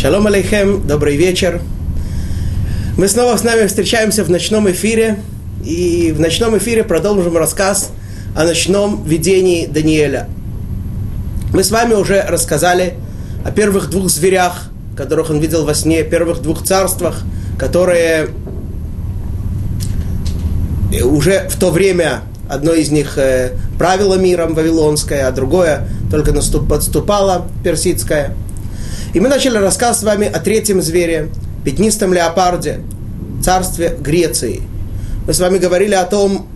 Шалом 0.00 0.26
алейхем, 0.26 0.86
добрый 0.86 1.18
вечер. 1.18 1.60
Мы 2.96 3.06
снова 3.06 3.36
с 3.36 3.44
нами 3.44 3.66
встречаемся 3.66 4.24
в 4.24 4.30
ночном 4.30 4.70
эфире. 4.70 5.18
И 5.62 6.14
в 6.16 6.20
ночном 6.20 6.56
эфире 6.56 6.84
продолжим 6.84 7.36
рассказ 7.36 7.90
о 8.34 8.44
ночном 8.44 9.04
видении 9.04 9.66
Даниэля. 9.66 10.26
Мы 11.52 11.62
с 11.62 11.70
вами 11.70 11.92
уже 11.92 12.22
рассказали 12.22 12.94
о 13.44 13.50
первых 13.50 13.90
двух 13.90 14.08
зверях, 14.08 14.70
которых 14.96 15.28
он 15.28 15.38
видел 15.38 15.66
во 15.66 15.74
сне, 15.74 16.02
первых 16.02 16.40
двух 16.40 16.62
царствах, 16.64 17.20
которые 17.58 18.30
уже 21.04 21.46
в 21.50 21.58
то 21.58 21.70
время 21.70 22.22
одно 22.48 22.72
из 22.72 22.90
них 22.90 23.18
э, 23.18 23.50
правило 23.78 24.14
миром 24.14 24.54
вавилонское, 24.54 25.28
а 25.28 25.30
другое 25.30 25.86
только 26.10 26.32
наступ, 26.32 26.70
подступало 26.70 27.46
персидское– 27.62 28.34
и 29.12 29.18
мы 29.20 29.28
начали 29.28 29.56
рассказ 29.56 30.00
с 30.00 30.02
вами 30.02 30.26
о 30.28 30.38
третьем 30.38 30.80
звере, 30.80 31.30
пятнистом 31.64 32.14
леопарде, 32.14 32.80
царстве 33.42 33.96
Греции. 33.98 34.62
Мы 35.26 35.34
с 35.34 35.40
вами 35.40 35.58
говорили 35.58 35.94
о 35.94 36.04
том, 36.04 36.46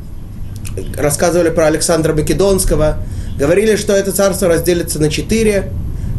рассказывали 0.96 1.50
про 1.50 1.66
Александра 1.66 2.14
Македонского, 2.14 2.98
говорили, 3.38 3.74
что 3.76 3.92
это 3.92 4.12
царство 4.12 4.48
разделится 4.48 5.00
на 5.00 5.10
четыре, 5.10 5.72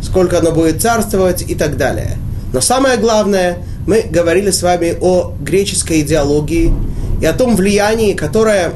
сколько 0.04 0.40
оно 0.40 0.52
будет 0.52 0.82
царствовать 0.82 1.50
и 1.50 1.56
так 1.56 1.78
далее. 1.78 2.18
Но 2.52 2.60
самое 2.60 2.98
главное, 2.98 3.60
мы 3.88 4.02
говорили 4.02 4.52
с 4.52 4.62
вами 4.62 4.98
о 5.00 5.34
греческой 5.40 6.02
идеологии 6.02 6.74
и 7.22 7.26
о 7.26 7.34
том 7.34 7.56
влиянии, 7.56 8.14
которое 8.14 8.74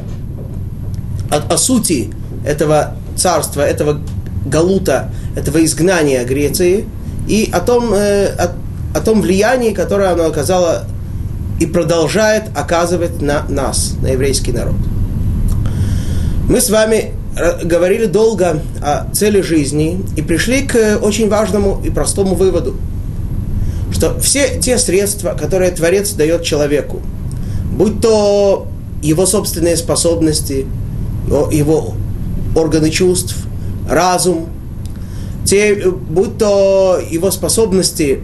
о, 1.30 1.54
о 1.54 1.58
сути 1.58 2.10
этого 2.46 2.96
царства, 3.18 3.62
этого 3.62 4.00
галута, 4.46 5.12
этого 5.36 5.64
изгнания 5.66 6.24
Греции– 6.24 6.86
и 7.30 7.48
о 7.54 7.60
том, 7.62 7.94
э, 7.94 8.26
о, 8.26 8.56
о 8.98 9.02
том 9.02 9.22
влиянии, 9.22 9.72
которое 9.72 10.12
оно 10.12 10.26
оказало 10.26 10.86
и 11.60 11.68
продолжает 11.68 12.46
оказывать 12.56 13.22
на 13.22 13.46
нас, 13.48 13.94
на 14.02 14.08
еврейский 14.08 14.52
народ. 14.52 14.76
Мы 16.50 16.60
с 16.60 16.70
вами 16.70 17.14
говорили 17.64 18.06
долго 18.06 18.62
о 18.82 19.06
цели 19.14 19.42
жизни 19.42 20.02
и 20.18 20.22
пришли 20.22 20.64
к 20.64 20.98
очень 21.02 21.30
важному 21.30 21.80
и 21.86 21.92
простому 21.92 22.34
выводу, 22.34 22.76
что 23.92 24.20
все 24.20 24.60
те 24.60 24.80
средства, 24.80 25.38
которые 25.40 25.72
Творец 25.72 26.12
дает 26.14 26.44
человеку, 26.44 27.00
будь 27.72 28.02
то 28.02 28.68
его 29.04 29.26
собственные 29.28 29.78
способности, 29.78 30.66
его 31.52 31.94
органы 32.56 32.90
чувств, 32.90 33.36
разум– 33.88 34.48
те, 35.50 35.90
будь 35.90 36.38
то 36.38 37.02
его 37.10 37.32
способности 37.32 38.20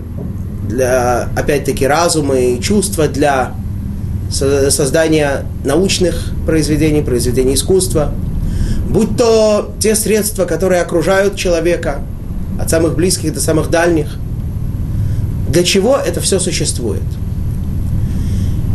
для, 0.70 1.28
опять-таки, 1.36 1.88
разума 1.88 2.38
и 2.38 2.62
чувства 2.62 3.08
для 3.08 3.56
создания 4.30 5.46
научных 5.64 6.34
произведений, 6.46 7.02
произведений 7.02 7.56
искусства, 7.56 8.14
будь 8.90 9.18
то 9.18 9.74
те 9.80 9.96
средства, 9.96 10.46
которые 10.46 10.82
окружают 10.82 11.36
человека, 11.36 12.02
от 12.60 12.70
самых 12.70 12.96
близких 12.96 13.34
до 13.34 13.42
самых 13.42 13.72
дальних, 13.72 14.18
для 15.50 15.64
чего 15.64 15.98
это 15.98 16.22
все 16.22 16.40
существует. 16.40 17.02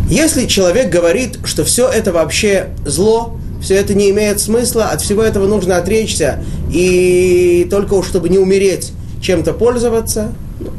Если 0.09 0.47
человек 0.47 0.91
говорит, 0.91 1.39
что 1.45 1.63
все 1.65 1.89
это 1.89 2.13
вообще 2.13 2.71
зло, 2.85 3.39
все 3.63 3.77
это 3.77 3.95
не 3.95 4.11
имеет 4.11 4.41
смысла, 4.41 4.87
от 4.87 5.03
всего 5.03 5.23
этого 5.23 5.47
нужно 5.47 5.77
отречься, 5.77 6.43
и 6.73 7.67
только 7.71 7.95
уж 7.95 8.07
чтобы 8.07 8.29
не 8.29 8.39
умереть, 8.39 8.93
чем-то 9.21 9.53
пользоваться, 9.53 10.33
ну, 10.61 10.71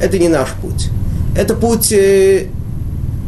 это 0.00 0.18
не 0.18 0.28
наш 0.28 0.50
путь. 0.60 0.88
Это 1.36 1.54
путь 1.54 1.92
э, 1.92 2.46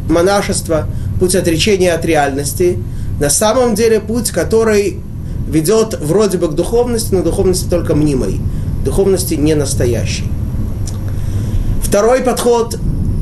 монашества, 0.09 0.89
путь 1.20 1.34
отречения 1.34 1.92
от 1.92 2.05
реальности. 2.05 2.79
На 3.20 3.30
самом 3.30 3.74
деле 3.74 4.01
путь, 4.01 4.30
который 4.30 5.01
ведет 5.48 5.98
вроде 6.01 6.39
бы 6.39 6.48
к 6.48 6.52
духовности, 6.52 7.14
но 7.14 7.23
духовности 7.23 7.68
только 7.68 7.95
мнимой, 7.95 8.41
духовности 8.85 9.35
не 9.35 9.55
настоящей. 9.55 10.24
Второй 11.83 12.20
подход, 12.20 12.79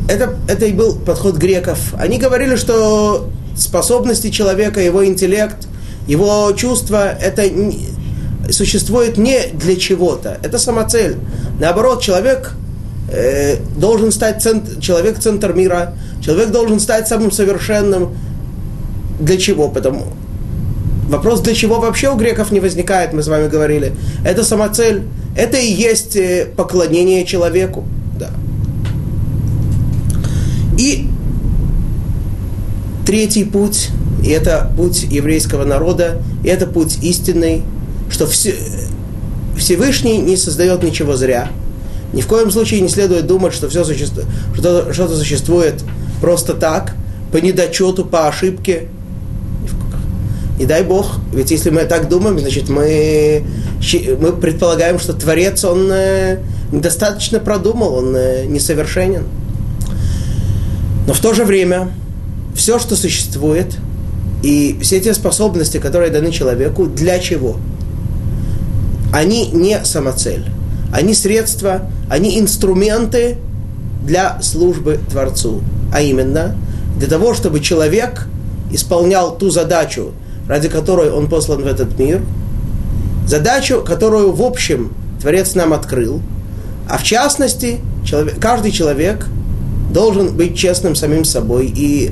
это, 0.09 0.37
это 0.49 0.67
и 0.67 0.73
был 0.73 0.95
подход 0.97 1.37
греков. 1.37 1.95
Они 1.99 2.19
говорили, 2.19 2.57
что 2.57 3.29
способности 3.57 4.31
человека, 4.31 4.81
его 4.81 5.05
интеллект, 5.07 5.69
его 6.07 6.53
чувства, 6.53 7.11
это 7.11 7.49
существует 8.51 9.19
не 9.19 9.49
для 9.53 9.77
чего-то, 9.77 10.39
это 10.43 10.59
самоцель. 10.59 11.17
Наоборот, 11.61 12.03
человек 12.03 12.53
э, 13.11 13.57
должен 13.77 14.13
стать 14.13 14.43
центр, 14.43 14.81
человек 14.81 15.19
центр 15.19 15.53
мира, 15.53 15.95
человек 16.23 16.51
должен 16.51 16.81
стать 16.81 17.09
самым 17.09 17.31
совершенным. 17.31 18.17
Для 19.21 19.39
чего? 19.39 19.69
Потому 19.69 20.05
вопрос, 21.09 21.41
для 21.41 21.55
чего 21.55 21.81
вообще 21.81 22.11
у 22.11 22.17
греков 22.17 22.51
не 22.51 22.61
возникает, 22.61 23.13
мы 23.13 23.23
с 23.23 23.29
вами 23.29 23.49
говорили. 23.49 23.93
Это 24.25 24.45
самоцель, 24.45 25.03
это 25.37 25.57
и 25.57 25.71
есть 25.71 26.17
э, 26.17 26.47
поклонение 26.57 27.25
человеку. 27.25 27.85
Да. 28.19 28.31
И 30.79 31.09
третий 33.07 33.45
путь, 33.45 33.91
и 34.25 34.31
это 34.31 34.71
путь 34.77 35.05
еврейского 35.05 35.65
народа, 35.65 36.23
и 36.45 36.49
это 36.49 36.67
путь 36.67 36.99
истинный, 37.03 37.63
что 38.11 38.27
все, 38.27 38.55
Всевышний 39.57 40.19
не 40.19 40.37
создает 40.37 40.83
ничего 40.83 41.17
зря. 41.17 41.51
Ни 42.13 42.21
в 42.21 42.27
коем 42.27 42.51
случае 42.51 42.81
не 42.81 42.89
следует 42.89 43.27
думать, 43.27 43.53
что 43.53 43.69
все 43.69 43.85
существует, 43.85 44.29
что 44.57 44.93
что-то 44.93 45.17
существует 45.17 45.83
просто 46.21 46.55
так, 46.55 46.95
по 47.33 47.39
недочету, 47.39 48.05
по 48.05 48.29
ошибке. 48.29 48.89
И 50.59 50.65
дай 50.65 50.83
Бог, 50.83 51.19
ведь 51.35 51.51
если 51.51 51.71
мы 51.71 51.85
так 51.85 52.09
думаем, 52.09 52.39
значит 52.39 52.69
мы, 52.69 53.45
мы 54.21 54.33
предполагаем, 54.33 54.99
что 54.99 55.13
Творец, 55.13 55.65
он 55.65 55.91
э, 55.91 56.39
недостаточно 56.73 57.41
продумал, 57.41 57.95
он 57.95 58.17
э, 58.17 58.47
несовершенен. 58.47 59.25
Но 61.07 61.13
в 61.13 61.21
то 61.21 61.35
же 61.35 61.45
время 61.45 61.91
все, 62.55 62.79
что 62.79 62.97
существует, 62.97 63.77
и 64.43 64.79
все 64.81 65.01
те 65.01 65.13
способности, 65.13 65.79
которые 65.79 66.11
даны 66.11 66.31
человеку, 66.33 66.87
для 66.87 67.19
чего? 67.19 67.57
Они 69.17 69.47
не 69.47 69.83
самоцель. 69.83 70.45
Они 70.93 71.15
средства, 71.15 71.91
они 72.11 72.39
инструменты 72.39 73.39
для 74.03 74.43
службы 74.43 75.01
Творцу. 75.11 75.63
А 75.91 76.03
именно, 76.03 76.55
для 76.99 77.09
того, 77.09 77.33
чтобы 77.33 77.61
человек 77.61 78.27
исполнял 78.71 79.35
ту 79.35 79.49
задачу, 79.49 80.13
ради 80.47 80.69
которой 80.69 81.11
он 81.11 81.31
послан 81.31 81.63
в 81.63 81.67
этот 81.67 81.99
мир, 81.99 82.21
задачу, 83.27 83.83
которую 83.83 84.33
в 84.33 84.43
общем 84.43 84.93
Творец 85.19 85.55
нам 85.55 85.73
открыл, 85.73 86.21
а 86.87 86.99
в 86.99 87.03
частности, 87.03 87.79
человек, 88.05 88.39
каждый 88.39 88.71
человек 88.71 89.29
должен 89.95 90.37
быть 90.37 90.59
честным 90.59 90.95
самим 90.95 91.25
собой 91.25 91.73
и 91.75 92.11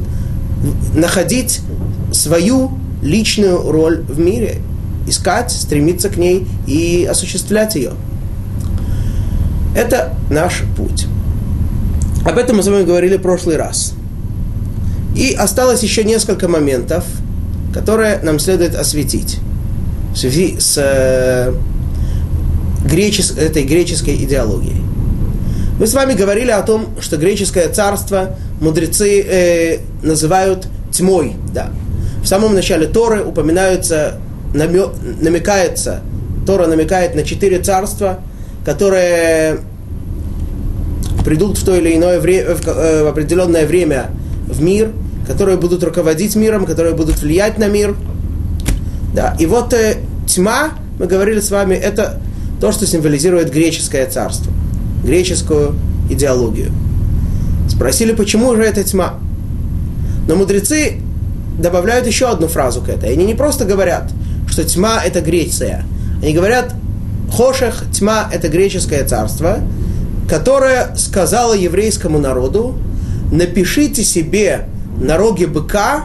находить 0.94 1.60
свою 2.12 2.70
личную 3.02 3.70
роль 3.70 4.00
в 4.00 4.18
мире, 4.18 4.62
искать, 5.06 5.50
стремиться 5.50 6.08
к 6.08 6.16
ней 6.16 6.46
и 6.66 7.06
осуществлять 7.10 7.74
ее. 7.74 7.92
Это 9.76 10.14
наш 10.30 10.62
путь. 10.76 11.06
Об 12.24 12.38
этом 12.38 12.56
мы 12.56 12.62
с 12.62 12.66
вами 12.66 12.84
говорили 12.84 13.16
в 13.16 13.22
прошлый 13.22 13.56
раз. 13.56 13.94
И 15.16 15.32
осталось 15.32 15.82
еще 15.82 16.04
несколько 16.04 16.48
моментов, 16.48 17.04
которые 17.72 18.18
нам 18.22 18.38
следует 18.38 18.74
осветить 18.74 19.38
в 20.14 20.16
связи 20.16 20.58
с 20.58 20.78
э, 20.78 21.52
гречес, 22.84 23.32
этой 23.36 23.64
греческой 23.64 24.16
идеологией. 24.16 24.80
Мы 25.78 25.86
с 25.86 25.94
вами 25.94 26.14
говорили 26.14 26.50
о 26.50 26.62
том, 26.62 26.86
что 27.00 27.16
греческое 27.16 27.68
царство 27.68 28.36
мудрецы 28.60 29.20
э, 29.20 29.78
называют 30.02 30.68
тьмой. 30.92 31.34
Да. 31.52 31.70
В 32.22 32.26
самом 32.26 32.54
начале 32.54 32.86
Торы 32.86 33.24
упоминаются, 33.24 34.20
намекается, 34.54 36.00
Тора 36.46 36.66
намекает 36.66 37.14
на 37.14 37.24
четыре 37.24 37.58
царства, 37.58 38.20
которые 38.64 39.58
придут 41.24 41.58
в 41.58 41.64
то 41.64 41.74
или 41.74 41.96
иное 41.96 42.20
время, 42.20 42.56
э, 42.64 43.02
в 43.02 43.06
определенное 43.06 43.66
время 43.66 44.10
в 44.46 44.62
мир, 44.62 44.92
которые 45.26 45.56
будут 45.56 45.82
руководить 45.82 46.36
миром, 46.36 46.66
которые 46.66 46.94
будут 46.94 47.20
влиять 47.20 47.58
на 47.58 47.68
мир. 47.68 47.96
Да. 49.14 49.36
И 49.38 49.46
вот 49.46 49.72
э, 49.72 49.96
тьма, 50.26 50.70
мы 50.98 51.06
говорили 51.06 51.40
с 51.40 51.50
вами, 51.50 51.74
это 51.74 52.20
то, 52.60 52.72
что 52.72 52.86
символизирует 52.86 53.52
греческое 53.52 54.06
царство, 54.06 54.52
греческую 55.02 55.74
идеологию. 56.10 56.70
Спросили, 57.68 58.12
почему 58.12 58.54
же 58.54 58.62
это 58.62 58.84
тьма? 58.84 59.14
Но 60.28 60.36
мудрецы 60.36 61.00
добавляют 61.58 62.06
еще 62.06 62.28
одну 62.28 62.46
фразу 62.48 62.80
к 62.80 62.88
этой. 62.88 63.12
Они 63.12 63.24
не 63.24 63.34
просто 63.34 63.64
говорят, 63.64 64.10
что 64.48 64.64
тьма– 64.64 65.02
это 65.04 65.20
Греция. 65.20 65.84
Они 66.22 66.32
говорят, 66.32 66.74
Хошех, 67.32 67.84
тьма– 67.92 68.28
это 68.32 68.48
греческое 68.48 69.04
царство. 69.06 69.60
которая 70.28 70.96
сказала 70.96 71.54
еврейскому 71.54 72.18
народу, 72.18 72.76
напишите 73.30 74.02
себе 74.04 74.66
на 74.98 75.16
роге 75.16 75.46
быка, 75.46 76.04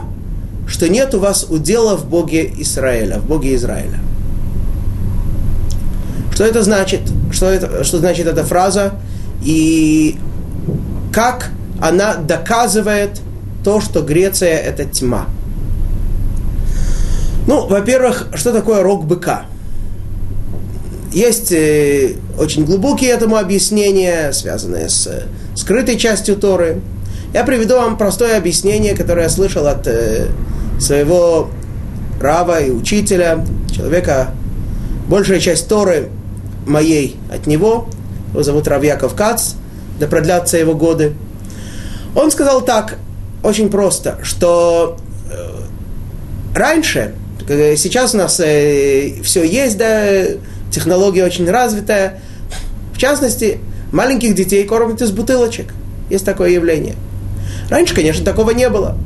что 0.66 0.88
нет 0.88 1.14
у 1.14 1.20
вас 1.20 1.46
удела 1.48 1.96
в 1.96 2.06
Боге 2.06 2.52
Израиля, 2.58 3.18
в 3.18 3.26
Боге 3.26 3.54
Израиля. 3.56 3.98
Что 6.32 6.44
это 6.44 6.62
значит? 6.62 7.00
Что, 7.32 7.46
это, 7.46 7.84
что 7.84 7.98
значит 7.98 8.26
эта 8.26 8.44
фраза? 8.44 8.94
И 9.42 10.16
как 11.12 11.50
она 11.80 12.14
доказывает 12.14 13.20
то, 13.64 13.80
что 13.80 14.02
Греция– 14.02 14.56
это 14.58 14.84
тьма. 14.84 15.26
Ну, 17.50 17.66
во-первых, 17.66 18.28
что 18.34 18.52
такое 18.52 18.80
рог 18.84 19.06
быка? 19.06 19.46
Есть 21.12 21.50
э, 21.50 22.14
очень 22.38 22.64
глубокие 22.64 23.10
этому 23.10 23.34
объяснения, 23.34 24.30
связанные 24.30 24.88
с 24.88 25.08
э, 25.08 25.24
скрытой 25.56 25.96
частью 25.98 26.36
Торы. 26.36 26.80
Я 27.34 27.42
приведу 27.42 27.74
вам 27.74 27.98
простое 27.98 28.38
объяснение, 28.38 28.94
которое 28.94 29.22
я 29.22 29.28
слышал 29.28 29.66
от 29.66 29.88
э, 29.88 30.28
своего 30.78 31.50
рава 32.20 32.60
и 32.60 32.70
учителя, 32.70 33.44
человека, 33.74 34.30
большая 35.08 35.40
часть 35.40 35.66
Торы 35.66 36.08
моей 36.68 37.16
от 37.34 37.48
него, 37.48 37.88
его 38.30 38.44
зовут 38.44 38.68
Равьяков 38.68 39.16
Кац, 39.16 39.54
да 39.98 40.06
продлятся 40.06 40.56
его 40.56 40.74
годы. 40.74 41.14
Он 42.14 42.30
сказал 42.30 42.60
так, 42.60 42.96
очень 43.42 43.70
просто, 43.70 44.20
что 44.22 44.98
раньше, 46.54 47.16
сейчас 47.48 48.14
у 48.14 48.18
нас 48.18 48.40
э, 48.40 49.22
все 49.22 49.44
есть, 49.44 49.78
да, 49.78 50.06
технология 50.70 51.24
очень 51.24 51.48
развитая. 51.48 52.20
В 52.94 52.98
частности, 52.98 53.58
маленьких 53.92 54.34
детей 54.34 54.64
кормят 54.64 55.00
из 55.02 55.10
бутылочек. 55.10 55.74
Есть 56.10 56.24
такое 56.24 56.50
явление. 56.50 56.96
Раньше, 57.68 57.94
конечно, 57.94 58.24
такого 58.24 58.50
не 58.50 58.68
было. 58.68 58.96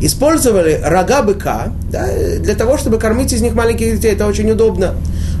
Использовали 0.00 0.80
рога 0.82 1.22
быка 1.22 1.72
да, 1.90 2.06
для 2.38 2.54
того, 2.54 2.76
чтобы 2.78 2.98
кормить 2.98 3.32
из 3.32 3.40
них 3.40 3.54
маленьких 3.54 3.96
детей. 3.96 4.12
Это 4.12 4.26
очень 4.26 4.50
удобно. 4.50 4.94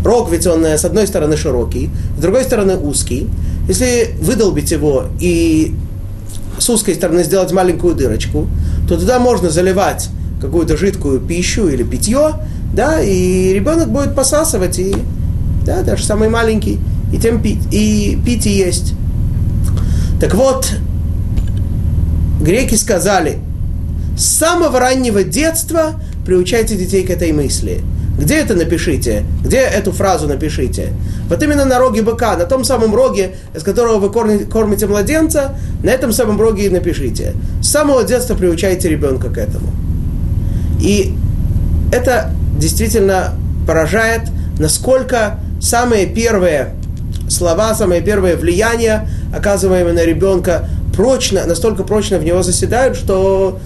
Рог 0.04 0.30
ведь 0.30 0.46
он 0.46 0.64
э, 0.64 0.76
с 0.76 0.84
одной 0.84 1.06
стороны 1.06 1.36
широкий, 1.36 1.90
с 2.16 2.20
другой 2.20 2.44
стороны 2.44 2.76
узкий. 2.76 3.28
Если 3.68 4.14
выдолбить 4.20 4.70
его 4.70 5.06
и 5.20 5.74
с 6.58 6.68
узкой 6.70 6.94
стороны 6.94 7.24
сделать 7.24 7.52
маленькую 7.52 7.94
дырочку, 7.94 8.46
то 8.88 8.96
туда 8.98 9.18
можно 9.18 9.50
заливать 9.50 10.08
какую-то 10.44 10.76
жидкую 10.76 11.20
пищу 11.20 11.68
или 11.68 11.82
питье, 11.82 12.32
да, 12.74 13.00
и 13.00 13.54
ребенок 13.54 13.90
будет 13.90 14.14
посасывать 14.14 14.78
и 14.78 14.94
да, 15.64 15.82
даже 15.82 16.04
самый 16.04 16.28
маленький, 16.28 16.78
и 17.12 17.16
тем 17.18 17.40
пить, 17.40 17.62
и 17.72 18.18
пить 18.24 18.46
и 18.46 18.50
есть. 18.50 18.92
Так 20.20 20.34
вот, 20.34 20.70
греки 22.42 22.74
сказали, 22.74 23.38
с 24.18 24.24
самого 24.24 24.78
раннего 24.78 25.24
детства 25.24 25.94
приучайте 26.26 26.76
детей 26.76 27.04
к 27.04 27.10
этой 27.10 27.32
мысли. 27.32 27.80
Где 28.18 28.34
это 28.34 28.54
напишите? 28.54 29.24
Где 29.42 29.58
эту 29.58 29.92
фразу 29.92 30.28
напишите? 30.28 30.90
Вот 31.28 31.42
именно 31.42 31.64
на 31.64 31.78
роге 31.78 32.02
быка, 32.02 32.36
на 32.36 32.44
том 32.44 32.64
самом 32.64 32.94
роге, 32.94 33.34
из 33.56 33.62
которого 33.62 33.98
вы 33.98 34.10
кормите 34.46 34.86
младенца, 34.86 35.56
на 35.82 35.90
этом 35.90 36.12
самом 36.12 36.40
роге 36.40 36.66
и 36.66 36.68
напишите. 36.68 37.32
С 37.62 37.70
самого 37.70 38.04
детства 38.04 38.34
приучайте 38.34 38.88
ребенка 38.88 39.30
к 39.30 39.38
этому. 39.38 39.72
И 40.80 41.14
это 41.92 42.30
действительно 42.58 43.34
поражает, 43.66 44.22
насколько 44.58 45.38
самые 45.60 46.06
первые 46.06 46.74
слова, 47.28 47.74
самые 47.74 48.00
первые 48.00 48.36
влияния, 48.36 49.08
оказываемые 49.34 49.94
на 49.94 50.04
ребенка, 50.04 50.68
прочно, 50.94 51.44
настолько 51.46 51.82
прочно 51.82 52.18
в 52.18 52.24
него 52.24 52.42
заседают, 52.42 52.96
что 52.96 53.58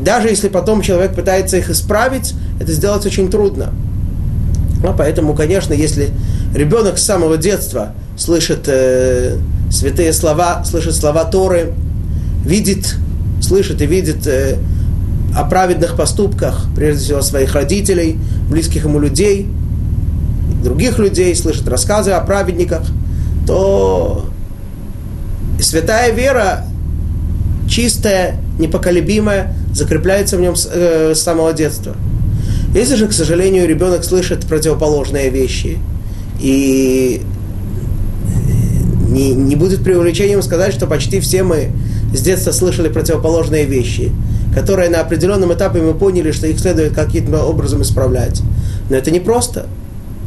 даже 0.00 0.28
если 0.28 0.48
потом 0.48 0.82
человек 0.82 1.14
пытается 1.14 1.56
их 1.56 1.70
исправить, 1.70 2.34
это 2.60 2.72
сделать 2.72 3.06
очень 3.06 3.30
трудно. 3.30 3.72
А 4.82 4.92
поэтому, 4.96 5.34
конечно, 5.34 5.72
если 5.72 6.10
ребенок 6.54 6.98
с 6.98 7.04
самого 7.04 7.36
детства 7.36 7.92
слышит 8.16 8.64
э, 8.66 9.36
святые 9.70 10.12
слова, 10.12 10.64
слышит 10.64 10.94
слова 10.94 11.24
Торы, 11.24 11.72
видит, 12.44 12.96
слышит 13.42 13.80
и 13.82 13.86
видит 13.86 14.26
э, 14.26 14.56
о 15.36 15.44
праведных 15.44 15.96
поступках, 15.96 16.66
прежде 16.74 17.04
всего 17.04 17.22
своих 17.22 17.54
родителей, 17.54 18.18
близких 18.48 18.84
ему 18.84 18.98
людей– 18.98 19.46
других 20.62 20.98
людей, 20.98 21.34
слышит 21.34 21.68
рассказы 21.68 22.12
о 22.12 22.20
праведниках, 22.20 22.82
то 23.46 24.26
святая 25.60 26.12
вера, 26.12 26.64
чистая, 27.68 28.40
непоколебимая, 28.58 29.54
закрепляется 29.74 30.36
в 30.36 30.40
нем 30.40 30.56
с, 30.56 30.68
э, 30.72 31.14
с 31.14 31.20
самого 31.20 31.52
детства. 31.52 31.96
Если 32.74 32.94
же, 32.94 33.08
к 33.08 33.12
сожалению, 33.12 33.66
ребенок 33.66 34.04
слышит 34.04 34.46
противоположные 34.46 35.30
вещи, 35.30 35.78
и 36.40 37.22
не, 39.08 39.32
не 39.32 39.56
будет 39.56 39.82
преувеличением 39.82 40.42
сказать, 40.42 40.72
что 40.72 40.86
почти 40.86 41.20
все 41.20 41.42
мы 41.42 41.70
с 42.14 42.20
детства 42.20 42.52
слышали 42.52 42.88
противоположные 42.88 43.64
вещи, 43.64 44.12
которые 44.54 44.90
на 44.90 45.00
определенном 45.00 45.52
этапе 45.52 45.80
мы 45.80 45.94
поняли, 45.94 46.32
что 46.32 46.46
их 46.46 46.58
следует 46.58 46.94
каким-то 46.94 47.44
образом 47.44 47.82
исправлять. 47.82 48.42
Но 48.88 48.96
это 48.96 49.10
не 49.10 49.20
просто. 49.20 49.66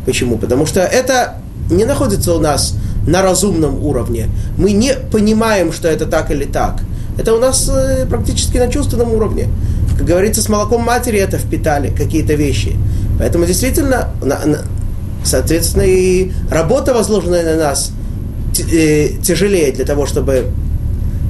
Почему? 0.06 0.38
Потому 0.38 0.66
что 0.66 0.82
это 0.82 1.36
не 1.70 1.86
находится 1.86 2.34
у 2.34 2.40
нас 2.40 2.76
на 3.08 3.22
разумном 3.22 3.84
уровне. 3.84 4.28
Мы 4.58 4.72
не 4.72 4.94
понимаем, 5.12 5.72
что 5.74 5.88
это 5.88 6.06
так 6.06 6.32
или 6.32 6.46
так. 6.46 6.82
Это 7.18 7.34
у 7.34 7.40
нас 7.40 7.70
э, 7.70 8.06
практически 8.08 8.58
на 8.58 8.68
чувственном 8.70 9.14
уровне. 9.14 9.48
Как 9.98 10.08
говорится, 10.08 10.42
с 10.42 10.50
молоком 10.50 10.82
матери 10.82 11.20
это 11.20 11.38
впитали 11.38 11.94
какие-то 11.96 12.34
вещи. 12.34 12.76
Поэтому 13.20 13.46
действительно, 13.46 14.10
соответственно, 15.24 15.84
и 15.84 16.32
работа, 16.50 16.94
возложенная 16.94 17.44
на 17.44 17.64
нас, 17.64 17.92
э, 18.72 19.10
тяжелее 19.22 19.72
для 19.72 19.86
того, 19.86 20.06
чтобы 20.06 20.48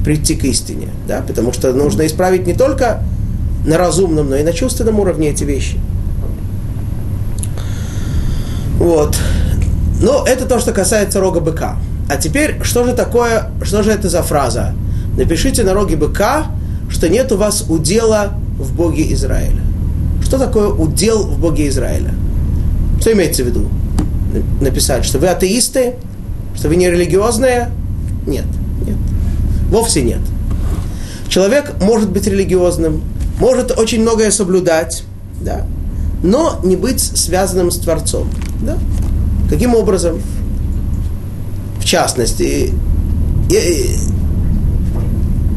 прийти 0.04 0.36
к 0.36 0.44
истине. 0.44 0.88
Да? 1.08 1.22
Потому 1.26 1.52
что 1.52 1.72
нужно 1.72 2.06
исправить 2.06 2.46
не 2.46 2.54
только 2.54 3.02
на 3.66 3.78
разумном, 3.78 4.28
но 4.30 4.36
и 4.36 4.42
на 4.42 4.52
чувственном 4.52 5.00
уровне 5.00 5.30
эти 5.30 5.44
вещи. 5.44 5.78
Вот. 8.78 9.16
Ну, 10.00 10.24
это 10.24 10.46
то, 10.46 10.58
что 10.60 10.72
касается 10.72 11.20
рога 11.20 11.40
быка. 11.40 11.76
А 12.08 12.16
теперь, 12.16 12.62
что 12.62 12.84
же 12.84 12.92
такое, 12.92 13.50
что 13.62 13.82
же 13.82 13.90
это 13.90 14.10
за 14.10 14.22
фраза? 14.22 14.74
Напишите 15.16 15.62
на 15.64 15.72
роге 15.72 15.96
быка, 15.96 16.46
что 16.90 17.08
нет 17.08 17.32
у 17.32 17.36
вас 17.36 17.64
удела 17.68 18.34
в 18.58 18.74
Боге 18.74 19.12
Израиля. 19.14 19.62
Что 20.22 20.38
такое 20.38 20.68
удел 20.68 21.22
в 21.22 21.38
Боге 21.38 21.68
Израиля? 21.68 22.12
Что 23.00 23.12
имеется 23.12 23.42
в 23.42 23.46
виду? 23.46 23.68
Написать, 24.60 25.04
что 25.04 25.18
вы 25.18 25.28
атеисты, 25.28 25.94
что 26.54 26.68
вы 26.68 26.76
не 26.76 26.90
религиозные? 26.90 27.70
Нет. 28.26 28.44
Вовсе 29.74 30.02
нет. 30.02 30.20
Человек 31.28 31.82
может 31.82 32.08
быть 32.08 32.28
религиозным, 32.28 33.02
может 33.40 33.76
очень 33.76 34.02
многое 34.02 34.30
соблюдать, 34.30 35.02
да, 35.40 35.66
но 36.22 36.60
не 36.62 36.76
быть 36.76 37.00
связанным 37.00 37.72
с 37.72 37.78
Творцом. 37.78 38.30
Да? 38.62 38.78
Каким 39.50 39.74
образом? 39.74 40.22
В 41.80 41.84
частности, 41.84 42.72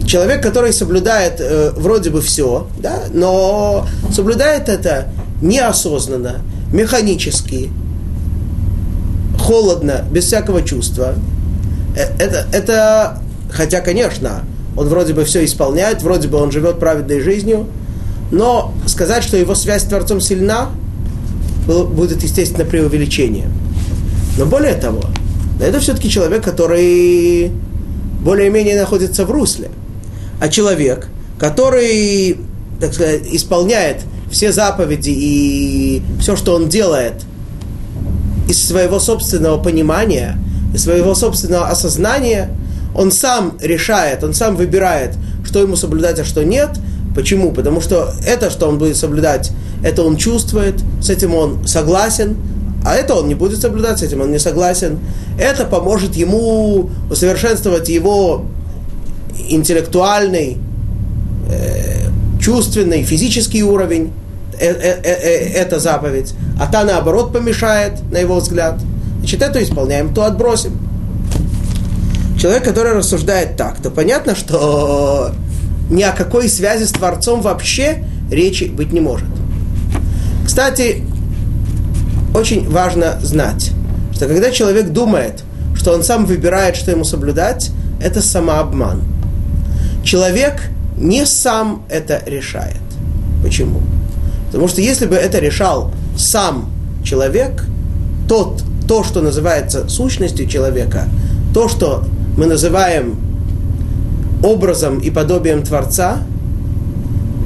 человек, 0.08 0.42
который 0.42 0.74
соблюдает 0.74 1.36
э, 1.40 1.74
вроде 1.78 2.10
бы 2.10 2.22
все, 2.22 2.66
да, 2.80 3.04
но 3.14 3.86
соблюдает 4.12 4.68
это 4.68 5.10
неосознанно, 5.44 6.42
механически, 6.74 7.70
холодно, 9.40 10.06
без 10.12 10.24
всякого 10.26 10.64
чувства. 10.64 11.14
Э, 11.96 12.06
это, 12.18 12.48
это, 12.52 13.22
хотя, 13.52 13.82
конечно, 13.82 14.44
он 14.76 14.88
вроде 14.88 15.14
бы 15.14 15.26
все 15.26 15.44
исполняет, 15.44 16.02
вроде 16.04 16.28
бы 16.28 16.38
он 16.38 16.52
живет 16.52 16.80
праведной 16.80 17.22
жизнью, 17.22 17.68
но 18.32 18.74
сказать, 18.86 19.24
что 19.24 19.38
его 19.38 19.56
связь 19.56 19.84
с 19.84 19.86
Творцом 19.86 20.22
сильна, 20.22 20.70
будет, 21.68 22.24
естественно, 22.24 22.64
преувеличение. 22.64 23.50
Но 24.38 24.46
более 24.46 24.76
того, 24.76 25.02
это 25.60 25.80
все-таки 25.80 26.10
человек, 26.10 26.44
который 26.44 27.52
более-менее 28.22 28.80
находится 28.80 29.26
в 29.26 29.32
русле. 29.32 29.70
А 30.40 30.48
человек, 30.50 31.08
который, 31.40 32.38
так 32.80 32.94
сказать, 32.94 33.24
исполняет 33.32 34.02
все 34.32 34.52
заповеди 34.52 35.10
и 35.10 36.02
все, 36.20 36.36
что 36.36 36.56
он 36.56 36.70
делает 36.70 37.26
из 38.48 38.66
своего 38.66 39.00
собственного 39.00 39.62
понимания, 39.62 40.38
из 40.74 40.84
своего 40.84 41.16
собственного 41.16 41.68
осознания, 41.68 42.50
он 42.96 43.12
сам 43.12 43.58
решает, 43.62 44.24
он 44.24 44.34
сам 44.34 44.56
выбирает, 44.56 45.16
что 45.44 45.60
ему 45.60 45.76
соблюдать, 45.76 46.20
а 46.20 46.26
что 46.26 46.44
нет– 46.44 46.70
Почему? 47.18 47.52
Потому 47.52 47.82
что 47.82 48.14
это, 48.28 48.52
что 48.52 48.68
он 48.68 48.78
будет 48.78 48.96
соблюдать, 48.96 49.52
это 49.84 50.04
он 50.04 50.18
чувствует, 50.18 50.76
с 51.02 51.10
этим 51.10 51.34
он 51.34 51.66
согласен, 51.66 52.38
а 52.86 52.94
это 52.94 53.16
он 53.16 53.28
не 53.28 53.34
будет 53.34 53.60
соблюдать, 53.60 53.98
с 53.98 54.04
этим 54.04 54.22
он 54.22 54.32
не 54.32 54.38
согласен. 54.38 55.00
Это 55.40 55.66
поможет 55.66 56.16
ему 56.16 56.92
усовершенствовать 57.10 57.90
его 57.90 58.46
интеллектуальный, 59.50 60.58
э, 61.50 62.10
чувственный, 62.40 63.02
физический 63.02 63.64
уровень. 63.64 64.14
Э, 64.60 64.68
э, 64.68 65.02
э, 65.04 65.14
э, 65.14 65.54
это 65.54 65.80
заповедь. 65.80 66.36
А 66.60 66.68
та, 66.68 66.84
наоборот, 66.84 67.34
помешает, 67.34 67.94
на 68.12 68.20
его 68.20 68.36
взгляд. 68.36 68.80
Значит, 69.22 69.42
это 69.42 69.64
исполняем, 69.64 70.14
то 70.14 70.24
отбросим. 70.24 70.78
Человек, 72.40 72.64
который 72.64 72.94
рассуждает 72.94 73.58
так, 73.58 73.78
то 73.82 73.90
понятно, 73.90 74.36
что 74.36 75.32
ни 75.90 76.04
о 76.04 76.12
какой 76.12 76.48
связи 76.50 76.84
с 76.84 76.92
Творцом 76.92 77.42
вообще 77.42 78.04
речи 78.30 78.66
быть 78.66 78.94
не 78.94 79.00
может. 79.00 79.28
Кстати, 80.46 81.04
очень 82.36 82.70
важно 82.70 83.20
знать, 83.22 83.72
что 84.14 84.28
когда 84.28 84.52
человек 84.52 84.90
думает, 84.90 85.44
что 85.76 85.94
он 85.94 86.04
сам 86.04 86.26
выбирает, 86.26 86.76
что 86.76 86.92
ему 86.92 87.04
соблюдать, 87.04 87.72
это 88.02 88.22
самообман. 88.22 89.02
Человек 90.04 90.62
не 90.96 91.26
сам 91.26 91.84
это 91.90 92.22
решает. 92.26 92.78
Почему? 93.44 93.82
Потому 94.48 94.68
что 94.68 94.82
если 94.82 95.06
бы 95.06 95.16
это 95.16 95.40
решал 95.40 95.92
сам 96.18 96.72
человек, 97.04 97.66
тот, 98.28 98.64
то, 98.88 99.04
что 99.04 99.22
называется 99.22 99.88
сущностью 99.90 100.48
человека, 100.48 101.08
то, 101.54 101.68
что 101.68 102.06
мы 102.38 102.46
называем 102.46 103.16
образом 104.44 105.00
и 105.00 105.10
подобием 105.10 105.64
Творца, 105.64 106.20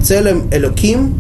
целым 0.04 0.50
Элоким, 0.54 1.16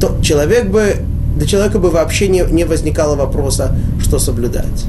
то 0.00 0.20
человек 0.20 0.68
бы, 0.68 0.96
для 1.36 1.46
человека 1.46 1.78
бы 1.78 1.90
вообще 1.90 2.28
не, 2.28 2.40
не 2.50 2.64
возникало 2.64 3.14
вопроса, 3.14 3.76
что 4.00 4.18
соблюдать. 4.18 4.84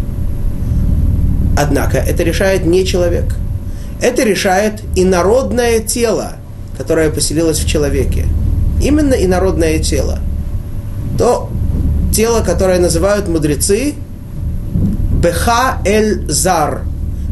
Однако 1.57 1.98
это 1.98 2.24
решает 2.24 2.65
не 2.65 2.86
человек. 2.86 3.36
Это 4.01 4.24
решает 4.24 4.81
инородное 4.96 5.79
тело, 5.79 6.34
которое 6.77 7.10
поселилось 7.10 7.60
в 7.60 7.67
человеке. 7.67 8.25
Именно 8.81 9.13
инородное 9.13 9.79
тело. 9.79 10.19
То 11.17 11.50
тело, 12.13 12.43
которое 12.43 12.79
называют 12.79 13.27
мудрецы 13.27 13.96
Беха 15.22 15.79
Эль 15.84 16.29
Зар. 16.29 16.81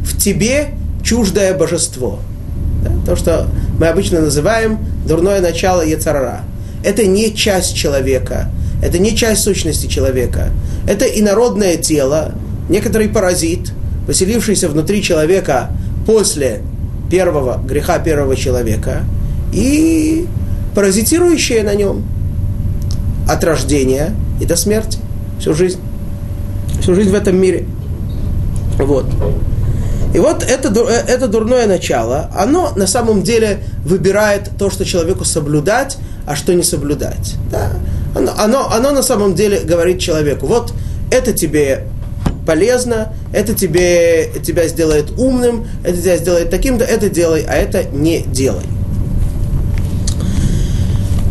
В 0.05 0.17
тебе 0.17 0.69
чуждое 1.03 1.53
божество. 1.53 2.19
Да? 2.83 2.91
То, 3.05 3.15
что 3.15 3.47
мы 3.79 3.87
обычно 3.87 4.21
называем 4.21 4.79
дурное 5.07 5.41
начало 5.41 5.81
Ецарара. 5.81 6.41
Это 6.83 7.05
не 7.05 7.33
часть 7.33 7.75
человека, 7.75 8.49
это 8.81 8.99
не 8.99 9.15
часть 9.15 9.41
сущности 9.41 9.87
человека. 9.87 10.49
Это 10.87 11.05
инородное 11.05 11.77
тело, 11.77 12.33
некоторый 12.69 13.09
паразит, 13.09 13.71
поселившийся 14.05 14.69
внутри 14.69 15.01
человека 15.01 15.69
после 16.05 16.61
первого 17.09 17.61
греха 17.63 17.99
первого 17.99 18.35
человека 18.35 19.03
и 19.51 20.27
паразитирующее 20.73 21.63
на 21.63 21.75
нем 21.75 22.03
от 23.27 23.43
рождения 23.43 24.13
и 24.39 24.45
до 24.45 24.55
смерти 24.55 24.99
всю 25.39 25.53
жизнь. 25.53 25.79
Всю 26.81 26.93
жизнь 26.93 27.09
в 27.09 27.15
этом 27.15 27.37
мире. 27.37 27.65
Вот. 28.77 29.05
И 30.15 30.19
вот 30.19 30.43
это, 30.43 30.69
э, 30.69 31.03
это 31.09 31.27
дурное 31.27 31.67
начало, 31.67 32.31
оно 32.33 32.71
на 32.77 32.87
самом 32.87 33.21
деле 33.21 33.59
выбирает 33.83 34.49
то, 34.57 34.69
что 34.69 34.85
человеку 34.85 35.25
соблюдать, 35.25 35.97
а 36.25 36.37
что 36.37 36.53
не 36.53 36.63
соблюдать. 36.63 37.35
Да? 37.51 37.73
Оно, 38.15 38.31
оно, 38.37 38.71
оно 38.71 38.91
на 38.91 39.03
самом 39.03 39.35
деле 39.35 39.59
говорит 39.59 39.99
человеку, 39.99 40.47
вот 40.47 40.73
это 41.11 41.33
тебе 41.33 41.87
полезно, 42.47 43.11
это 43.33 43.53
тебе, 43.53 44.29
тебя 44.41 44.69
сделает 44.69 45.11
умным, 45.19 45.67
это 45.83 46.01
тебя 46.01 46.15
сделает 46.15 46.49
таким-то, 46.49 46.85
это 46.85 47.09
делай, 47.09 47.43
а 47.45 47.53
это 47.53 47.83
не 47.83 48.21
делай. 48.21 48.63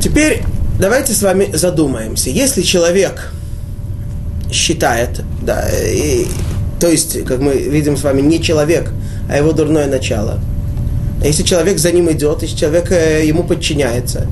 Теперь 0.02 0.42
давайте 0.78 1.14
с 1.14 1.22
вами 1.22 1.48
задумаемся. 1.54 2.28
Если 2.28 2.60
человек 2.60 3.32
считает, 4.52 5.22
да, 5.40 5.64
и 5.70 6.26
то 6.84 6.90
есть, 6.90 7.24
как 7.24 7.40
мы 7.40 7.54
видим 7.54 7.96
с 7.96 8.02
вами, 8.02 8.20
не 8.20 8.42
человек, 8.42 8.90
а 9.26 9.38
его 9.38 9.52
дурное 9.52 9.86
начало. 9.86 10.38
Если 11.24 11.42
человек 11.42 11.78
за 11.78 11.90
ним 11.92 12.12
идет, 12.12 12.42
если 12.42 12.54
человек 12.58 12.92
э, 12.92 13.24
ему 13.24 13.42
подчиняется, 13.42 14.26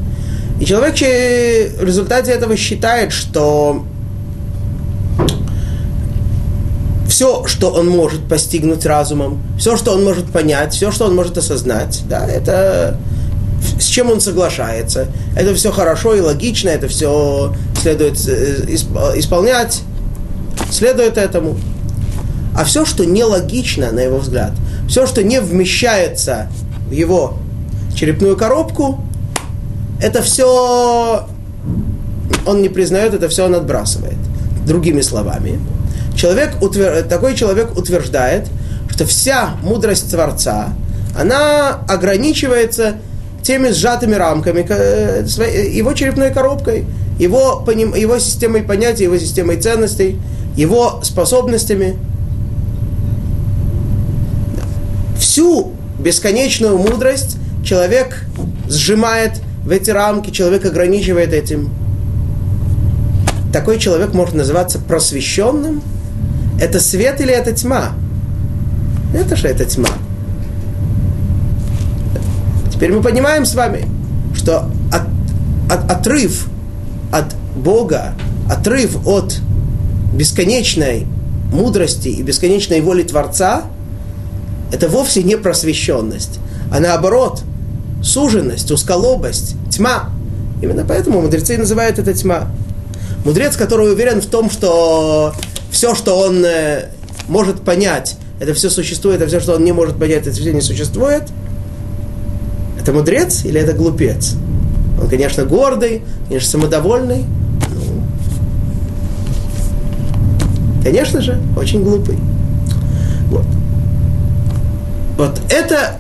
и 0.61 0.67
человек 0.67 0.99
в 0.99 1.83
результате 1.83 2.31
этого 2.31 2.55
считает, 2.59 3.11
что 3.11 3.87
все, 7.09 7.47
что 7.47 7.71
он 7.71 7.89
может 7.89 8.29
постигнуть 8.29 8.85
разумом, 8.85 9.43
все, 9.59 9.79
что 9.79 9.93
он 9.93 10.05
может 10.05 10.27
понять, 10.27 10.75
все, 10.75 10.93
что 10.93 11.07
он 11.07 11.15
может 11.15 11.39
осознать, 11.39 12.03
да, 12.07 12.27
это 12.27 12.99
с 13.81 13.87
чем 13.87 14.11
он 14.11 14.21
соглашается. 14.21 15.09
Это 15.35 15.55
все 15.55 15.73
хорошо 15.73 16.15
и 16.15 16.21
логично, 16.21 16.69
это 16.69 16.87
все 16.89 17.55
следует 17.81 18.19
э, 18.29 18.67
исполнять, 18.69 19.81
следует 20.71 21.17
этому. 21.17 21.57
А 22.55 22.65
все, 22.65 22.85
что 22.85 23.05
нелогично, 23.05 23.93
на 23.93 24.01
его 24.01 24.19
взгляд, 24.19 24.53
все, 24.89 25.07
что 25.07 25.23
не 25.23 25.41
вмещается 25.41 26.49
в 26.89 26.93
его 26.93 27.39
черепную 27.95 28.37
коробку, 28.37 29.01
это 30.01 30.23
все 30.23 31.27
он 32.45 32.63
не 32.63 32.69
признает, 32.69 33.15
это 33.15 33.29
все 33.29 33.47
он 33.47 33.55
отбрасывает. 33.55 34.17
Другими 34.67 35.01
словами, 35.01 35.61
человек, 36.15 36.57
такой 37.09 37.35
человек 37.35 37.77
утверждает, 37.77 38.49
что 38.91 39.07
вся 39.07 39.55
мудрость 39.63 40.11
Творца, 40.11 40.75
она 41.19 41.81
ограничивается 41.89 42.97
теми 43.43 43.71
сжатыми 43.71 44.15
рамками, 44.15 44.65
э, 44.69 45.25
его 45.73 45.95
черепной 45.95 46.33
коробкой, 46.33 46.85
его, 47.19 47.65
его 47.67 48.19
системой 48.19 48.63
понятий, 48.63 49.05
его 49.05 49.19
системой 49.19 49.57
ценностей, 49.57 50.21
его 50.55 51.01
способностями– 51.03 51.97
всю 55.33 55.73
бесконечную 55.99 56.77
мудрость 56.77 57.39
человек 57.65 58.27
сжимает 58.69 59.41
в 59.65 59.71
эти 59.71 59.89
рамки, 59.89 60.29
человек 60.29 60.67
ограничивает 60.67 61.33
этим. 61.33 61.71
Такой 63.51 63.79
человек 63.79 64.13
может 64.13 64.35
называться 64.35 64.79
просвещенным. 64.79 65.81
Это 66.61 66.81
свет 66.81 67.23
или 67.23 67.33
это 67.33 67.53
тьма? 67.53 67.93
Это 69.15 69.35
же 69.37 69.49
это 69.49 69.65
тьма. 69.65 69.89
Теперь 72.71 72.93
мы 72.93 73.01
понимаем 73.01 73.47
с 73.47 73.55
вами, 73.55 73.87
что 74.35 74.71
от, 74.93 75.73
от, 75.73 75.91
отрыв 75.91 76.47
от 77.11 77.35
Бога, 77.57 78.13
отрыв 78.51 79.07
от 79.07 79.39
бесконечной 80.13 81.07
мудрости 81.51 82.09
и 82.09 82.23
бесконечной 82.23 82.83
воли 82.83 83.03
Творца– 83.03 83.63
это 84.73 84.89
вовсе 84.89 85.23
не 85.23 85.37
просвещенность, 85.37 86.41
а 86.73 86.81
наоборот, 86.81 87.43
суженность, 88.03 88.71
усколобость, 88.71 89.55
тьма. 89.71 90.11
Именно 90.63 90.85
поэтому 90.89 91.21
мудрецы 91.21 91.59
называют 91.59 91.99
это 91.99 92.15
тьма. 92.15 92.49
Мудрец, 93.25 93.57
который 93.57 93.93
уверен 93.93 94.21
в 94.21 94.27
том, 94.27 94.51
что 94.51 95.35
все, 95.71 95.95
что 95.95 96.19
он 96.19 96.45
э, 96.45 96.89
может 97.29 97.61
понять, 97.63 98.17
это 98.41 98.55
все 98.55 98.71
существует, 98.71 99.23
а 99.23 99.27
все, 99.27 99.39
что 99.39 99.55
он 99.55 99.65
не 99.65 99.73
может 99.73 99.97
понять, 99.97 100.27
это 100.27 100.33
все 100.33 100.53
не 100.53 100.61
существует, 100.61 101.25
это 102.81 102.93
мудрец 102.93 103.45
или 103.45 103.61
это 103.61 103.75
глупец? 103.75 104.35
Он, 105.01 105.09
конечно, 105.09 105.45
гордый, 105.45 106.03
конечно, 106.29 106.51
самодовольный. 106.51 107.25
Ну, 107.71 108.03
конечно 110.83 111.21
же, 111.21 111.41
очень 111.57 111.85
глупый. 111.85 112.19
Вот. 113.29 113.45
Вот 115.17 115.41
это 115.51 115.99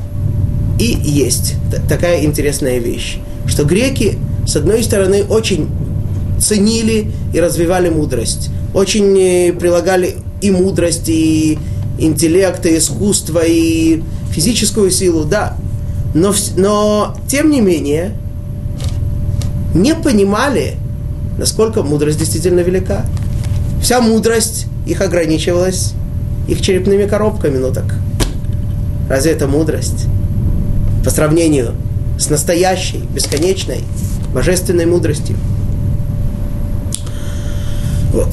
и 0.78 0.99
есть 1.04 1.54
такая 1.88 2.25
интересная 2.25 2.78
вещь, 2.78 3.19
что 3.47 3.64
греки, 3.64 4.19
с 4.47 4.57
одной 4.57 4.83
стороны, 4.83 5.25
очень 5.25 5.69
ценили 6.40 7.12
и 7.33 7.40
развивали 7.40 7.88
мудрость, 7.88 8.50
очень 8.75 9.16
э, 9.19 9.52
прилагали 9.52 10.16
и 10.40 10.50
мудрость, 10.50 11.09
и 11.09 11.59
интеллект, 11.99 12.64
и 12.66 12.78
искусство, 12.78 13.42
и 13.45 14.02
физическую 14.33 14.90
силу, 14.90 15.25
да. 15.25 15.57
Но, 16.14 16.35
но 16.57 17.16
тем 17.28 17.50
не 17.50 17.61
менее, 17.61 18.16
не 19.75 19.95
понимали, 19.95 20.75
насколько 21.38 21.83
мудрость 21.83 22.19
действительно 22.19 22.61
велика. 22.61 23.07
Вся 23.83 24.00
мудрость 24.00 24.66
их 24.87 25.00
ограничивалась 25.00 25.92
их 26.49 26.61
черепными 26.61 27.07
коробками, 27.07 27.59
ну 27.59 27.73
так 27.73 27.95
Разве 29.12 29.33
это 29.33 29.47
мудрость? 29.47 30.07
По 31.04 31.11
сравнению 31.11 31.75
с 32.19 32.31
настоящей, 32.31 33.02
бесконечной, 33.14 33.85
божественной 34.33 34.87
мудростью. 34.87 35.37
Вот. 38.11 38.28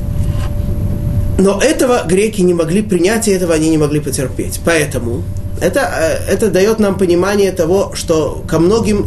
Но 1.38 1.60
этого 1.62 2.06
греки 2.08 2.40
не 2.40 2.54
могли 2.54 2.82
принять, 2.82 3.28
и 3.28 3.32
этого 3.32 3.56
они 3.56 3.70
не 3.70 3.78
могли 3.78 4.00
потерпеть. 4.00 4.62
Поэтому 4.64 5.24
это, 5.60 5.82
э, 5.82 6.32
это 6.32 6.50
дает 6.50 6.80
нам 6.80 6.98
понимание 6.98 7.52
того, 7.52 7.92
что 7.94 8.42
ко 8.48 8.58
многим, 8.58 9.06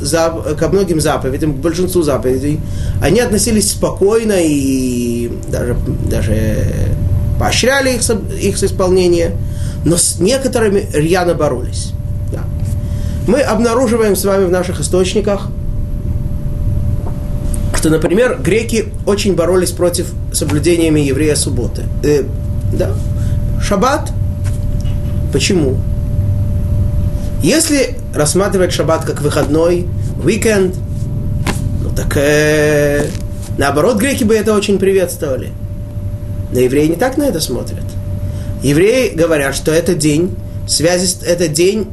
ко 0.58 0.68
многим 0.68 1.00
заповедям, 1.00 1.54
к 1.54 1.56
большинству 1.56 2.02
заповедей, 2.02 2.60
они 3.00 3.20
относились 3.20 3.70
спокойно 3.70 4.36
и 4.38 5.32
даже, 5.48 5.74
даже 6.10 6.92
поощряли 7.42 7.90
их, 7.90 8.08
их 8.40 8.62
исполнение, 8.62 9.32
но 9.84 9.96
с 9.96 10.20
некоторыми 10.20 10.86
рьяно 10.94 11.34
боролись. 11.34 11.90
Да. 12.30 12.44
Мы 13.26 13.40
обнаруживаем 13.40 14.14
с 14.14 14.24
вами 14.24 14.44
в 14.44 14.50
наших 14.52 14.78
источниках, 14.78 15.48
что, 17.74 17.90
например, 17.90 18.38
греки 18.40 18.92
очень 19.06 19.34
боролись 19.34 19.72
против 19.72 20.12
соблюдениями 20.32 21.00
еврея 21.00 21.34
субботы. 21.34 21.82
Э, 22.04 22.22
да. 22.72 22.92
Шаббат. 23.60 24.12
Почему? 25.32 25.78
Если 27.42 27.96
рассматривать 28.14 28.72
шаббат 28.72 29.04
как 29.04 29.20
выходной, 29.20 29.88
уикенд, 30.22 30.76
ну 31.82 31.90
так 31.90 32.16
э, 32.16 33.06
наоборот, 33.58 33.96
греки 33.96 34.22
бы 34.22 34.36
это 34.36 34.54
очень 34.54 34.78
приветствовали. 34.78 35.50
Но 36.52 36.60
евреи 36.60 36.88
не 36.88 36.96
так 36.96 37.16
на 37.16 37.24
это 37.24 37.40
смотрят. 37.40 37.84
Евреи 38.62 39.14
говорят, 39.14 39.54
что 39.56 39.72
это 39.72 39.94
день, 39.94 40.36
связи, 40.68 41.16
это 41.24 41.48
день 41.48 41.88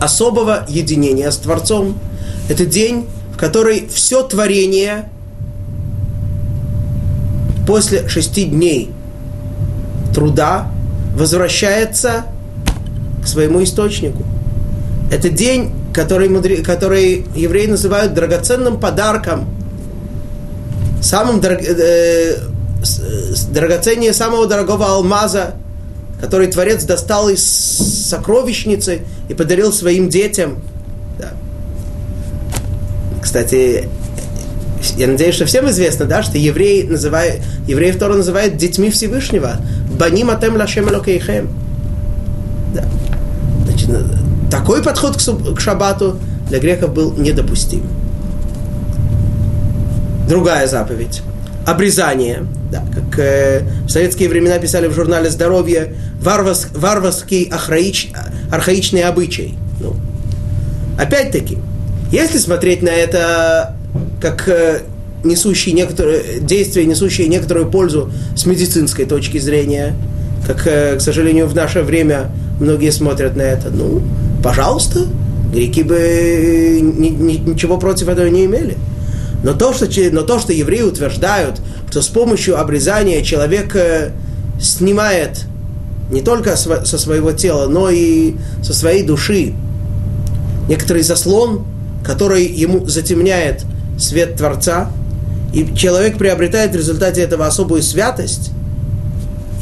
особого 0.00 0.66
единения 0.68 1.30
с 1.30 1.36
Творцом. 1.36 1.98
Это 2.48 2.66
день, 2.66 3.06
в 3.32 3.38
который 3.38 3.86
все 3.88 4.22
творение 4.22 5.08
после 7.66 8.08
шести 8.08 8.44
дней 8.44 8.90
труда 10.12 10.68
возвращается 11.14 12.24
к 13.22 13.26
своему 13.26 13.62
источнику. 13.62 14.24
Это 15.12 15.28
день, 15.28 15.70
который, 15.92 16.28
мудре, 16.28 16.58
который 16.58 17.26
евреи 17.34 17.66
называют 17.66 18.14
драгоценным 18.14 18.80
подарком, 18.80 19.48
самым 21.02 21.40
дорог, 21.40 21.60
э, 21.62 22.36
драгоценнее 23.50 24.12
самого 24.12 24.46
дорогого 24.46 24.86
алмаза, 24.86 25.54
который 26.20 26.48
Творец 26.48 26.84
достал 26.84 27.28
из 27.28 27.42
сокровищницы 27.42 29.02
и 29.28 29.34
подарил 29.34 29.72
своим 29.72 30.08
детям. 30.08 30.58
Да. 31.18 31.32
Кстати, 33.22 33.88
я 34.96 35.06
надеюсь, 35.06 35.34
что 35.34 35.44
всем 35.46 35.68
известно, 35.70 36.06
да, 36.06 36.22
что 36.22 36.38
евреи 36.38 36.82
называют, 36.82 37.42
евреев 37.66 37.98
Тора 37.98 38.14
называют 38.14 38.56
детьми 38.56 38.90
Всевышнего. 38.90 39.56
Баним 39.98 40.30
атем 40.30 40.56
лашем 40.56 40.88
элокейхем. 40.88 41.50
Да. 42.74 42.84
Значит, 43.66 43.90
такой 44.50 44.82
подход 44.82 45.16
к, 45.16 45.54
к 45.54 45.60
шаббату 45.60 46.18
для 46.48 46.58
греков 46.58 46.92
был 46.92 47.12
недопустим. 47.12 47.82
Другая 50.28 50.66
заповедь. 50.66 51.22
Обрезание. 51.66 52.46
Да, 52.70 52.84
как 52.94 53.18
э, 53.18 53.62
в 53.86 53.90
советские 53.90 54.28
времена 54.28 54.58
писали 54.58 54.86
в 54.86 54.94
журнале 54.94 55.28
«Здоровье», 55.28 55.94
варварс, 56.20 56.68
варварский 56.72 57.44
архаич, 57.44 58.12
архаичный 58.50 59.02
обычай. 59.02 59.56
Ну, 59.80 59.96
опять-таки, 60.98 61.58
если 62.12 62.38
смотреть 62.38 62.82
на 62.82 62.90
это 62.90 63.76
как 64.20 64.48
э, 64.48 64.82
несущие 65.24 65.74
некоторые 65.74 66.40
действия, 66.40 66.84
несущие 66.84 67.28
некоторую 67.28 67.70
пользу 67.70 68.10
с 68.36 68.46
медицинской 68.46 69.04
точки 69.04 69.38
зрения, 69.38 69.94
как, 70.46 70.66
э, 70.66 70.96
к 70.96 71.00
сожалению, 71.00 71.46
в 71.46 71.54
наше 71.54 71.82
время 71.82 72.30
многие 72.60 72.90
смотрят 72.90 73.36
на 73.36 73.42
это, 73.42 73.70
ну, 73.70 74.02
пожалуйста, 74.42 75.00
греки 75.52 75.82
бы 75.82 76.78
ни, 76.80 77.08
ни, 77.08 77.50
ничего 77.50 77.78
против 77.78 78.08
этого 78.08 78.26
не 78.26 78.46
имели. 78.46 78.76
Но 79.42 79.54
то, 79.54 79.72
что, 79.72 79.86
но 80.12 80.22
то, 80.22 80.38
что 80.38 80.52
евреи 80.52 80.82
утверждают, 80.82 81.60
что 81.90 82.02
с 82.02 82.08
помощью 82.08 82.60
обрезания 82.60 83.22
человек 83.22 83.74
э, 83.74 84.12
снимает 84.60 85.44
не 86.10 86.20
только 86.20 86.56
со 86.56 86.98
своего 86.98 87.32
тела, 87.32 87.68
но 87.68 87.88
и 87.88 88.34
со 88.62 88.74
своей 88.74 89.02
души 89.02 89.54
некоторый 90.68 91.02
заслон, 91.02 91.64
который 92.04 92.44
ему 92.46 92.86
затемняет 92.86 93.64
свет 93.98 94.36
Творца, 94.36 94.90
и 95.52 95.74
человек 95.74 96.18
приобретает 96.18 96.72
в 96.72 96.76
результате 96.76 97.22
этого 97.22 97.46
особую 97.46 97.82
святость 97.82 98.50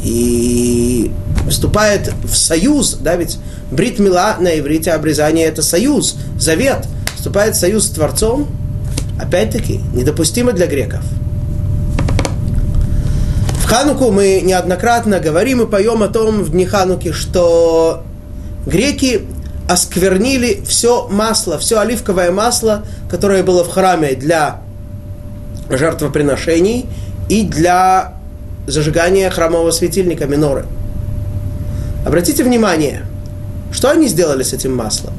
и 0.03 1.11
вступает 1.49 2.11
в 2.23 2.35
союз, 2.35 2.97
да, 3.01 3.15
ведь 3.15 3.37
брит 3.71 3.99
мила 3.99 4.37
на 4.39 4.57
иврите 4.59 4.91
обрезание 4.91 5.47
это 5.47 5.61
союз, 5.61 6.15
завет, 6.37 6.85
вступает 7.15 7.55
в 7.55 7.59
союз 7.59 7.85
с 7.87 7.89
Творцом, 7.89 8.47
опять-таки, 9.19 9.81
недопустимо 9.93 10.53
для 10.53 10.67
греков. 10.67 11.01
В 13.61 13.65
Хануку 13.65 14.11
мы 14.11 14.41
неоднократно 14.41 15.19
говорим 15.19 15.61
и 15.61 15.69
поем 15.69 16.01
о 16.01 16.07
том 16.07 16.43
в 16.43 16.51
дни 16.51 16.65
Хануки, 16.65 17.11
что 17.11 18.03
греки 18.65 19.27
осквернили 19.67 20.61
все 20.65 21.07
масло, 21.07 21.59
все 21.59 21.79
оливковое 21.79 22.31
масло, 22.31 22.83
которое 23.09 23.43
было 23.43 23.63
в 23.63 23.69
храме 23.69 24.15
для 24.15 24.61
жертвоприношений 25.69 26.87
и 27.29 27.43
для 27.43 28.15
зажигания 28.65 29.29
храмового 29.29 29.71
светильника 29.71 30.25
миноры. 30.25 30.65
Обратите 32.05 32.43
внимание, 32.43 33.05
что 33.71 33.91
они 33.91 34.07
сделали 34.07 34.41
с 34.41 34.53
этим 34.53 34.75
маслом? 34.75 35.13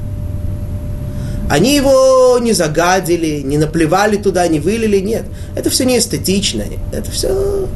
Они 1.50 1.74
его 1.74 2.38
не 2.38 2.52
загадили, 2.52 3.40
не 3.40 3.58
наплевали 3.58 4.16
туда, 4.16 4.46
не 4.46 4.60
вылили, 4.60 5.00
нет. 5.00 5.24
Это 5.56 5.68
все 5.68 5.84
не 5.84 5.98
эстетично, 5.98 6.62
это 6.92 7.10
все 7.10 7.66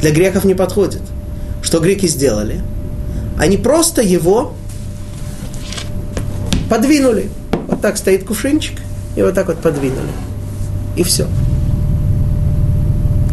для 0.00 0.12
греков 0.12 0.44
не 0.44 0.54
подходит. 0.54 1.02
Что 1.60 1.80
греки 1.80 2.06
сделали? 2.06 2.60
Они 3.36 3.56
просто 3.56 4.02
его 4.02 4.54
подвинули. 6.70 7.28
Вот 7.66 7.80
так 7.80 7.96
стоит 7.96 8.24
кувшинчик, 8.24 8.78
и 9.16 9.22
вот 9.22 9.34
так 9.34 9.48
вот 9.48 9.58
подвинули. 9.58 10.12
И 10.96 11.02
все. 11.02 11.26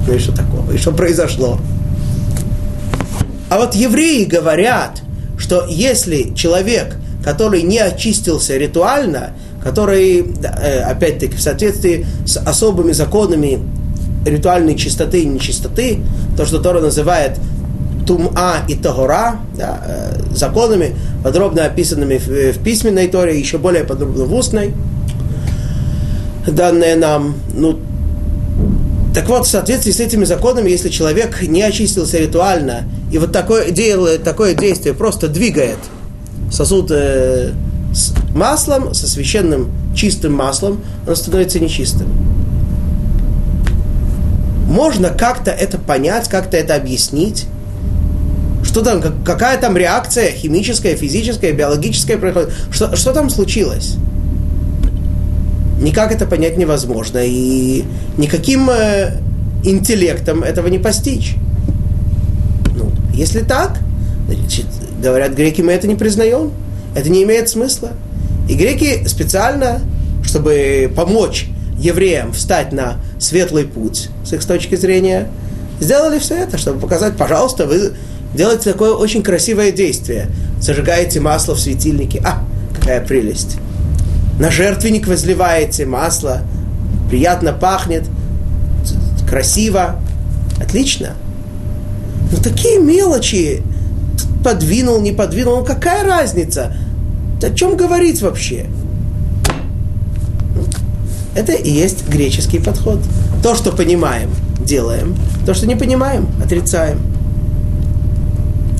Ну 0.07 0.13
и 0.15 0.17
что 0.17 0.35
такого? 0.35 0.71
И 0.71 0.77
что 0.77 0.93
произошло? 0.93 1.59
А 3.49 3.59
вот 3.59 3.75
евреи 3.75 4.23
говорят, 4.23 5.03
что 5.37 5.67
если 5.69 6.33
человек, 6.33 6.95
который 7.23 7.61
не 7.61 7.77
очистился 7.77 8.57
ритуально, 8.57 9.33
который, 9.63 10.25
э, 10.43 10.79
опять-таки, 10.81 11.35
в 11.35 11.41
соответствии 11.41 12.05
с 12.25 12.37
особыми 12.37 12.91
законами 12.91 13.59
ритуальной 14.25 14.75
чистоты 14.75 15.21
и 15.21 15.25
нечистоты, 15.25 15.99
то, 16.37 16.45
что 16.45 16.59
Тора 16.59 16.81
называет 16.81 17.39
Тума 18.05 18.57
и 18.67 18.75
Тагора, 18.75 19.39
да, 19.55 19.81
э, 19.85 20.35
законами, 20.35 20.95
подробно 21.23 21.65
описанными 21.65 22.17
в, 22.17 22.27
в 22.27 22.63
письменной 22.63 23.07
Торе, 23.07 23.39
еще 23.39 23.57
более 23.57 23.83
подробно 23.83 24.25
в 24.25 24.33
устной, 24.33 24.73
данные 26.47 26.95
нам. 26.95 27.35
Ну, 27.53 27.79
так 29.13 29.27
вот, 29.27 29.45
в 29.45 29.49
соответствии 29.49 29.91
с 29.91 29.99
этими 29.99 30.23
законами, 30.23 30.69
если 30.69 30.89
человек 30.89 31.41
не 31.41 31.61
очистился 31.61 32.17
ритуально, 32.17 32.85
и 33.11 33.17
вот 33.17 33.31
такое, 33.31 33.71
делает 33.71 34.23
такое 34.23 34.55
действие, 34.55 34.93
просто 34.93 35.27
двигает 35.27 35.77
сосуд 36.49 36.91
э, 36.91 37.51
с 37.93 38.13
маслом, 38.35 38.93
со 38.93 39.07
священным 39.07 39.71
чистым 39.95 40.33
маслом, 40.33 40.81
он 41.07 41.15
становится 41.15 41.59
нечистым. 41.59 42.07
Можно 44.67 45.09
как-то 45.09 45.51
это 45.51 45.77
понять, 45.77 46.29
как-то 46.29 46.55
это 46.57 46.75
объяснить, 46.75 47.45
что 48.63 48.81
там, 48.81 49.01
какая 49.25 49.59
там 49.59 49.75
реакция 49.75 50.31
химическая, 50.31 50.95
физическая, 50.95 51.51
биологическая 51.51 52.17
происходит? 52.17 52.53
Что, 52.71 52.95
что 52.95 53.11
там 53.11 53.29
случилось? 53.29 53.95
Никак 55.81 56.11
это 56.11 56.25
понять 56.25 56.57
невозможно. 56.57 57.19
И 57.21 57.83
никаким 58.17 58.69
э, 58.69 59.17
интеллектом 59.63 60.43
этого 60.43 60.67
не 60.67 60.77
постичь. 60.77 61.35
Ну, 62.75 62.91
если 63.13 63.41
так, 63.41 63.79
значит, 64.27 64.67
говорят 65.01 65.33
греки, 65.33 65.61
мы 65.61 65.73
это 65.73 65.87
не 65.87 65.95
признаем. 65.95 66.51
Это 66.95 67.09
не 67.09 67.23
имеет 67.23 67.49
смысла. 67.49 67.91
И 68.51 68.55
греки 68.55 69.07
специально, 69.07 69.79
чтобы 70.25 70.91
помочь 70.93 71.47
евреям 71.79 72.33
встать 72.33 72.73
на 72.73 72.97
светлый 73.17 73.63
путь, 73.63 74.09
с 74.25 74.33
их 74.33 74.43
точки 74.43 74.75
зрения, 74.75 75.29
сделали 75.79 76.19
все 76.19 76.35
это, 76.35 76.57
чтобы 76.57 76.81
показать, 76.81 77.15
пожалуйста, 77.15 77.65
вы 77.65 77.93
делаете 78.35 78.73
такое 78.73 78.91
очень 78.91 79.23
красивое 79.23 79.71
действие. 79.71 80.27
Зажигаете 80.59 81.21
масло 81.21 81.55
в 81.55 81.61
светильнике. 81.61 82.21
А, 82.25 82.43
какая 82.77 82.99
прелесть. 82.99 83.55
На 84.37 84.51
жертвенник 84.51 85.07
возливаете 85.07 85.85
масло. 85.85 86.41
Приятно 87.09 87.53
пахнет. 87.53 88.03
Красиво. 89.29 90.01
Отлично. 90.61 91.13
Ну 92.33 92.37
такие 92.43 92.81
мелочи. 92.81 93.63
Подвинул, 94.43 94.99
не 94.99 95.13
подвинул, 95.13 95.59
ну 95.59 95.63
какая 95.63 96.03
разница? 96.03 96.75
О 97.43 97.49
чем 97.51 97.75
говорить 97.75 98.21
вообще? 98.21 98.67
Это 101.33 101.53
и 101.53 101.71
есть 101.71 102.07
греческий 102.07 102.59
подход. 102.59 102.99
То, 103.41 103.55
что 103.55 103.71
понимаем, 103.71 104.29
делаем. 104.59 105.15
То, 105.45 105.53
что 105.53 105.65
не 105.65 105.75
понимаем, 105.75 106.27
отрицаем. 106.43 106.99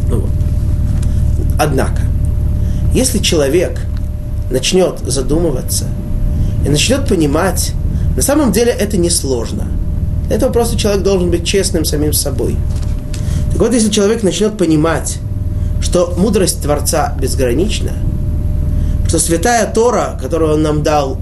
Ну, 0.09 0.25
Однако, 1.57 2.01
если 2.93 3.19
человек 3.19 3.79
начнет 4.49 4.99
задумываться 4.99 5.85
и 6.65 6.69
начнет 6.69 7.07
понимать, 7.07 7.71
на 8.15 8.21
самом 8.21 8.51
деле 8.51 8.71
это 8.71 8.97
несложно. 8.97 9.67
Для 10.27 10.35
этого 10.35 10.51
просто 10.51 10.77
человек 10.77 11.03
должен 11.03 11.31
быть 11.31 11.45
честным 11.45 11.85
самим 11.85 12.13
собой. 12.13 12.57
Так 13.51 13.59
вот, 13.61 13.73
если 13.73 13.89
человек 13.89 14.23
начнет 14.23 14.57
понимать, 14.57 15.19
что 15.81 16.13
мудрость 16.17 16.61
Творца 16.61 17.15
безгранична, 17.19 17.91
что 19.11 19.19
святая 19.19 19.69
Тора, 19.69 20.17
которую 20.21 20.53
он 20.53 20.61
нам 20.61 20.83
дал, 20.83 21.17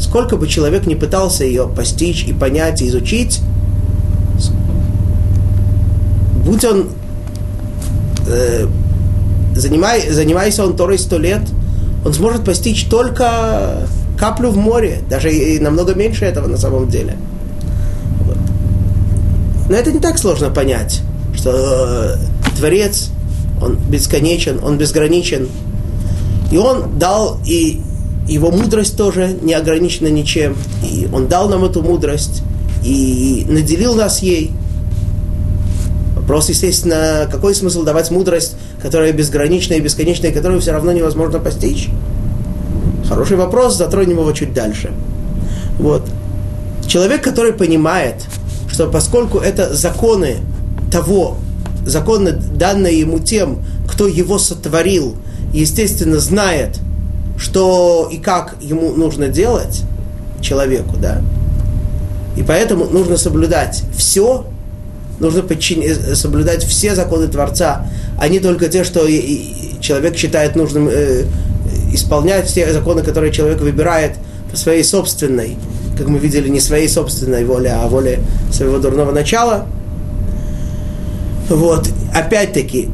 сколько 0.00 0.36
бы 0.36 0.48
человек 0.48 0.86
не 0.86 0.96
пытался 0.96 1.44
ее 1.44 1.68
постичь 1.68 2.24
и 2.24 2.32
понять, 2.32 2.82
и 2.82 2.88
изучить, 2.88 3.38
будь 6.44 6.64
он, 6.64 6.88
э, 8.26 8.66
занимай, 9.54 10.10
занимаясь 10.10 10.58
он 10.58 10.74
Торой 10.74 10.98
сто 10.98 11.16
лет, 11.16 11.42
он 12.04 12.12
сможет 12.12 12.44
постичь 12.44 12.86
только 12.86 13.86
каплю 14.18 14.50
в 14.50 14.56
море, 14.56 14.98
даже 15.08 15.32
и 15.32 15.60
намного 15.60 15.94
меньше 15.94 16.24
этого 16.24 16.48
на 16.48 16.56
самом 16.56 16.88
деле. 16.88 17.16
Вот. 18.22 18.38
Но 19.68 19.76
это 19.76 19.92
не 19.92 20.00
так 20.00 20.18
сложно 20.18 20.50
понять, 20.50 21.02
что 21.36 21.52
э, 21.52 22.16
Творец, 22.56 23.10
он 23.62 23.76
бесконечен, 23.76 24.58
он 24.60 24.76
безграничен. 24.76 25.46
И 26.50 26.56
он 26.56 26.98
дал 26.98 27.38
и 27.46 27.80
его 28.26 28.50
мудрость 28.50 28.96
тоже 28.96 29.36
не 29.42 29.54
ограничена 29.54 30.08
ничем. 30.08 30.56
И 30.82 31.08
он 31.12 31.26
дал 31.26 31.48
нам 31.48 31.64
эту 31.64 31.82
мудрость 31.82 32.42
и 32.84 33.44
наделил 33.48 33.94
нас 33.94 34.22
ей. 34.22 34.52
Вопрос, 36.16 36.48
естественно, 36.48 37.28
какой 37.30 37.54
смысл 37.54 37.82
давать 37.82 38.10
мудрость, 38.10 38.54
которая 38.80 39.12
безграничная 39.12 39.78
и 39.78 39.80
бесконечная, 39.80 40.32
которую 40.32 40.60
все 40.60 40.72
равно 40.72 40.92
невозможно 40.92 41.40
постичь? 41.40 41.88
Хороший 43.08 43.36
вопрос, 43.36 43.76
затронем 43.76 44.18
его 44.18 44.30
чуть 44.32 44.54
дальше. 44.54 44.92
Вот. 45.78 46.04
Человек, 46.86 47.22
который 47.22 47.52
понимает, 47.52 48.24
что 48.70 48.86
поскольку 48.88 49.38
это 49.38 49.74
законы 49.74 50.36
того, 50.92 51.36
законы, 51.84 52.32
данные 52.32 53.00
ему 53.00 53.18
тем, 53.18 53.58
кто 53.88 54.06
его 54.06 54.38
сотворил, 54.38 55.16
естественно, 55.52 56.20
знает– 56.20 56.78
что 57.40 58.08
и 58.12 58.18
как 58.18 58.56
ему 58.60 58.92
нужно 58.92 59.28
делать 59.28 59.82
человеку, 60.42 60.96
да. 60.98 61.22
И 62.36 62.42
поэтому 62.42 62.84
нужно 62.84 63.16
соблюдать 63.16 63.82
все, 63.96 64.44
нужно 65.18 65.42
подчин... 65.42 65.82
Э, 65.82 66.14
соблюдать 66.14 66.62
все 66.64 66.94
законы 66.94 67.28
Творца, 67.28 67.86
а 68.18 68.28
не 68.28 68.40
только 68.40 68.68
те, 68.68 68.84
что 68.84 69.06
человек 69.80 70.16
считает 70.16 70.54
нужным 70.54 70.88
э, 70.90 71.24
исполнять, 71.92 72.46
все 72.46 72.70
законы, 72.72 73.02
которые 73.02 73.32
человек 73.32 73.60
выбирает 73.60 74.12
по 74.50 74.56
своей 74.56 74.84
собственной, 74.84 75.56
как 75.96 76.08
мы 76.08 76.18
видели, 76.18 76.48
не 76.48 76.60
своей 76.60 76.88
собственной 76.88 77.44
воле, 77.46 77.72
а 77.72 77.88
воле 77.88 78.20
своего 78.52 78.78
дурного 78.78 79.12
начала. 79.12 79.66
Вот, 81.48 81.88
опять-таки, 82.14 82.90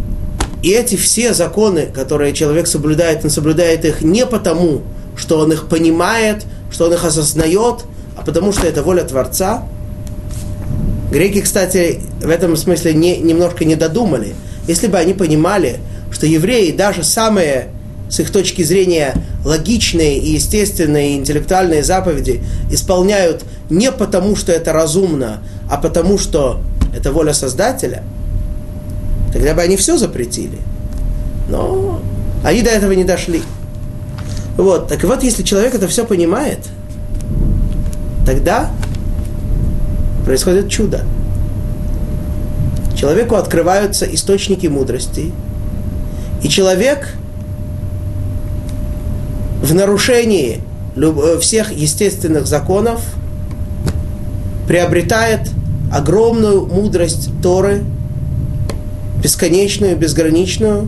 и 0.63 0.71
эти 0.71 0.97
все 0.97 1.35
законы, 1.35 1.87
которые 1.87 2.33
человек 2.33 2.67
соблюдает, 2.67 3.25
он 3.25 3.31
соблюдает 3.31 3.85
их 3.85 4.03
не 4.03 4.27
потому, 4.27 4.83
что 5.17 5.39
он 5.39 5.53
их 5.53 5.69
понимает, 5.69 6.45
что 6.71 6.87
он 6.87 6.95
их 6.95 7.05
осознает, 7.05 7.85
а 8.17 8.23
потому 8.25 8.53
что 8.53 8.67
это 8.67 8.83
воля 8.83 9.05
Творца. 9.05 9.65
Греки, 11.11 11.41
кстати, 11.41 12.01
в 12.21 12.29
этом 12.29 12.57
смысле 12.57 12.95
не, 12.95 13.19
немножко 13.19 13.65
не 13.65 13.77
додумали. 13.77 14.35
Если 14.67 14.89
бы 14.89 14.99
они 14.99 15.15
понимали, 15.15 15.79
что 16.11 16.27
евреи 16.27 16.73
даже 16.73 17.05
самые, 17.05 17.69
с 18.09 18.19
их 18.21 18.31
точки 18.31 18.63
зрения, 18.63 19.15
логичные 19.45 20.19
и 20.19 20.33
естественные 20.33 21.13
и 21.13 21.17
интеллектуальные 21.17 21.83
заповеди 21.83 22.43
исполняют 22.71 23.45
не 23.69 23.93
потому, 23.93 24.37
что 24.37 24.53
это 24.53 24.73
разумно, 24.73 25.43
а 25.71 25.77
потому, 25.77 26.19
что 26.19 26.61
это 26.95 27.13
воля 27.13 27.35
Создателя– 27.35 28.03
Тогда 29.33 29.55
бы 29.55 29.63
они 29.63 29.77
все 29.77 29.97
запретили. 29.97 30.59
Но 31.49 32.01
они 32.45 32.63
до 32.63 32.71
этого 32.71 32.93
не 32.93 33.05
дошли. 33.05 33.43
Вот, 34.57 34.89
так 34.89 35.03
вот, 35.05 35.23
если 35.23 35.43
человек 35.43 35.75
это 35.75 35.87
все 35.89 36.07
понимает, 36.07 36.61
тогда 38.25 38.71
происходит 40.25 40.71
чудо. 40.71 41.05
Человеку 42.97 43.35
открываются 43.35 44.07
источники 44.07 44.67
мудрости, 44.67 45.33
и 46.43 46.49
человек 46.49 47.15
в 49.63 49.75
нарушении 49.75 50.63
э, 50.97 51.39
всех 51.41 51.73
естественных 51.73 52.47
законов 52.47 53.03
приобретает 54.67 55.51
огромную 55.93 56.65
мудрость 56.67 57.29
Торы– 57.43 57.83
бесконечную, 59.27 59.97
безграничную, 59.97 60.87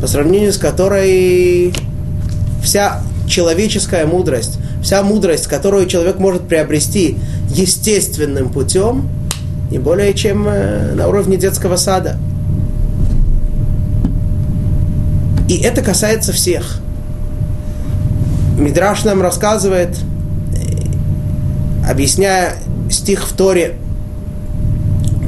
по 0.00 0.06
сравнению 0.06 0.52
с 0.52 0.58
которой 0.58 1.74
вся 2.62 3.00
человеческая 3.26 4.06
мудрость, 4.06 4.60
вся 4.80 5.02
мудрость, 5.02 5.48
которую 5.48 5.86
человек 5.86 6.20
может 6.20 6.46
приобрести 6.46 7.18
естественным 7.48 8.50
путем, 8.50 9.08
не 9.72 9.80
более 9.80 10.14
чем 10.14 10.46
э, 10.46 10.94
на 10.94 11.08
уровне 11.08 11.36
детского 11.36 11.74
сада. 11.74 12.16
И 15.48 15.56
это 15.56 15.82
касается 15.82 16.32
всех. 16.32 16.80
Мидраш 18.56 19.02
нам 19.02 19.20
рассказывает, 19.20 19.98
объясняя 21.90 22.54
стих 22.88 23.26
в 23.26 23.32
Торе, 23.32 23.74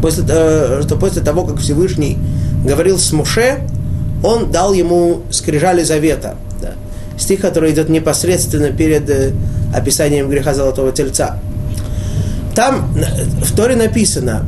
после, 0.00 0.24
э, 0.28 0.82
что 0.84 0.96
после 0.96 1.22
того, 1.22 1.44
как 1.44 1.58
Всевышний 1.58 2.18
говорил 2.64 2.98
с 2.98 3.12
Муше, 3.12 3.61
он 4.22 4.50
дал 4.50 4.72
ему 4.72 5.22
скрижали 5.30 5.82
завета. 5.82 6.37
Да. 6.61 6.72
Стих, 7.18 7.40
который 7.40 7.72
идет 7.72 7.88
непосредственно 7.88 8.70
перед 8.70 9.08
э, 9.11 9.32
описанием 9.74 10.28
греха 10.28 10.54
золотого 10.54 10.92
тельца. 10.92 11.38
Там 12.54 12.92
в 13.40 13.54
Торе 13.54 13.76
написано 13.76 14.44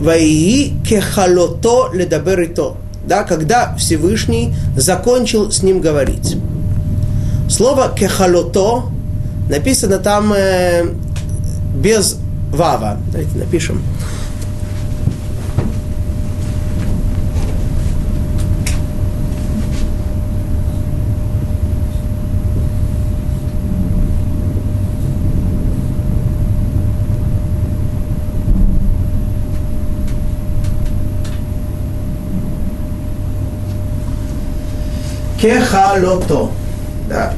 «Ваии 0.00 0.72
кехалото 0.82 1.90
ледаберито», 1.92 2.76
да, 3.06 3.22
когда 3.24 3.74
Всевышний 3.76 4.54
закончил 4.76 5.50
с 5.50 5.62
ним 5.62 5.80
говорить. 5.80 6.36
Слово 7.50 7.92
«кехалото» 7.94 8.84
написано 9.50 9.98
там 9.98 10.32
э, 10.32 10.84
без 11.74 12.16
вава. 12.50 12.98
Давайте 13.12 13.36
напишем. 13.36 13.82
Кехалото. 35.40 36.50
Да. 37.08 37.32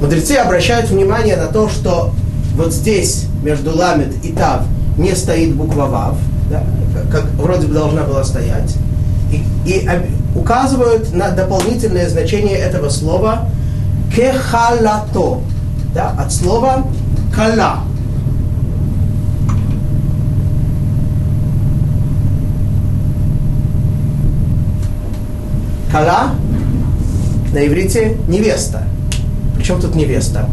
Мудрецы 0.00 0.32
обращают 0.32 0.90
внимание 0.90 1.36
на 1.36 1.46
то, 1.46 1.68
что 1.68 2.12
вот 2.54 2.72
здесь 2.72 3.26
между 3.42 3.76
ламет 3.76 4.12
и 4.24 4.32
тав 4.32 4.62
не 4.98 5.14
стоит 5.14 5.54
буква 5.54 5.86
вав, 5.86 6.16
да, 6.50 6.62
как 7.10 7.24
вроде 7.34 7.66
бы 7.66 7.74
должна 7.74 8.02
была 8.02 8.24
стоять, 8.24 8.74
и, 9.30 9.44
и 9.70 9.88
указывают 10.34 11.12
на 11.14 11.30
дополнительное 11.30 12.08
значение 12.08 12.56
этого 12.56 12.88
слова 12.88 13.48
кехалато, 14.14 15.40
да, 15.94 16.14
от 16.18 16.32
слова 16.32 16.84
кала. 17.34 17.80
Кала 25.92 26.30
на 27.52 27.66
иврите 27.66 28.16
невеста. 28.28 28.84
Причем 29.56 29.80
тут 29.80 29.94
невеста? 29.94 30.48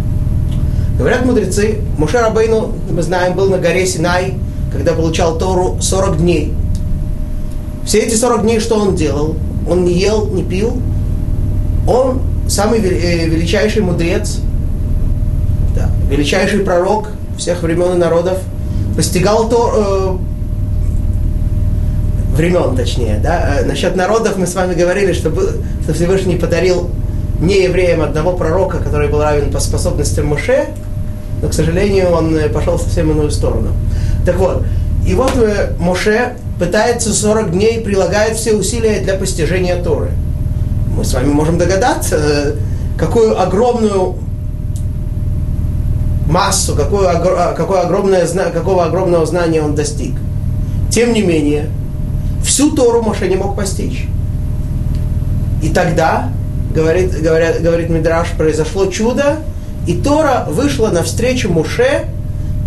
Говорят 0.98 1.26
мудрецы, 1.26 1.80
Муше 1.98 2.20
Рабейну, 2.20 2.74
мы 2.90 3.02
знаем, 3.02 3.36
был 3.36 3.50
на 3.50 3.58
горе 3.58 3.86
Синай, 3.86 4.36
когда 4.72 4.94
получал 4.94 5.38
Тору 5.38 5.78
40 5.82 6.18
дней. 6.18 6.54
Все 7.86 8.00
эти 8.00 8.16
40 8.16 8.44
дней 8.44 8.60
что 8.60 8.80
он 8.80 8.96
делал? 8.96 9.36
Он 9.70 9.84
не 9.84 9.94
ел, 9.94 10.28
не 10.28 10.44
пил. 10.44 10.78
Он 11.88 12.22
самый 12.48 12.80
э, 12.80 13.28
величайший 13.28 13.82
мудрец, 13.82 14.40
да, 15.76 15.90
величайший 16.10 16.60
пророк 16.60 17.10
всех 17.38 17.62
времен 17.64 17.94
и 17.94 17.98
народов, 17.98 18.38
постигал 18.96 19.50
то, 19.50 20.20
э, 20.20 20.33
времен, 22.34 22.76
точнее, 22.76 23.20
да. 23.22 23.60
Э, 23.60 23.66
насчет 23.66 23.96
народов 23.96 24.38
мы 24.38 24.48
с 24.48 24.56
вами 24.56 24.74
говорили, 24.74 25.14
что, 25.14 25.32
что 25.84 25.94
Всевышний 25.94 26.36
подарил 26.36 26.90
не 27.40 27.64
евреям 27.64 28.02
одного 28.02 28.34
пророка, 28.34 28.80
который 28.80 29.10
был 29.10 29.22
равен 29.22 29.52
по 29.52 29.60
способностям 29.60 30.28
Моше, 30.28 30.70
но, 31.42 31.50
к 31.50 31.54
сожалению, 31.54 32.12
он 32.12 32.36
э, 32.36 32.50
пошел 32.50 32.80
совсем 32.80 33.12
иную 33.12 33.32
сторону. 33.32 33.70
Так 34.26 34.38
вот, 34.38 34.64
и 35.08 35.14
вот 35.14 35.36
э, 35.36 35.74
Моше 35.80 36.34
пытается 36.60 37.14
40 37.14 37.52
дней, 37.52 37.82
прилагает 37.82 38.38
все 38.38 38.54
усилия 38.54 39.00
для 39.02 39.16
постижения 39.16 39.82
Торы. 39.82 40.12
Мы 40.96 41.04
с 41.04 41.14
вами 41.14 41.32
можем 41.32 41.58
догадаться, 41.58 42.56
какую 42.98 43.40
огромную 43.40 44.16
массу, 46.28 46.76
какую, 46.76 47.08
какое 47.56 47.82
огромное, 47.82 48.26
какого 48.52 48.86
огромного 48.86 49.26
знания 49.26 49.62
он 49.62 49.76
достиг. 49.76 50.16
Тем 50.90 51.14
не 51.14 51.24
менее, 51.24 51.70
Всю 52.44 52.72
Тору 52.72 53.02
Моше 53.02 53.28
не 53.28 53.36
мог 53.36 53.56
постичь. 53.56 54.08
И 55.62 55.70
тогда, 55.70 56.30
говорит, 56.76 57.22
говорят, 57.22 57.62
говорит 57.62 57.90
Мидраш, 57.90 58.30
произошло 58.38 58.88
чудо, 58.88 59.38
и 59.88 59.96
Тора 59.96 60.46
вышла 60.50 60.90
навстречу 60.90 61.50
Муше, 61.50 62.06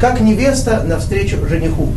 как 0.01 0.21
невеста 0.21 0.83
навстречу 0.83 1.47
жениху. 1.47 1.89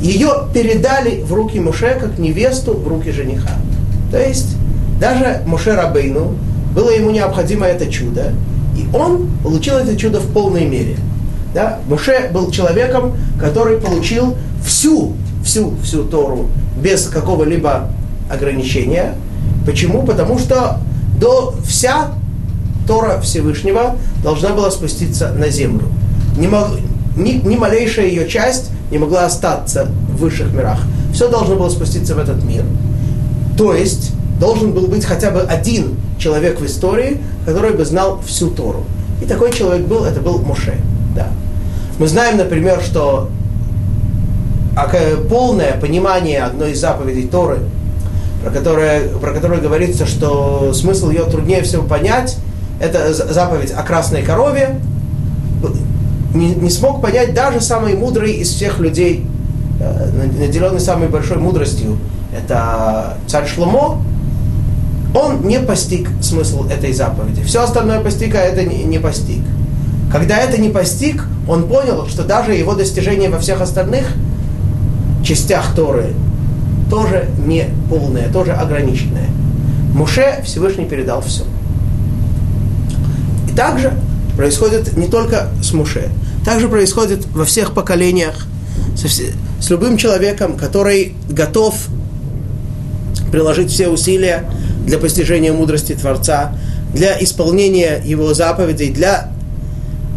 Ее 0.00 0.48
передали 0.54 1.22
в 1.22 1.32
руки 1.34 1.60
Муше, 1.60 1.96
как 2.00 2.18
невесту 2.18 2.74
в 2.74 2.88
руки 2.88 3.10
жениха. 3.10 3.50
То 4.10 4.18
есть, 4.18 4.56
даже 4.98 5.42
Муше 5.46 5.74
Рабейну 5.74 6.36
было 6.74 6.90
ему 6.90 7.10
необходимо 7.10 7.66
это 7.66 7.86
чудо, 7.86 8.32
и 8.76 8.86
он 8.96 9.28
получил 9.42 9.76
это 9.76 9.96
чудо 9.96 10.20
в 10.20 10.32
полной 10.32 10.64
мере. 10.66 10.96
Да? 11.54 11.80
Муше 11.86 12.30
был 12.32 12.50
человеком, 12.50 13.16
который 13.38 13.78
получил 13.78 14.36
всю, 14.64 15.14
всю, 15.44 15.74
всю 15.82 16.04
Тору 16.04 16.48
без 16.80 17.06
какого-либо 17.06 17.88
ограничения. 18.30 19.14
Почему? 19.66 20.02
Потому 20.02 20.38
что 20.38 20.78
до 21.20 21.54
вся 21.64 22.12
Тора 22.86 23.20
Всевышнего 23.20 23.96
должна 24.22 24.50
была 24.50 24.70
спуститься 24.70 25.32
на 25.32 25.48
землю. 25.48 25.86
Ни, 26.36 26.48
ни, 27.20 27.32
ни 27.46 27.56
малейшая 27.56 28.06
ее 28.06 28.28
часть 28.28 28.70
не 28.90 28.98
могла 28.98 29.26
остаться 29.26 29.86
в 30.08 30.16
высших 30.16 30.52
мирах. 30.52 30.80
Все 31.12 31.28
должно 31.28 31.56
было 31.56 31.68
спуститься 31.68 32.14
в 32.14 32.18
этот 32.18 32.42
мир. 32.42 32.64
То 33.56 33.74
есть 33.74 34.12
должен 34.40 34.72
был 34.72 34.86
быть 34.86 35.04
хотя 35.04 35.30
бы 35.30 35.40
один 35.42 35.96
человек 36.18 36.60
в 36.60 36.66
истории, 36.66 37.20
который 37.44 37.72
бы 37.72 37.84
знал 37.84 38.20
всю 38.26 38.50
Тору. 38.50 38.84
И 39.22 39.26
такой 39.26 39.52
человек 39.52 39.86
был, 39.86 40.04
это 40.04 40.20
был 40.20 40.38
Моше. 40.38 40.74
Да. 41.14 41.28
Мы 41.98 42.08
знаем, 42.08 42.38
например, 42.38 42.80
что 42.80 43.28
полное 45.28 45.78
понимание 45.80 46.42
одной 46.42 46.72
из 46.72 46.80
заповедей 46.80 47.26
Торы, 47.26 47.58
про 48.42 48.50
которое, 48.50 49.08
про 49.08 49.32
которое 49.32 49.60
говорится, 49.60 50.06
что 50.06 50.72
смысл 50.72 51.10
ее 51.10 51.24
труднее 51.24 51.62
всего 51.62 51.82
понять, 51.82 52.36
это 52.80 53.12
заповедь 53.12 53.72
о 53.72 53.82
красной 53.82 54.22
корове, 54.22 54.80
не, 56.34 56.54
не 56.54 56.70
смог 56.70 57.02
понять 57.02 57.34
даже 57.34 57.60
самый 57.60 57.94
мудрый 57.94 58.32
из 58.32 58.48
всех 58.50 58.78
людей, 58.78 59.26
э, 59.80 60.10
наделенный 60.38 60.80
самой 60.80 61.08
большой 61.08 61.38
мудростью, 61.38 61.98
это 62.34 63.18
царь 63.26 63.46
Шломо, 63.46 64.02
он 65.14 65.46
не 65.46 65.58
постиг 65.58 66.08
смысл 66.22 66.66
этой 66.68 66.92
заповеди. 66.92 67.42
Все 67.42 67.64
остальное 67.64 68.00
постиг, 68.00 68.34
а 68.36 68.38
это 68.38 68.62
не, 68.62 68.84
не 68.84 68.98
постиг. 68.98 69.42
Когда 70.12 70.38
это 70.38 70.58
не 70.60 70.68
постиг, 70.68 71.24
он 71.48 71.64
понял, 71.68 72.06
что 72.06 72.22
даже 72.22 72.54
его 72.54 72.74
достижения 72.74 73.28
во 73.28 73.38
всех 73.38 73.60
остальных– 73.60 74.06
частях 75.22 75.74
Торы 75.74 76.14
тоже 76.90 77.28
не 77.46 77.66
полное, 77.88 78.30
тоже 78.32 78.52
ограниченное. 78.52 79.28
Муше 79.94 80.40
Всевышний 80.44 80.84
передал 80.84 81.20
все. 81.22 81.44
И 83.48 83.52
также 83.52 83.92
происходит 84.36 84.96
не 84.96 85.06
только 85.06 85.48
с 85.62 85.72
Муше, 85.72 86.08
также 86.44 86.68
происходит 86.68 87.26
во 87.34 87.44
всех 87.44 87.74
поколениях, 87.74 88.46
со 88.96 89.08
с 89.08 89.70
любым 89.70 89.96
человеком, 89.96 90.56
который 90.56 91.14
готов 91.28 91.74
приложить 93.30 93.70
все 93.70 93.88
усилия 93.88 94.44
для 94.86 94.98
постижения 94.98 95.52
мудрости 95.52 95.92
Творца, 95.92 96.56
для 96.92 97.22
исполнения 97.22 98.02
его 98.04 98.34
заповедей, 98.34 98.90
для 98.90 99.30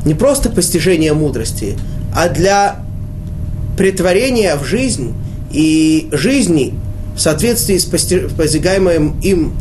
не 0.06 0.14
просто 0.14 0.50
постижения 0.50 1.14
мудрости, 1.14 1.78
а 2.16 2.30
для 2.30 2.83
притворения 3.78 4.56
в 4.56 4.66
жизнь 4.66 5.14
и 5.52 6.10
жизни 6.12 6.74
в 7.16 7.20
соответствии 7.20 7.78
с 7.78 7.86
постигаемым 7.86 9.20
им 9.22 9.54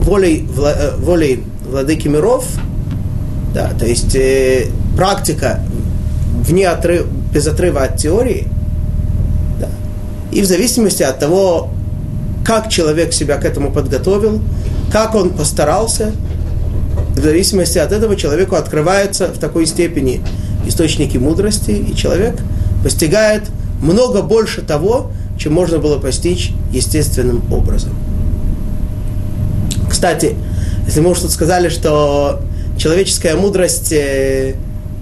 волей, 0.00 0.46
э, 0.56 0.96
волей 0.98 1.42
владыки 1.68 2.08
миров, 2.08 2.46
да, 3.54 3.70
то 3.78 3.86
есть 3.86 4.14
э, 4.14 4.66
практика 4.96 5.60
вне 6.42 6.68
отрыв, 6.68 7.06
без 7.32 7.46
отрыва 7.46 7.84
от 7.84 7.96
теории, 7.96 8.46
да, 9.58 9.68
и 10.30 10.42
в 10.42 10.44
зависимости 10.44 11.02
от 11.02 11.18
того, 11.18 11.70
как 12.44 12.68
человек 12.68 13.12
себя 13.12 13.36
к 13.38 13.44
этому 13.44 13.70
подготовил, 13.70 14.42
как 14.90 15.14
он 15.14 15.30
постарался, 15.30 16.12
в 17.16 17.20
зависимости 17.20 17.78
от 17.78 17.92
этого 17.92 18.16
человеку 18.16 18.56
открываются 18.56 19.28
в 19.28 19.38
такой 19.38 19.66
степени 19.66 20.20
источники 20.66 21.16
мудрости, 21.16 21.70
и 21.70 21.94
человек– 21.94 22.34
постигает 22.82 23.44
много 23.80 24.22
больше 24.22 24.62
того, 24.62 25.10
чем 25.38 25.52
можно 25.52 25.78
было 25.78 25.98
постичь 25.98 26.52
естественным 26.72 27.42
образом. 27.52 27.92
Кстати, 29.90 30.36
если 30.86 31.00
мы 31.00 31.14
тут 31.14 31.30
сказали, 31.30 31.68
что 31.68 32.40
человеческая 32.76 33.36
мудрость, 33.36 33.92
э, 33.92 34.54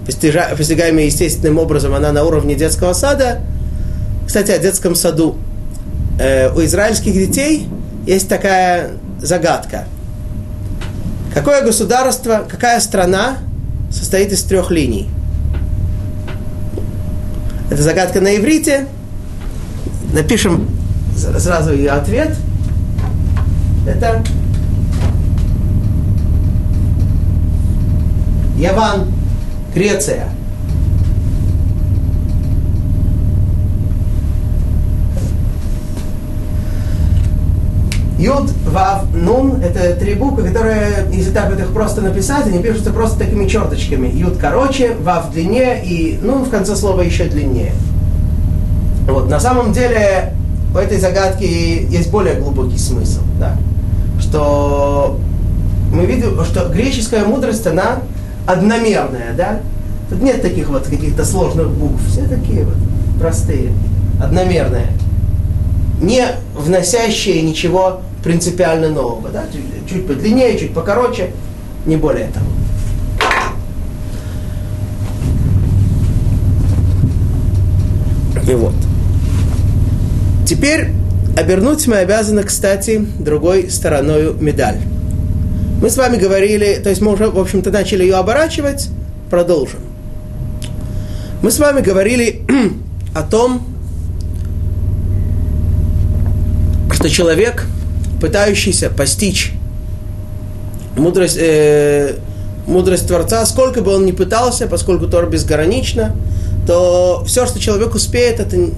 постигаемая 0.05 1.05
естественным 1.05 1.59
образом, 1.59 1.93
она 1.93 2.11
на 2.11 2.23
уровне 2.23 2.55
детского 2.55 2.93
сада, 2.93 3.41
кстати, 4.25 4.51
о 4.51 4.57
детском 4.57 4.95
саду. 4.95 5.37
Э, 6.19 6.51
у 6.53 6.63
израильских 6.63 7.13
детей 7.13 7.67
есть 8.05 8.27
такая 8.27 8.91
загадка. 9.21 9.85
Какое 11.33 11.63
государство, 11.63 12.45
какая 12.49 12.79
страна 12.79 13.37
состоит 13.91 14.31
из 14.31 14.43
трех 14.43 14.71
линий– 14.71 15.07
это 17.71 17.81
загадка 17.83 18.19
на 18.19 18.35
иврите. 18.35 18.85
Напишем 20.13 20.67
сразу 21.15 21.73
ее 21.73 21.91
ответ. 21.91 22.35
Это 23.87 24.21
Яван, 28.57 29.07
Греция. 29.73 30.27
Юд, 38.21 38.51
Вав, 38.67 39.05
Нун– 39.15 39.61
это 39.63 39.95
три 39.95 40.13
буквы, 40.13 40.43
которые, 40.43 41.07
если 41.11 41.31
так 41.31 41.49
вот 41.49 41.59
их 41.59 41.73
просто 41.73 42.01
написать, 42.01 42.45
они 42.45 42.59
пишутся 42.59 42.91
просто 42.91 43.17
такими 43.17 43.47
черточками. 43.47 44.09
Юд 44.09 44.37
короче, 44.37 44.93
Вав 45.01 45.31
длиннее 45.31 45.83
и 45.83 46.19
Нун 46.21 46.43
в 46.43 46.51
конце 46.51 46.75
слова 46.75 47.01
еще 47.01 47.23
длиннее. 47.23 47.73
Вот. 49.07 49.27
На 49.27 49.39
самом 49.39 49.73
деле 49.73 50.35
у 50.71 50.77
этой 50.77 50.99
загадки 50.99 51.45
есть 51.89 52.11
более 52.11 52.35
глубокий 52.35 52.77
смысл. 52.77 53.21
Да? 53.39 53.57
Что 54.19 55.17
мы 55.91 56.05
видим, 56.05 56.45
что 56.45 56.69
греческая 56.69 57.25
мудрость, 57.25 57.65
она 57.65 58.01
одномерная. 58.45 59.33
Да? 59.35 59.61
Тут 60.11 60.21
нет 60.21 60.43
таких 60.43 60.69
вот 60.69 60.85
каких-то 60.85 61.25
сложных 61.25 61.71
букв. 61.71 61.99
Все 62.07 62.21
такие 62.27 62.65
вот 62.65 62.75
простые, 63.19 63.71
одномерные. 64.23 64.89
Не 65.99 66.27
вносящие 66.55 67.41
ничего 67.41 68.01
принципиально 68.23 68.89
нового. 68.89 69.29
Да? 69.29 69.45
Чуть, 69.89 70.07
подлиннее, 70.07 70.57
чуть 70.57 70.73
покороче, 70.73 71.31
не 71.85 71.97
более 71.97 72.27
того. 72.27 72.45
И 78.49 78.53
вот. 78.55 78.73
Теперь 80.45 80.89
обернуть 81.37 81.87
мы 81.87 81.97
обязаны, 81.97 82.43
кстати, 82.43 83.05
другой 83.19 83.69
стороной 83.69 84.33
медаль. 84.33 84.77
Мы 85.81 85.89
с 85.89 85.97
вами 85.97 86.17
говорили, 86.17 86.79
то 86.83 86.89
есть 86.89 87.01
мы 87.01 87.13
уже, 87.13 87.29
в 87.29 87.39
общем-то, 87.39 87.71
начали 87.71 88.03
ее 88.03 88.15
оборачивать, 88.15 88.89
продолжим. 89.29 89.79
Мы 91.41 91.49
с 91.49 91.57
вами 91.57 91.81
говорили 91.81 92.41
о 93.15 93.23
том, 93.23 93.65
что 96.91 97.09
человек, 97.09 97.65
пытающийся 98.21 98.89
постичь 98.89 99.51
мудрость, 100.95 101.37
э, 101.39 102.15
мудрость 102.67 103.07
Творца, 103.07 103.45
сколько 103.45 103.81
бы 103.81 103.93
он 103.93 104.05
ни 104.05 104.11
пытался, 104.11 104.67
поскольку 104.67 105.07
Тор 105.07 105.29
безгранично, 105.29 106.15
то 106.67 107.23
все, 107.25 107.45
что 107.45 107.59
человек 107.59 107.95
успеет, 107.95 108.39
это 108.39 108.69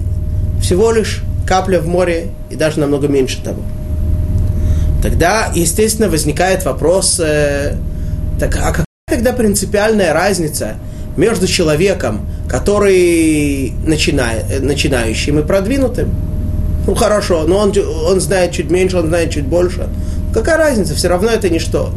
всего 0.60 0.90
лишь 0.90 1.22
капля 1.46 1.78
в 1.78 1.86
море 1.86 2.28
и 2.50 2.56
даже 2.56 2.80
намного 2.80 3.06
меньше 3.06 3.42
того. 3.42 3.62
Тогда, 5.02 5.50
естественно, 5.54 6.08
возникает 6.08 6.64
вопрос, 6.64 7.20
э, 7.20 7.76
так, 8.40 8.56
а 8.56 8.70
какая 8.70 8.86
тогда 9.06 9.32
принципиальная 9.34 10.14
разница 10.14 10.76
между 11.16 11.46
человеком, 11.46 12.26
который 12.48 13.74
начинает, 13.84 14.46
э, 14.50 14.60
начинающим 14.60 15.40
и 15.40 15.42
продвинутым? 15.42 16.33
Ну 16.86 16.94
хорошо, 16.94 17.44
но 17.46 17.58
он, 17.58 17.72
он 18.06 18.20
знает 18.20 18.52
чуть 18.52 18.70
меньше, 18.70 18.98
он 18.98 19.08
знает 19.08 19.30
чуть 19.30 19.46
больше. 19.46 19.88
Какая 20.32 20.58
разница? 20.58 20.94
Все 20.94 21.08
равно 21.08 21.30
это 21.30 21.48
ничто. 21.48 21.90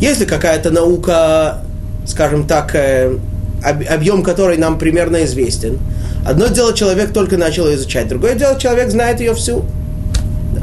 Если 0.00 0.24
какая-то 0.24 0.70
наука, 0.70 1.58
скажем 2.06 2.46
так, 2.46 2.74
э, 2.74 3.18
объем 3.62 4.22
которой 4.22 4.56
нам 4.56 4.78
примерно 4.78 5.24
известен, 5.24 5.78
одно 6.24 6.46
дело 6.46 6.72
человек 6.72 7.12
только 7.12 7.36
начал 7.36 7.66
ее 7.66 7.76
изучать, 7.76 8.08
другое 8.08 8.34
дело 8.34 8.58
человек 8.58 8.90
знает 8.90 9.20
ее 9.20 9.34
всю. 9.34 9.64
Да. 10.54 10.62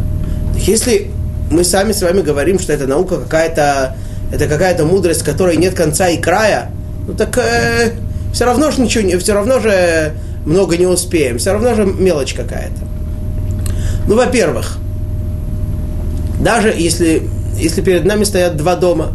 Если 0.56 1.12
мы 1.52 1.63
сами 1.63 1.92
с 1.92 2.02
вами 2.02 2.22
говорим, 2.22 2.60
что 2.60 2.74
эта 2.74 2.88
наука 2.88 3.18
какая-то, 3.18 3.96
это 4.32 4.48
какая-то 4.48 4.86
мудрость, 4.86 5.24
которой 5.24 5.58
нет 5.58 5.76
конца 5.76 6.10
и 6.10 6.18
края, 6.18 6.72
ну 7.08 7.13
так 7.13 7.38
э, 7.38 7.92
все 8.34 8.46
равно 8.46 8.72
же 8.72 8.82
ничего, 8.82 9.20
все 9.20 9.34
равно 9.34 9.60
же 9.60 10.13
много 10.46 10.78
не 10.78 10.88
успеем, 10.88 11.38
все 11.38 11.54
равно 11.54 11.76
же 11.76 11.86
мелочь 11.86 12.34
какая-то. 12.34 12.96
Ну, 14.08 14.15
во-первых, 14.15 14.78
даже 16.39 16.70
если, 16.70 17.24
если 17.58 17.82
перед 17.82 18.06
нами 18.06 18.24
стоят 18.24 18.56
два 18.56 18.76
дома, 18.76 19.12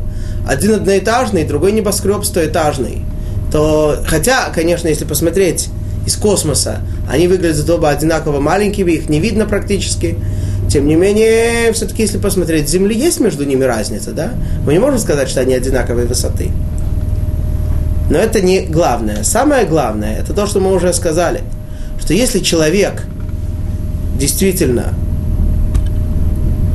один 0.47 0.75
одноэтажный, 0.75 1.45
другой 1.45 1.73
небоскреб 1.73 2.25
стоэтажный, 2.25 3.05
то, 3.51 4.03
хотя, 4.07 4.51
конечно, 4.51 4.89
если 4.89 5.05
посмотреть 5.05 5.71
из 6.07 6.17
космоса, 6.17 6.81
они 7.11 7.29
выглядят 7.29 7.69
оба 7.71 7.91
одинаково 7.91 8.41
маленькими, 8.41 8.93
их 8.93 9.09
не 9.09 9.21
видно 9.21 9.47
практически. 9.47 10.19
Тем 10.69 10.87
не 10.87 10.95
менее, 10.95 11.73
все-таки, 11.73 12.03
если 12.03 12.19
посмотреть, 12.19 12.69
Земли 12.69 12.95
есть 12.95 13.21
между 13.21 13.45
ними 13.45 13.65
разница, 13.65 14.13
да? 14.13 14.33
Мы 14.65 14.73
не 14.73 14.79
можем 14.79 14.99
сказать, 14.99 15.29
что 15.29 15.41
они 15.41 15.55
одинаковой 15.55 16.07
высоты. 16.07 16.51
Но 18.11 18.19
это 18.19 18.41
не 18.41 18.61
главное. 18.61 19.23
Самое 19.23 19.65
главное, 19.65 20.19
это 20.19 20.33
то, 20.33 20.47
что 20.47 20.61
мы 20.61 20.75
уже 20.75 20.93
сказали, 20.93 21.43
что 22.01 22.15
если 22.15 22.41
человек 22.41 23.05
действительно 24.19 24.95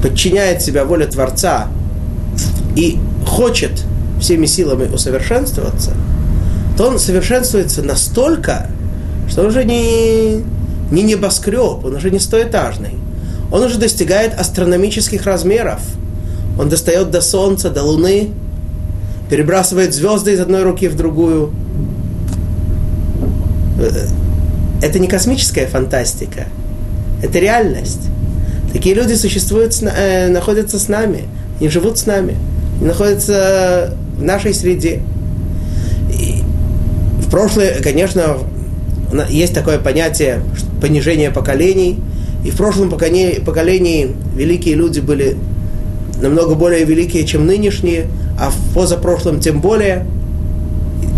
подчиняет 0.02 0.62
себя 0.62 0.86
воле 0.86 1.08
Творца 1.08 1.68
и 2.76 3.00
хочет 3.26 3.84
всеми 4.20 4.46
силами 4.46 4.88
усовершенствоваться, 4.94 5.94
то 6.78 6.88
он 6.88 7.00
совершенствуется 7.00 7.82
настолько, 7.82 8.68
что 9.30 9.42
он 9.42 9.48
уже 9.48 9.64
не, 9.64 10.44
не 10.92 11.04
небоскреб, 11.04 11.84
он 11.84 11.96
уже 11.96 12.12
не 12.12 12.20
стоэтажный. 12.20 12.96
Он 13.52 13.64
уже 13.64 13.78
достигает 13.78 14.38
астрономических 14.40 15.26
размеров. 15.26 15.80
Он 16.60 16.70
достает 16.70 17.12
до 17.12 17.22
Солнца, 17.22 17.70
до 17.70 17.84
Луны, 17.84 18.30
перебрасывает 19.30 19.94
звезды 19.94 20.34
из 20.34 20.40
одной 20.40 20.64
руки 20.64 20.88
в 20.88 20.96
другую. 20.96 21.52
Это 24.82 25.00
не 25.00 25.08
космическая 25.08 25.68
фантастика, 25.68 26.48
это 27.22 27.40
реальность. 27.40 28.02
Такие 28.74 28.96
люди 28.96 29.14
существуют, 29.14 29.76
э, 29.82 30.28
находятся 30.30 30.78
с 30.80 30.88
нами, 30.88 31.24
они 31.60 31.70
живут 31.70 31.98
с 31.98 32.06
нами, 32.06 32.36
они 32.78 32.88
находятся 32.88 33.96
в 34.18 34.24
нашей 34.24 34.54
среде. 34.54 35.02
И 36.12 36.44
в 37.22 37.30
прошлое, 37.30 37.82
конечно, 37.82 38.38
есть 39.30 39.54
такое 39.54 39.80
понятие 39.80 40.42
понижения 40.82 41.32
поколений, 41.32 42.00
и 42.46 42.52
в 42.52 42.58
прошлом 42.58 42.90
поколении, 42.90 43.40
поколении 43.40 44.16
великие 44.36 44.76
люди 44.76 45.00
были 45.00 45.38
намного 46.22 46.56
более 46.56 46.84
великие, 46.86 47.26
чем 47.26 47.46
нынешние, 47.46 48.08
а 48.40 48.52
в 48.52 48.74
позапрошлом 48.74 49.40
тем 49.40 49.62
более, 49.62 50.06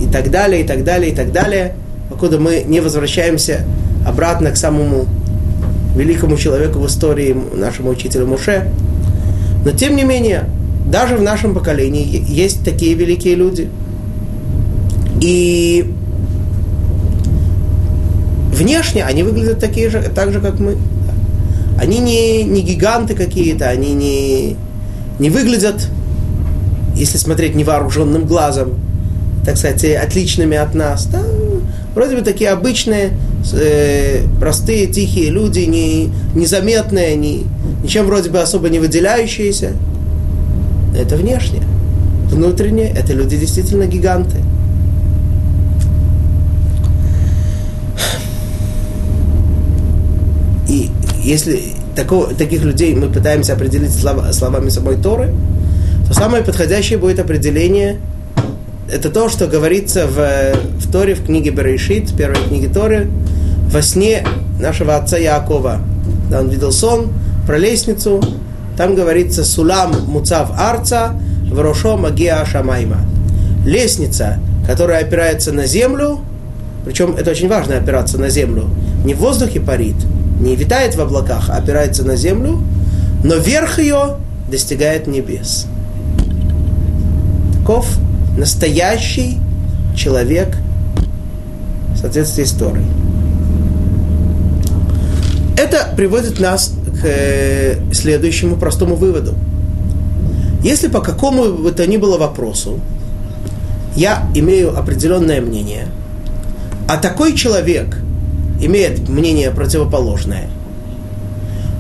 и 0.01 0.11
так 0.11 0.31
далее, 0.31 0.61
и 0.61 0.67
так 0.67 0.83
далее, 0.83 1.11
и 1.11 1.15
так 1.15 1.31
далее, 1.31 1.75
покуда 2.09 2.39
мы 2.39 2.63
не 2.65 2.79
возвращаемся 2.79 3.65
обратно 4.05 4.51
к 4.51 4.57
самому 4.57 5.05
великому 5.95 6.37
человеку 6.37 6.79
в 6.79 6.87
истории, 6.87 7.35
нашему 7.53 7.89
учителю 7.89 8.27
Муше. 8.27 8.71
Но 9.65 9.71
тем 9.71 9.95
не 9.95 10.03
менее, 10.03 10.45
даже 10.85 11.15
в 11.15 11.21
нашем 11.21 11.53
поколении 11.53 12.23
есть 12.27 12.63
такие 12.63 12.95
великие 12.95 13.35
люди. 13.35 13.69
И 15.21 15.93
внешне 18.53 19.03
они 19.03 19.23
выглядят 19.23 19.59
такие 19.59 19.89
же, 19.89 20.01
так 20.13 20.31
же, 20.31 20.39
как 20.39 20.59
мы. 20.59 20.77
Они 21.79 21.99
не, 21.99 22.43
не 22.43 22.61
гиганты 22.61 23.15
какие-то, 23.15 23.69
они 23.69 23.93
не, 23.93 24.57
не 25.17 25.29
выглядят, 25.29 25.87
если 26.95 27.17
смотреть 27.17 27.55
невооруженным 27.55 28.25
глазом, 28.25 28.73
так 29.45 29.57
сказать, 29.57 29.83
отличными 29.85 30.57
от 30.57 30.75
нас. 30.75 31.05
Да, 31.05 31.21
вроде 31.95 32.17
бы 32.17 32.21
такие 32.21 32.49
обычные, 32.49 33.11
э, 33.53 34.23
простые, 34.39 34.87
тихие 34.87 35.29
люди, 35.29 35.59
не, 35.59 36.09
незаметные, 36.35 37.15
не, 37.15 37.45
ничем 37.83 38.05
вроде 38.05 38.29
бы 38.29 38.39
особо 38.39 38.69
не 38.69 38.79
выделяющиеся. 38.79 39.73
Это 40.97 41.15
внешне. 41.15 41.61
Внутренне 42.29 42.91
это 42.91 43.13
люди 43.13 43.37
действительно 43.37 43.85
гиганты. 43.85 44.37
И 50.67 50.91
если 51.23 51.59
такого, 51.95 52.27
таких 52.33 52.63
людей 52.63 52.93
мы 52.93 53.09
пытаемся 53.09 53.53
определить 53.53 53.93
слова, 53.93 54.31
словами 54.33 54.69
самой 54.69 54.97
Торы, 54.97 55.33
то 56.07 56.13
самое 56.13 56.43
подходящее 56.43 56.99
будет 56.99 57.19
определение 57.19 57.97
это 58.91 59.09
то, 59.09 59.29
что 59.29 59.47
говорится 59.47 60.07
в, 60.07 60.17
в 60.79 60.91
Торе, 60.91 61.13
в 61.13 61.25
книге 61.25 61.51
Берешит, 61.51 62.15
первой 62.15 62.43
книге 62.47 62.69
Торы, 62.69 63.07
во 63.71 63.81
сне 63.81 64.25
нашего 64.59 64.95
отца 64.95 65.17
Якова. 65.17 65.79
Да, 66.29 66.41
он 66.41 66.49
видел 66.49 66.71
сон 66.71 67.11
про 67.45 67.57
лестницу, 67.57 68.21
там 68.77 68.95
говорится 68.95 69.43
«Сулам 69.43 69.93
муцав 70.07 70.51
арца, 70.57 71.13
врошо 71.51 71.97
магия 71.97 72.43
шамайма». 72.45 72.97
Лестница, 73.65 74.39
которая 74.65 75.01
опирается 75.01 75.51
на 75.51 75.65
землю, 75.65 76.19
причем 76.85 77.15
это 77.15 77.31
очень 77.31 77.49
важно 77.49 77.77
опираться 77.77 78.17
на 78.17 78.29
землю, 78.29 78.69
не 79.03 79.13
в 79.13 79.19
воздухе 79.19 79.59
парит, 79.59 79.95
не 80.39 80.55
витает 80.55 80.95
в 80.95 81.01
облаках, 81.01 81.49
а 81.49 81.57
опирается 81.57 82.03
на 82.03 82.15
землю, 82.15 82.61
но 83.23 83.35
верх 83.35 83.79
ее 83.79 84.17
достигает 84.49 85.07
небес. 85.07 85.67
Таков 87.59 87.85
настоящий 88.37 89.37
человек 89.95 90.55
в 91.93 91.97
соответствии 91.97 92.45
с 92.45 92.51
Торой. 92.51 92.85
Это 95.59 95.89
приводит 95.93 96.39
нас 96.39 96.73
к 97.01 97.05
э, 97.05 97.75
следующему 97.91 98.55
простому 98.55 98.95
выводу. 98.95 99.35
Если 100.63 100.87
по 100.87 101.01
какому 101.01 101.51
бы 101.51 101.71
то 101.73 101.85
ни 101.85 101.97
было 101.97 102.17
вопросу 102.17 102.79
я 103.93 104.25
имею 104.33 104.79
определенное 104.79 105.41
мнение, 105.41 105.87
а 106.87 106.95
такой 106.95 107.35
человек 107.35 107.97
имеет 108.61 109.09
мнение 109.09 109.51
противоположное, 109.51 110.49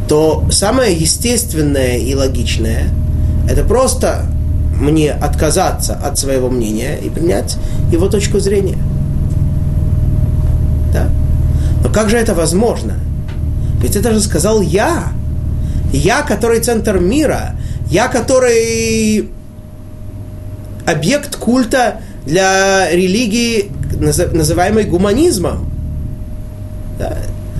то 0.09 0.43
самое 0.51 0.93
естественное 0.93 1.99
и 1.99 2.13
логичное– 2.15 2.89
это 3.49 3.63
просто 3.63 4.25
мне 4.77 5.13
отказаться 5.13 5.93
от 5.95 6.19
своего 6.19 6.49
мнения 6.49 6.97
и 6.97 7.09
принять 7.09 7.55
его 7.93 8.09
точку 8.09 8.39
зрения. 8.39 8.77
Да? 10.91 11.07
Но 11.81 11.89
как 11.89 12.09
же 12.09 12.17
это 12.17 12.35
возможно? 12.35 12.95
Ведь 13.81 13.95
это 13.95 14.13
же 14.13 14.19
сказал 14.19 14.61
я. 14.61 15.11
Я, 15.91 16.21
который 16.21 16.59
центр 16.59 16.99
мира. 16.99 17.55
Я, 17.87 18.07
который 18.07 19.29
объект 20.85 21.35
культа 21.35 22.01
для 22.25 22.91
религии, 22.91 23.71
называемой 23.99 24.83
гуманизмом. 24.83 25.69
Да. 26.97 27.17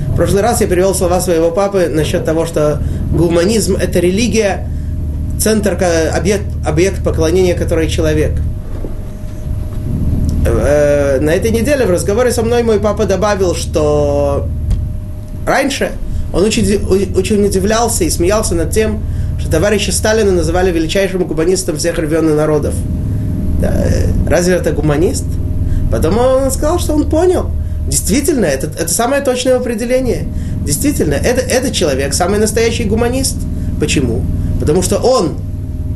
В 0.10 0.16
прошлый 0.16 0.42
раз 0.42 0.62
я 0.62 0.68
привел 0.68 0.94
слова 0.94 1.22
своего 1.22 1.50
папы 1.52 1.88
насчет 1.90 2.26
того, 2.26 2.46
что 2.46 2.82
гуманизм– 3.12 3.76
это 3.82 4.00
религия, 4.00 4.68
центр, 5.40 5.78
объект, 6.14 6.46
объект 6.66 7.04
поклонения, 7.04 7.56
который 7.56 7.90
человек. 7.90 8.34
Э, 10.46 11.20
на 11.22 11.30
этой 11.32 11.52
неделе 11.52 11.86
в 11.86 11.92
разговоре 11.92 12.32
со 12.32 12.44
мной 12.44 12.64
мой 12.64 12.80
папа 12.80 13.06
добавил, 13.06 13.56
что 13.56 14.48
раньше 15.46 15.92
он 16.34 16.44
очень, 16.44 16.76
очень 17.16 17.44
удивлялся 17.44 18.04
и 18.04 18.10
смеялся 18.10 18.56
над 18.56 18.72
тем, 18.72 19.02
что 19.40 19.50
товарища 19.50 19.92
Сталина 19.92 20.32
называли 20.32 20.72
величайшим 20.72 21.24
гуманистом 21.24 21.78
всех 21.78 21.98
регионов 21.98 22.36
народов. 22.36 22.74
Да, 23.62 23.86
разве 24.28 24.56
это 24.56 24.72
гуманист? 24.72 25.26
Потом 25.92 26.18
он 26.18 26.52
сказал, 26.52 26.80
что 26.80 26.94
он 26.94 27.10
понял. 27.10 27.50
Действительно, 27.88 28.46
это, 28.46 28.68
это 28.68 28.90
самое 28.90 29.24
точное 29.24 29.58
определение. 29.58 30.28
Действительно, 30.66 31.16
это, 31.16 31.42
это 31.42 31.72
человек, 31.72 32.14
самый 32.14 32.40
настоящий 32.40 32.84
гуманист. 32.84 33.36
Почему? 33.80 34.22
Потому 34.60 34.84
что 34.84 34.98
он 34.98 35.38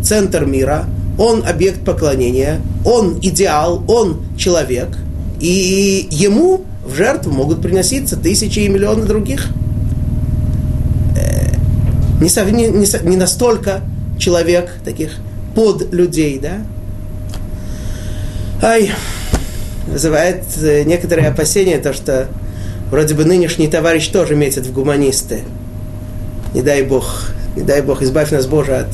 центр 0.01 0.45
мира, 0.45 0.85
он 1.17 1.43
объект 1.47 1.85
поклонения, 1.85 2.59
он 2.83 3.19
идеал, 3.21 3.83
он 3.87 4.21
человек. 4.37 4.97
И 5.39 6.07
ему 6.09 6.61
в 6.85 6.95
жертву 6.95 7.31
могут 7.31 7.61
приноситься 7.61 8.17
тысячи 8.17 8.59
и 8.59 8.67
миллионы 8.67 9.05
других. 9.05 9.49
Не, 12.23 12.51
не, 12.51 12.67
не, 12.69 13.09
не 13.09 13.17
настолько 13.17 13.81
человек 14.17 14.71
таких 14.85 15.17
под 15.55 15.93
людей, 15.93 16.39
да? 16.39 16.61
Ай, 18.61 18.91
вызывает 19.87 20.43
э, 20.61 20.83
некоторые 20.83 21.27
опасения, 21.27 21.79
то, 21.79 21.91
что 21.91 22.29
вроде 22.89 23.13
бы 23.13 23.25
нынешний 23.25 23.67
товарищ 23.67 24.07
тоже 24.07 24.35
метит 24.35 24.65
в 24.65 24.71
гуманисты. 24.71 25.41
Не 26.53 26.61
дай 26.61 26.83
Бог, 26.83 27.31
не 27.57 27.63
дай 27.63 27.81
Бог, 27.81 28.01
избавь 28.01 28.31
нас, 28.31 28.45
Боже, 28.47 28.77
от 28.77 28.87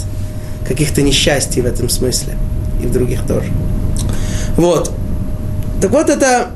каких-то 0.67 1.03
несчастий 1.03 1.61
в 1.61 1.67
этом 1.67 1.87
смысле. 1.87 2.33
И 2.81 2.87
в 2.87 2.91
других 2.91 3.27
тоже. 3.27 3.51
Вот. 4.57 4.91
Так 5.81 5.91
вот 5.91 6.09
это 6.09 6.49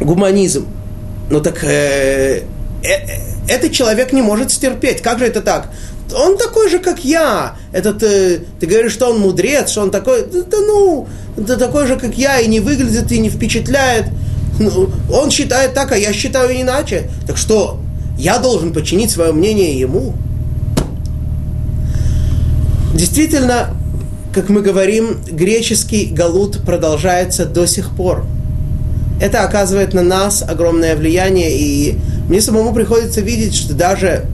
гуманизм. 0.00 0.66
Ну 1.30 1.40
так 1.40 1.62
э, 1.62 2.42
э, 2.82 2.96
этот 3.48 3.72
человек 3.72 4.12
не 4.12 4.22
может 4.22 4.50
стерпеть. 4.50 5.02
Как 5.02 5.18
же 5.18 5.26
это 5.26 5.40
так? 5.40 5.70
Он 6.14 6.36
такой 6.36 6.68
же, 6.68 6.78
как 6.78 7.04
я. 7.04 7.56
Этот, 7.72 8.02
э, 8.02 8.40
ты 8.58 8.66
говоришь, 8.66 8.92
что 8.92 9.10
он 9.10 9.20
мудрец, 9.20 9.70
что 9.70 9.82
он 9.82 9.90
такой, 9.90 10.26
да 10.26 10.58
ну, 10.58 11.08
да 11.36 11.56
такой 11.56 11.86
же, 11.86 11.96
как 11.96 12.16
я, 12.16 12.40
и 12.40 12.48
не 12.48 12.60
выглядит, 12.60 13.10
и 13.12 13.18
не 13.18 13.30
впечатляет. 13.30 14.06
Ну, 14.58 14.90
он 15.12 15.30
считает 15.30 15.74
так, 15.74 15.92
а 15.92 15.96
я 15.96 16.12
считаю 16.12 16.60
иначе. 16.60 17.10
Так 17.26 17.36
что, 17.36 17.80
я 18.18 18.38
должен 18.38 18.72
подчинить 18.72 19.10
свое 19.10 19.32
мнение 19.32 19.78
ему? 19.78 20.14
Действительно, 22.94 23.70
как 24.34 24.48
мы 24.48 24.62
говорим, 24.62 25.20
греческий 25.26 26.06
галут 26.06 26.58
продолжается 26.64 27.46
до 27.46 27.66
сих 27.66 27.90
пор. 27.96 28.24
Это 29.20 29.42
оказывает 29.44 29.94
на 29.94 30.02
нас 30.02 30.42
огромное 30.46 30.96
влияние, 30.96 31.56
и 31.56 31.98
мне 32.30 32.40
самому 32.40 32.72
приходится 32.72 33.22
видеть, 33.22 33.56
что 33.56 33.74
даже 33.74 34.26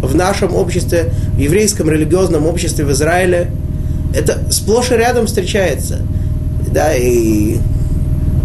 в 0.00 0.14
нашем 0.14 0.54
обществе, 0.54 1.12
в 1.34 1.38
еврейском 1.40 1.90
религиозном 1.90 2.46
обществе 2.46 2.84
в 2.84 2.92
Израиле, 2.92 3.50
это 4.14 4.44
сплошь 4.52 4.92
и 4.92 4.94
рядом 4.94 5.26
встречается. 5.26 5.98
Да, 6.72 6.94
и 6.94 7.56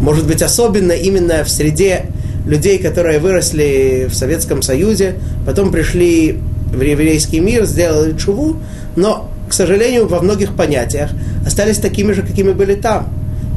может 0.02 0.26
быть 0.26 0.42
особенно 0.42 0.94
именно 0.94 1.44
в 1.44 1.50
среде 1.50 2.06
людей, 2.48 2.80
которые 2.80 3.20
выросли 3.20 4.08
в 4.10 4.16
Советском 4.16 4.64
Союзе, 4.64 5.14
потом 5.46 5.72
пришли 5.72 6.40
в 6.74 6.82
еврейский 6.82 7.40
мир, 7.40 7.66
сделали 7.66 8.18
чуву, 8.18 8.58
но, 8.96 9.30
к 9.48 9.54
сожалению, 9.54 10.08
во 10.08 10.22
многих 10.22 10.56
понятиях 10.56 11.12
остались 11.46 11.78
такими 11.78 12.14
же, 12.14 12.24
какими 12.24 12.52
были 12.52 12.74
там. 12.74 13.14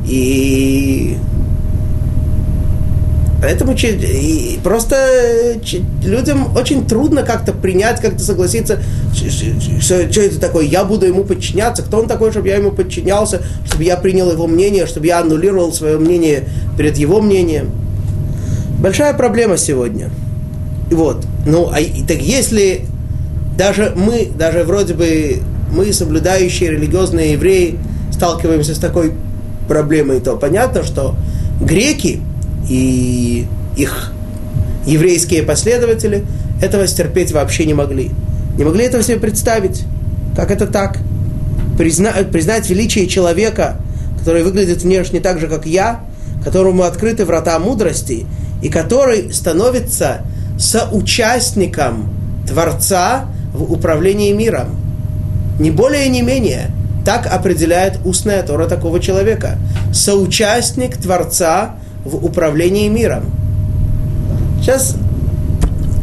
И 0.06 1.16
Поэтому 3.44 3.76
просто 4.62 5.60
людям 6.02 6.56
очень 6.56 6.86
трудно 6.86 7.24
как-то 7.24 7.52
принять, 7.52 8.00
как-то 8.00 8.24
согласиться, 8.24 8.78
что, 9.12 10.10
что 10.10 10.22
это 10.22 10.40
такое, 10.40 10.64
я 10.64 10.82
буду 10.82 11.04
ему 11.04 11.24
подчиняться, 11.24 11.82
кто 11.82 11.98
он 11.98 12.08
такой, 12.08 12.30
чтобы 12.30 12.48
я 12.48 12.56
ему 12.56 12.70
подчинялся, 12.70 13.42
чтобы 13.66 13.84
я 13.84 13.98
принял 13.98 14.32
его 14.32 14.46
мнение, 14.46 14.86
чтобы 14.86 15.08
я 15.08 15.20
аннулировал 15.20 15.74
свое 15.74 15.98
мнение 15.98 16.48
перед 16.78 16.96
его 16.96 17.20
мнением. 17.20 17.70
Большая 18.78 19.12
проблема 19.12 19.58
сегодня. 19.58 20.08
Вот. 20.90 21.26
Ну, 21.44 21.68
а 21.70 21.76
так 22.08 22.22
если 22.22 22.86
даже 23.58 23.92
мы, 23.94 24.30
даже 24.34 24.64
вроде 24.64 24.94
бы 24.94 25.42
мы, 25.70 25.92
соблюдающие 25.92 26.70
религиозные 26.70 27.32
евреи, 27.32 27.78
сталкиваемся 28.10 28.74
с 28.74 28.78
такой 28.78 29.12
проблемой, 29.68 30.20
то 30.20 30.34
понятно, 30.36 30.82
что 30.82 31.14
греки– 31.60 32.22
и 32.68 33.46
их 33.76 34.12
еврейские 34.86 35.42
последователи 35.42 36.24
этого 36.60 36.86
стерпеть 36.86 37.32
вообще 37.32 37.66
не 37.66 37.74
могли. 37.74 38.10
Не 38.56 38.64
могли 38.64 38.84
этого 38.84 39.02
себе 39.02 39.18
представить. 39.18 39.84
Как 40.36 40.50
это 40.50 40.66
так? 40.66 40.98
Призна, 41.76 42.12
признать 42.30 42.68
величие 42.68 43.06
человека, 43.06 43.76
который 44.18 44.42
выглядит 44.42 44.82
внешне 44.82 45.20
так 45.20 45.40
же, 45.40 45.48
как 45.48 45.66
я, 45.66 46.00
которому 46.44 46.84
открыты 46.84 47.24
врата 47.24 47.58
мудрости, 47.58 48.26
и 48.62 48.68
который 48.68 49.32
становится 49.32 50.22
соучастником 50.58 52.10
Творца 52.46 53.26
в 53.52 53.72
управлении 53.72 54.32
миром. 54.32 54.76
Не 55.58 55.70
более, 55.70 56.08
не 56.08 56.22
менее. 56.22 56.70
Так 57.04 57.26
определяет 57.26 57.98
устная 58.04 58.42
Тора 58.42 58.66
такого 58.66 59.00
человека. 59.00 59.58
Соучастник 59.92 60.96
Творца 60.96 61.76
в 62.04 62.24
управлении 62.24 62.88
миром. 62.88 63.24
Сейчас 64.60 64.96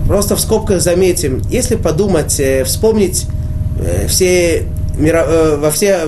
просто 0.08 0.36
в 0.36 0.40
скобках 0.40 0.82
заметим, 0.82 1.42
если 1.50 1.76
подумать, 1.76 2.40
э, 2.40 2.64
вспомнить 2.64 3.28
э, 3.80 4.08
все, 4.08 4.66
э, 5.00 5.58
во 5.58 5.72
все, 5.72 6.00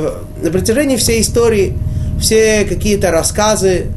на 0.42 0.52
протяжении 0.52 0.98
всей 0.98 1.22
истории, 1.22 1.78
все 2.20 2.66
какие-то 2.66 3.12
рассказы, 3.12 3.88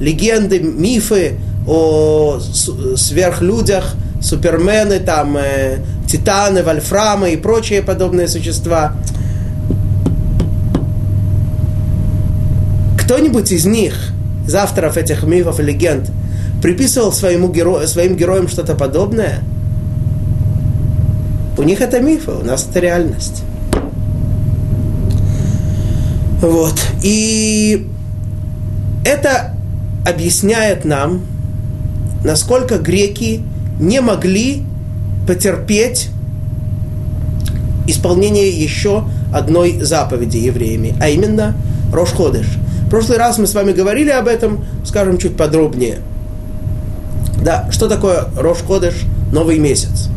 легенды, 0.00 0.60
мифы 0.60 1.38
о 1.66 2.38
сверхлюдях, 2.40 3.94
супермены, 4.20 5.00
там, 5.00 5.36
э, 5.36 5.78
титаны, 6.06 6.62
вольфрамы 6.62 7.32
и 7.32 7.36
прочие 7.36 7.82
подобные 7.82 8.28
существа. 8.28 8.94
Кто-нибудь 12.98 13.52
из 13.52 13.64
них– 13.64 14.12
из 14.48 14.54
авторов 14.54 14.96
этих 14.96 15.24
мифов 15.24 15.60
и 15.60 15.62
легенд 15.62 16.10
приписывал 16.62 17.12
своему 17.12 17.48
геро... 17.48 17.86
своим 17.86 18.16
героям 18.16 18.48
что-то 18.48 18.74
подобное, 18.74 19.40
у 21.58 21.62
них 21.62 21.82
это 21.82 22.00
мифы, 22.00 22.30
у 22.30 22.42
нас 22.42 22.66
это 22.68 22.80
реальность. 22.80 23.42
Вот. 26.40 26.80
И 27.02 27.88
это 29.04 29.54
объясняет 30.06 30.86
нам, 30.86 31.26
насколько 32.24 32.78
греки 32.78 33.42
не 33.78 34.00
могли 34.00 34.62
потерпеть 35.26 36.08
исполнение 37.86 38.48
еще 38.48 39.04
одной 39.32 39.80
заповеди 39.82 40.38
евреями, 40.38 40.94
а 41.00 41.10
именно 41.10 41.54
Рошходыш– 41.92 42.46
в 42.88 42.90
прошлый 42.90 43.18
раз 43.18 43.36
мы 43.36 43.46
с 43.46 43.52
вами 43.52 43.72
говорили 43.72 44.08
об 44.08 44.26
этом, 44.26 44.64
скажем 44.82 45.18
чуть 45.18 45.36
подробнее. 45.36 45.98
Да, 47.44 47.68
что 47.70 47.86
такое 47.86 48.24
Рош 48.34 48.60
Кодыш, 48.66 48.94
новый 49.30 49.58
месяц? 49.58 50.08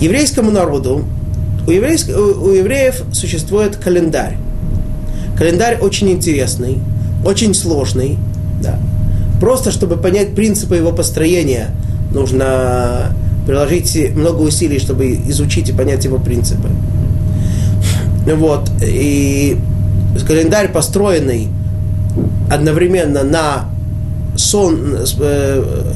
Еврейскому 0.00 0.50
народу, 0.50 1.04
у, 1.66 1.70
еврейск, 1.70 2.08
у, 2.08 2.46
у 2.46 2.50
евреев 2.52 3.02
существует 3.12 3.76
календарь. 3.76 4.38
Календарь 5.36 5.76
очень 5.78 6.10
интересный, 6.10 6.78
очень 7.22 7.52
сложный. 7.52 8.16
Да. 8.62 8.80
Просто 9.38 9.72
чтобы 9.72 9.98
понять 9.98 10.34
принципы 10.34 10.76
его 10.76 10.90
построения, 10.90 11.68
нужно 12.14 13.14
приложить 13.46 14.16
много 14.16 14.40
усилий, 14.40 14.78
чтобы 14.78 15.16
изучить 15.28 15.68
и 15.68 15.72
понять 15.74 16.06
его 16.06 16.18
принципы. 16.18 16.70
Вот. 18.24 18.70
И 18.82 19.58
календарь, 20.20 20.70
построенный 20.70 21.48
одновременно 22.50 23.22
на 23.22 23.64
сон, 24.36 24.98
с, 25.04 25.16
э, 25.18 25.92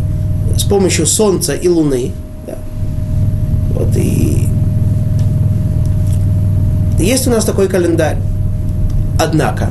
с 0.57 0.65
помощью 0.65 1.07
Солнца 1.07 1.55
и 1.55 1.69
Луны. 1.69 2.13
Да. 2.47 2.59
Вот 3.75 3.97
и 3.97 4.49
есть 6.99 7.27
у 7.27 7.31
нас 7.31 7.45
такой 7.45 7.69
календарь. 7.69 8.19
Однако, 9.19 9.71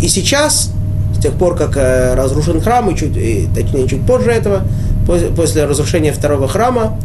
и 0.00 0.08
сейчас, 0.08 0.70
с 1.14 1.20
тех 1.20 1.32
пор, 1.34 1.56
как 1.56 1.76
э, 1.76 2.14
разрушен 2.14 2.60
храм, 2.60 2.88
и 2.90 2.96
чуть, 2.96 3.16
и, 3.16 3.48
точнее, 3.54 3.88
чуть 3.88 4.06
позже 4.06 4.30
этого, 4.30 4.62
после, 5.06 5.28
после 5.28 5.64
разрушения 5.64 6.12
второго 6.12 6.48
храма, 6.48 6.98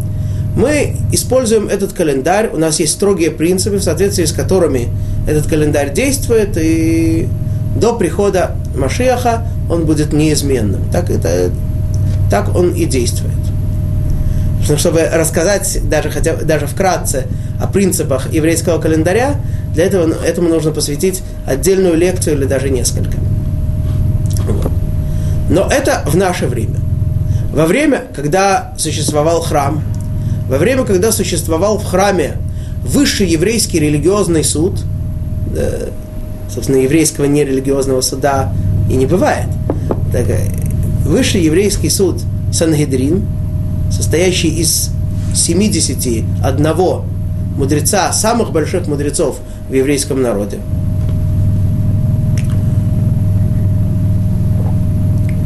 мы 0.55 0.95
используем 1.11 1.67
этот 1.67 1.93
календарь, 1.93 2.49
у 2.53 2.57
нас 2.57 2.79
есть 2.79 2.93
строгие 2.93 3.31
принципы, 3.31 3.77
в 3.77 3.83
соответствии 3.83 4.25
с 4.25 4.31
которыми 4.31 4.89
этот 5.27 5.47
календарь 5.47 5.93
действует, 5.93 6.57
и 6.57 7.27
до 7.75 7.93
прихода 7.93 8.55
Машиаха 8.75 9.47
он 9.69 9.85
будет 9.85 10.13
неизменным. 10.13 10.81
Так, 10.91 11.09
это, 11.09 11.49
так 12.29 12.55
он 12.55 12.73
и 12.73 12.85
действует. 12.85 13.33
чтобы 14.77 15.01
рассказать 15.11 15.79
даже, 15.89 16.09
хотя, 16.09 16.35
даже 16.35 16.67
вкратце 16.67 17.25
о 17.59 17.67
принципах 17.67 18.31
еврейского 18.31 18.79
календаря, 18.79 19.35
для 19.73 19.85
этого 19.85 20.13
этому 20.23 20.49
нужно 20.49 20.71
посвятить 20.71 21.23
отдельную 21.47 21.95
лекцию 21.95 22.37
или 22.37 22.45
даже 22.45 22.69
несколько. 22.69 23.17
Но 25.49 25.67
это 25.69 26.03
в 26.05 26.15
наше 26.15 26.45
время. 26.45 26.79
Во 27.51 27.65
время, 27.65 28.03
когда 28.15 28.73
существовал 28.77 29.41
храм, 29.41 29.83
во 30.53 30.59
время, 30.59 30.83
когда 30.83 31.11
существовал 31.11 31.79
в 31.79 31.83
храме 31.83 32.35
высший 32.83 33.27
еврейский 33.27 33.79
религиозный 33.79 34.43
суд, 34.43 34.79
э, 35.55 35.89
собственно, 36.47 36.77
еврейского 36.77 37.25
нерелигиозного 37.25 38.01
суда 38.01 38.53
и 38.87 38.93
не 38.93 39.07
бывает. 39.07 39.47
Так, 40.11 40.29
э, 40.29 40.51
высший 41.07 41.41
еврейский 41.41 41.89
суд 41.89 42.21
Сангедрин, 42.51 43.25
состоящий 43.91 44.49
из 44.49 44.91
71 45.33 47.01
мудреца, 47.57 48.13
самых 48.13 48.51
больших 48.51 48.85
мудрецов 48.85 49.39
в 49.67 49.73
еврейском 49.73 50.21
народе. 50.21 50.59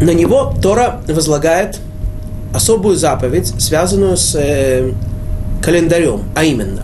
На 0.02 0.12
него 0.12 0.54
Тора 0.62 1.00
возлагает 1.08 1.80
особую 2.54 2.98
заповедь, 2.98 3.54
связанную 3.60 4.18
с 4.18 4.36
э, 4.36 4.92
календарем, 5.62 6.24
а 6.36 6.44
именно. 6.44 6.84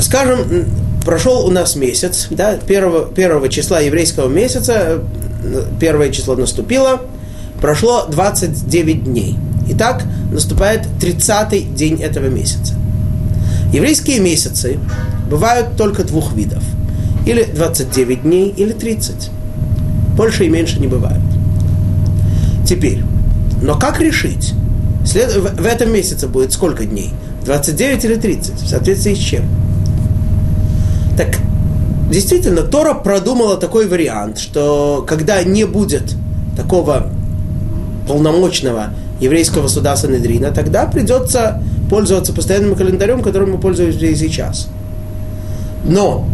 Скажем, 0.00 0.66
прошел 1.04 1.46
у 1.46 1.50
нас 1.50 1.76
месяц, 1.76 2.28
да, 2.30 2.56
первого, 2.56 3.06
первого 3.06 3.48
числа 3.48 3.80
еврейского 3.80 4.28
месяца, 4.28 5.00
первое 5.80 6.10
число 6.10 6.34
наступило, 6.36 7.02
прошло 7.60 8.06
29 8.06 9.04
дней. 9.04 9.36
Итак, 9.70 10.02
наступает 10.30 10.86
30-й 11.00 11.62
день 11.62 12.02
этого 12.02 12.26
месяца. 12.26 12.74
Еврейские 13.72 14.20
месяцы 14.20 14.78
бывают 15.30 15.76
только 15.76 16.04
двух 16.04 16.34
видов. 16.34 16.62
Или 17.24 17.44
29 17.44 18.22
дней, 18.22 18.52
или 18.54 18.72
30. 18.72 19.30
Больше 20.16 20.44
и 20.44 20.48
меньше 20.48 20.80
не 20.80 20.86
бывает. 20.86 21.20
Теперь, 22.66 23.02
но 23.62 23.78
как 23.78 24.00
решить? 24.00 24.54
След... 25.04 25.34
В 25.34 25.66
этом 25.66 25.92
месяце 25.92 26.28
будет 26.28 26.52
сколько 26.52 26.84
дней? 26.84 27.10
29 27.44 28.04
или 28.04 28.14
30? 28.16 28.54
В 28.54 28.68
соответствии 28.68 29.14
с 29.14 29.18
чем? 29.18 29.44
Так, 31.16 31.38
действительно, 32.10 32.62
Тора 32.62 32.94
продумала 32.94 33.56
такой 33.56 33.86
вариант, 33.88 34.38
что 34.38 35.04
когда 35.06 35.42
не 35.42 35.64
будет 35.64 36.14
такого 36.56 37.10
полномочного 38.06 38.90
еврейского 39.20 39.68
суда 39.68 39.96
Санедрина, 39.96 40.50
тогда 40.50 40.86
придется 40.86 41.62
пользоваться 41.88 42.32
постоянным 42.32 42.74
календарем, 42.74 43.22
которым 43.22 43.52
мы 43.52 43.58
пользуемся 43.58 44.06
и 44.06 44.14
сейчас. 44.14 44.68
Но, 45.84 46.26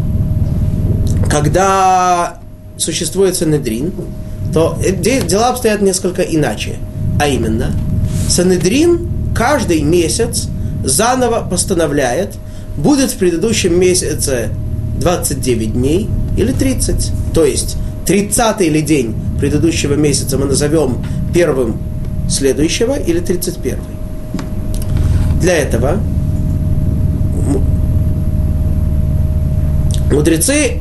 когда 1.30 2.38
существует 2.78 3.36
Санедрин, 3.36 3.92
то 4.54 4.78
дела 4.80 5.50
обстоят 5.50 5.82
несколько 5.82 6.22
иначе. 6.22 6.76
А 7.20 7.28
именно, 7.28 7.72
Санедрин 8.28 9.08
каждый 9.34 9.82
месяц 9.82 10.48
заново 10.84 11.46
постановляет, 11.48 12.34
будет 12.76 13.10
в 13.10 13.16
предыдущем 13.16 13.78
месяце 13.78 14.50
29 15.00 15.72
дней 15.74 16.08
или 16.36 16.52
30. 16.52 17.12
То 17.34 17.44
есть 17.44 17.76
30 18.06 18.60
ли 18.60 18.80
день 18.80 19.14
предыдущего 19.38 19.94
месяца 19.94 20.38
мы 20.38 20.46
назовем 20.46 21.04
первым 21.34 21.78
следующего 22.28 22.98
или 22.98 23.20
31. 23.20 23.78
Для 25.40 25.56
этого 25.56 26.00
мудрецы, 30.10 30.80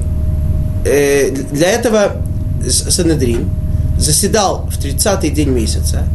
э, 0.88 1.32
для 1.52 1.70
этого 1.70 2.22
Санедрин 2.68 3.50
заседал 3.98 4.68
в 4.72 4.80
30-й 4.80 5.30
день 5.30 5.50
месяца, 5.50 6.08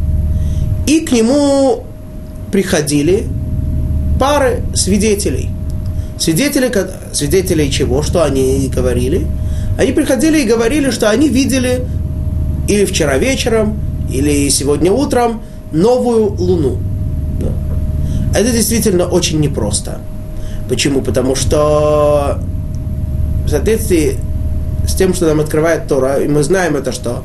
и 0.87 1.01
к 1.01 1.11
нему 1.11 1.85
приходили 2.51 3.27
пары 4.19 4.63
свидетелей– 4.73 5.49
Свидетели, 6.17 6.71
свидетелей 7.11 7.71
чего? 7.71 8.01
Что 8.01 8.23
они 8.23 8.69
говорили? 8.73 9.27
Они 9.77 9.91
приходили 9.91 10.41
и 10.41 10.45
говорили, 10.45 10.89
что 10.91 11.09
они 11.09 11.27
видели 11.27 11.85
или 12.67 12.85
вчера 12.85 13.17
вечером, 13.17 13.77
или 14.09 14.47
сегодня 14.49 14.91
утром 14.91 15.41
новую 15.71 16.33
луну. 16.35 16.77
Это 18.33 18.51
действительно 18.51 19.05
очень 19.05 19.39
непросто. 19.41 19.99
Почему? 20.69 21.01
Потому 21.01 21.35
что 21.35 22.39
в 23.45 23.49
соответствии 23.49 24.17
с 24.87 24.95
тем, 24.95 25.13
что 25.13 25.27
нам 25.27 25.39
открывает 25.39 25.87
Тора, 25.87 26.19
и 26.19 26.27
мы 26.27 26.43
знаем 26.43 26.75
это, 26.75 26.91
что 26.91 27.23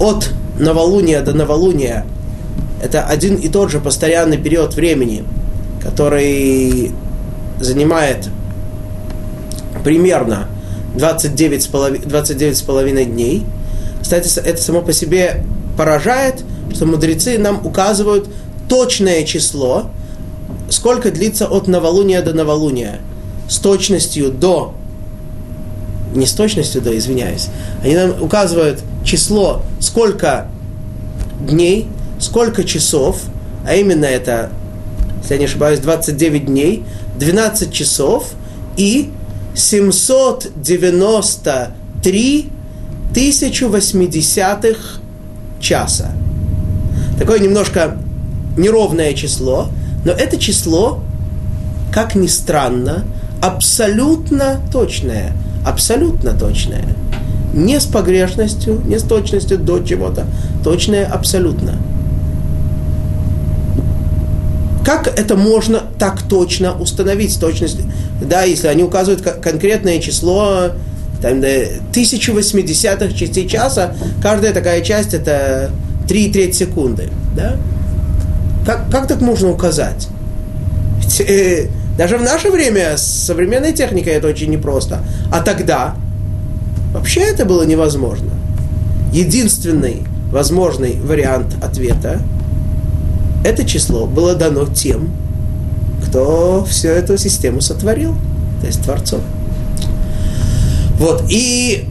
от 0.00 0.30
новолуния 0.58 1.22
до 1.22 1.32
новолуния 1.32 2.04
это 2.82 3.02
один 3.02 3.36
и 3.36 3.48
тот 3.48 3.70
же 3.70 3.80
постоянный 3.80 4.36
период 4.36 4.74
времени, 4.74 5.24
который 5.82 6.92
занимает 7.58 8.28
примерно 9.82 10.48
29,5 10.94 12.06
29 12.06 13.14
дней. 13.14 13.46
Кстати, 14.02 14.38
это 14.38 14.60
само 14.60 14.82
по 14.82 14.92
себе 14.92 15.44
поражает, 15.76 16.44
что 16.74 16.86
мудрецы 16.86 17.38
нам 17.38 17.64
указывают 17.64 18.28
точное 18.68 19.24
число, 19.24 19.86
сколько 20.68 21.10
длится 21.10 21.46
от 21.46 21.68
новолуния 21.68 22.22
до 22.22 22.34
новолуния, 22.34 23.00
с 23.48 23.58
точностью 23.58 24.30
до, 24.30 24.74
не 26.14 26.26
с 26.26 26.32
точностью 26.32 26.80
до, 26.80 26.96
извиняюсь, 26.96 27.48
они 27.82 27.94
нам 27.94 28.22
указывают 28.22 28.80
число, 29.04 29.62
сколько 29.80 30.46
дней, 31.40 31.88
сколько 32.18 32.64
часов, 32.64 33.20
а 33.66 33.74
именно 33.74 34.04
это, 34.04 34.50
если 35.22 35.34
я 35.34 35.40
не 35.40 35.46
ошибаюсь, 35.46 35.80
29 35.80 36.46
дней, 36.46 36.84
12 37.18 37.72
часов 37.72 38.30
и 38.76 39.10
793 39.54 42.50
1080 43.10 44.76
часа. 45.60 46.10
Такое 47.18 47.38
немножко 47.38 47.96
неровное 48.56 49.14
число, 49.14 49.68
но 50.04 50.12
это 50.12 50.36
число, 50.36 51.00
как 51.92 52.16
ни 52.16 52.26
странно, 52.26 53.04
абсолютно 53.40 54.60
точное. 54.72 55.32
Абсолютно 55.64 56.32
точное. 56.32 56.84
Не 57.54 57.80
с 57.80 57.86
погрешностью, 57.86 58.80
не 58.84 58.98
с 58.98 59.02
точностью 59.02 59.58
до 59.58 59.78
чего-то. 59.80 60.26
Точное 60.62 61.06
абсолютно. 61.06 61.76
Как 64.84 65.06
это 65.18 65.36
можно 65.36 65.82
так 65.98 66.22
точно 66.22 66.78
установить 66.78 67.32
с 67.32 67.36
точностью? 67.36 67.84
Да, 68.20 68.42
если 68.42 68.66
они 68.66 68.82
указывают 68.82 69.22
конкретное 69.22 69.98
число, 69.98 70.72
там, 71.22 71.40
да, 71.40 71.48
1080 71.90 73.16
частей 73.16 73.48
часа, 73.48 73.94
каждая 74.22 74.52
такая 74.52 74.82
часть 74.82 75.14
это 75.14 75.70
3 76.06 76.30
треть 76.30 76.54
секунды. 76.54 77.08
Да? 77.34 77.56
Как, 78.66 78.90
как 78.90 79.06
так 79.06 79.22
можно 79.22 79.50
указать? 79.50 80.08
Ведь, 80.98 81.20
э, 81.20 81.68
даже 81.96 82.18
в 82.18 82.22
наше 82.22 82.50
время 82.50 82.96
с 82.96 83.02
современной 83.02 83.72
техникой 83.72 84.14
это 84.14 84.28
очень 84.28 84.50
непросто. 84.50 85.00
А 85.32 85.40
тогда 85.40 85.94
вообще 86.92 87.20
это 87.20 87.44
было 87.44 87.62
невозможно. 87.62 88.30
Единственный 89.12 90.02
возможный 90.30 90.98
вариант 91.00 91.54
ответа 91.62 92.20
это 93.44 93.64
число 93.64 94.06
было 94.06 94.34
дано 94.34 94.66
тем, 94.66 95.10
кто 96.06 96.64
всю 96.64 96.88
эту 96.88 97.18
систему 97.18 97.60
сотворил, 97.60 98.14
то 98.60 98.66
есть 98.66 98.82
Творцом. 98.82 99.20
Вот, 100.98 101.24
и 101.28 101.86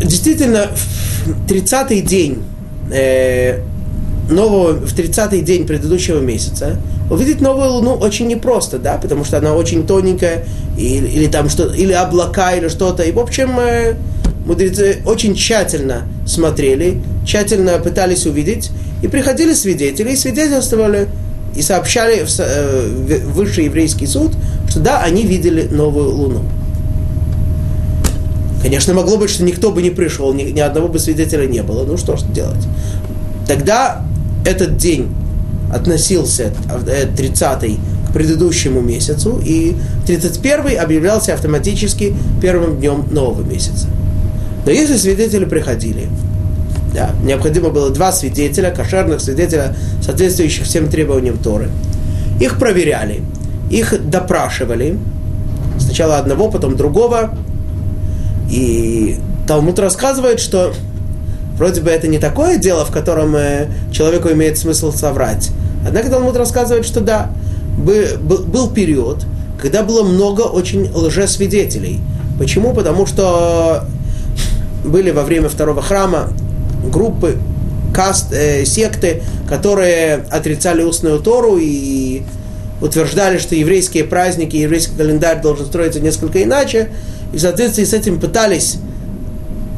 действительно, 0.00 0.66
в 1.24 1.46
30-й 1.46 2.00
день 2.00 2.42
э, 2.92 3.60
нового, 4.28 4.72
в 4.72 4.94
30-й 4.94 5.42
день 5.42 5.66
предыдущего 5.66 6.20
месяца 6.20 6.76
увидеть 7.10 7.40
новую 7.40 7.70
луну 7.72 7.94
очень 7.94 8.26
непросто, 8.26 8.78
да, 8.78 8.98
потому 8.98 9.24
что 9.24 9.38
она 9.38 9.54
очень 9.54 9.86
тоненькая, 9.86 10.44
или, 10.76 11.06
или 11.06 11.26
там 11.28 11.48
что 11.48 11.72
или 11.72 11.92
облака, 11.92 12.54
или 12.54 12.68
что-то. 12.68 13.02
И, 13.02 13.12
в 13.12 13.18
общем, 13.18 13.58
э, 13.58 13.94
мудрецы 14.44 14.98
очень 15.06 15.34
тщательно 15.34 16.02
смотрели, 16.26 17.00
тщательно 17.24 17.78
пытались 17.78 18.26
увидеть, 18.26 18.70
и 19.02 19.08
приходили 19.08 19.52
свидетели 19.52 20.12
и 20.12 20.16
свидетельствовали, 20.16 21.08
и 21.54 21.62
сообщали 21.62 22.24
э, 22.38 23.24
в 23.24 23.32
высший 23.32 23.64
еврейский 23.66 24.06
суд, 24.06 24.32
что 24.68 24.80
да, 24.80 25.00
они 25.02 25.24
видели 25.24 25.68
новую 25.70 26.10
луну. 26.10 26.42
Конечно, 28.62 28.94
могло 28.94 29.16
быть, 29.16 29.30
что 29.30 29.44
никто 29.44 29.70
бы 29.70 29.80
не 29.80 29.90
пришел, 29.90 30.32
ни, 30.32 30.42
ни 30.42 30.60
одного 30.60 30.88
бы 30.88 30.98
свидетеля 30.98 31.46
не 31.46 31.62
было. 31.62 31.84
Ну 31.84 31.96
что 31.96 32.16
ж 32.16 32.22
делать? 32.22 32.66
Тогда 33.46 34.04
этот 34.44 34.76
день 34.76 35.08
относился, 35.72 36.52
30-й, 36.68 37.74
э, 37.74 38.08
к 38.08 38.12
предыдущему 38.12 38.80
месяцу, 38.80 39.40
и 39.44 39.74
31-й 40.06 40.76
объявлялся 40.76 41.34
автоматически 41.34 42.14
первым 42.40 42.78
днем 42.78 43.06
нового 43.10 43.42
месяца. 43.42 43.88
Но 44.64 44.70
если 44.70 44.96
свидетели 44.96 45.44
приходили, 45.44 46.08
да, 46.94 47.10
необходимо 47.22 47.70
было 47.70 47.90
два 47.90 48.10
свидетеля, 48.10 48.70
кошерных 48.70 49.20
свидетеля, 49.20 49.76
соответствующих 50.02 50.64
всем 50.64 50.88
требованиям 50.88 51.36
Торы. 51.36 51.68
Их 52.40 52.58
проверяли, 52.58 53.22
их 53.70 53.94
допрашивали, 54.08 54.98
сначала 55.78 56.18
одного, 56.18 56.50
потом 56.50 56.76
другого, 56.76 57.36
и 58.50 59.18
Талмуд 59.46 59.78
рассказывает, 59.78 60.40
что 60.40 60.72
вроде 61.56 61.80
бы 61.80 61.90
это 61.90 62.08
не 62.08 62.18
такое 62.18 62.58
дело, 62.58 62.84
в 62.84 62.90
котором 62.90 63.36
э, 63.36 63.68
человеку 63.92 64.30
имеет 64.30 64.58
смысл 64.58 64.92
соврать. 64.92 65.50
Однако 65.86 66.10
Талмуд 66.10 66.36
рассказывает, 66.36 66.84
что 66.84 67.00
да, 67.00 67.30
был 67.78 68.70
период, 68.70 69.24
когда 69.60 69.82
было 69.82 70.02
много 70.02 70.42
очень 70.42 70.90
лжесвидетелей. 70.92 72.00
Почему? 72.38 72.74
Потому 72.74 73.06
что 73.06 73.84
были 74.84 75.10
во 75.10 75.22
время 75.22 75.48
второго 75.48 75.82
храма 75.82 76.32
группы, 76.84 77.36
каст, 77.94 78.32
э, 78.32 78.64
секты, 78.64 79.22
которые 79.48 80.24
отрицали 80.30 80.82
устную 80.82 81.20
Тору 81.20 81.56
и 81.58 82.22
утверждали, 82.80 83.38
что 83.38 83.54
еврейские 83.54 84.04
праздники, 84.04 84.56
еврейский 84.56 84.94
календарь 84.96 85.40
должен 85.40 85.66
строиться 85.66 86.00
несколько 86.00 86.42
иначе, 86.42 86.90
и 87.32 87.38
в 87.38 87.40
соответствии 87.40 87.84
с 87.84 87.94
этим 87.94 88.20
пытались 88.20 88.76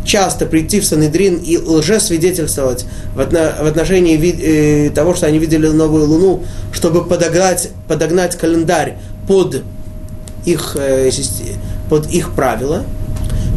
часто 0.09 0.47
прийти 0.47 0.81
в 0.81 0.87
Санедрин 0.87 1.37
и 1.37 1.59
лжесвидетельствовать 1.59 2.87
в, 3.15 3.19
в 3.19 3.67
отношении 3.67 4.19
э, 4.19 4.91
того, 4.91 5.15
что 5.15 5.27
они 5.27 5.39
видели 5.39 5.69
новую 5.69 6.07
луну, 6.07 6.43
чтобы 6.73 7.05
подогнать, 7.05 7.71
подогнать 7.87 8.37
календарь 8.37 8.97
под 9.29 9.63
их, 10.47 10.77
э, 10.81 11.11
под 11.91 12.11
их 12.11 12.33
правила. 12.33 12.85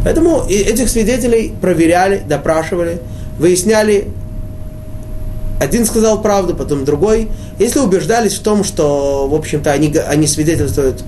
Поэтому 0.04 0.44
этих 0.48 0.90
свидетелей 0.90 1.54
проверяли, 1.60 2.22
допрашивали, 2.28 3.00
выясняли, 3.38 4.08
один 5.58 5.86
сказал 5.86 6.20
правду, 6.20 6.54
потом 6.54 6.84
другой. 6.84 7.28
Если 7.58 7.78
убеждались 7.78 8.34
в 8.34 8.42
том, 8.42 8.62
что, 8.62 9.26
в 9.28 9.34
общем-то, 9.34 9.72
они, 9.72 9.94
они 9.96 10.26
свидетельствуют 10.26 11.02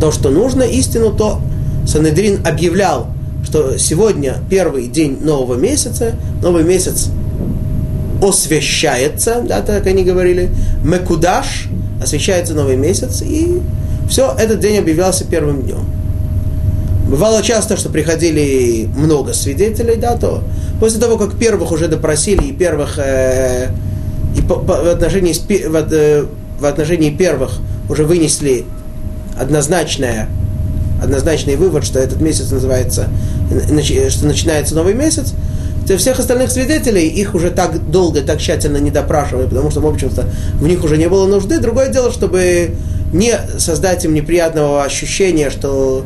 то, 0.00 0.12
что 0.12 0.30
нужно, 0.30 0.62
истину, 0.62 1.12
то 1.12 1.40
Санедрин 1.86 2.46
объявлял, 2.46 3.08
что 3.46 3.78
сегодня 3.78 4.38
первый 4.50 4.88
день 4.88 5.18
нового 5.22 5.54
месяца, 5.54 6.16
новый 6.42 6.64
месяц 6.64 7.08
освящается, 8.20 9.42
да, 9.46 9.60
так 9.60 9.86
они 9.86 10.02
говорили, 10.02 10.50
Мекудаш, 10.82 11.68
освещается 12.02 12.54
новый 12.54 12.76
месяц, 12.76 13.22
и 13.22 13.60
все, 14.08 14.34
этот 14.36 14.58
день 14.60 14.78
объявлялся 14.78 15.24
первым 15.24 15.62
днем. 15.62 15.86
Бывало 17.08 17.40
часто, 17.40 17.76
что 17.76 17.88
приходили 17.88 18.88
много 18.96 19.32
свидетелей, 19.32 19.94
да, 19.94 20.16
то 20.16 20.42
после 20.80 20.98
того, 20.98 21.16
как 21.16 21.38
первых 21.38 21.70
уже 21.70 21.86
допросили, 21.86 22.46
и 22.46 22.52
первых, 22.52 22.98
э, 22.98 23.68
и 24.36 24.42
по, 24.42 24.56
по, 24.56 24.82
в, 24.82 24.88
отношении, 24.88 25.32
в, 25.32 25.92
э, 25.92 26.26
в 26.58 26.64
отношении 26.64 27.10
первых 27.10 27.60
уже 27.88 28.04
вынесли 28.04 28.64
однозначное, 29.38 30.28
однозначный 31.00 31.56
вывод, 31.56 31.84
что 31.84 31.98
этот 32.00 32.20
месяц 32.20 32.50
называется, 32.50 33.08
что 34.10 34.26
начинается 34.26 34.74
новый 34.74 34.94
месяц, 34.94 35.34
то 35.86 35.96
всех 35.96 36.18
остальных 36.18 36.50
свидетелей 36.50 37.06
их 37.06 37.34
уже 37.34 37.50
так 37.50 37.90
долго, 37.90 38.20
так 38.22 38.38
тщательно 38.38 38.78
не 38.78 38.90
допрашивали, 38.90 39.46
потому 39.46 39.70
что, 39.70 39.80
в 39.80 39.86
общем-то, 39.86 40.26
в 40.60 40.66
них 40.66 40.82
уже 40.82 40.96
не 40.96 41.08
было 41.08 41.26
нужды. 41.26 41.58
Другое 41.58 41.88
дело, 41.88 42.10
чтобы 42.10 42.70
не 43.12 43.34
создать 43.58 44.04
им 44.04 44.14
неприятного 44.14 44.82
ощущения, 44.82 45.50
что 45.50 46.04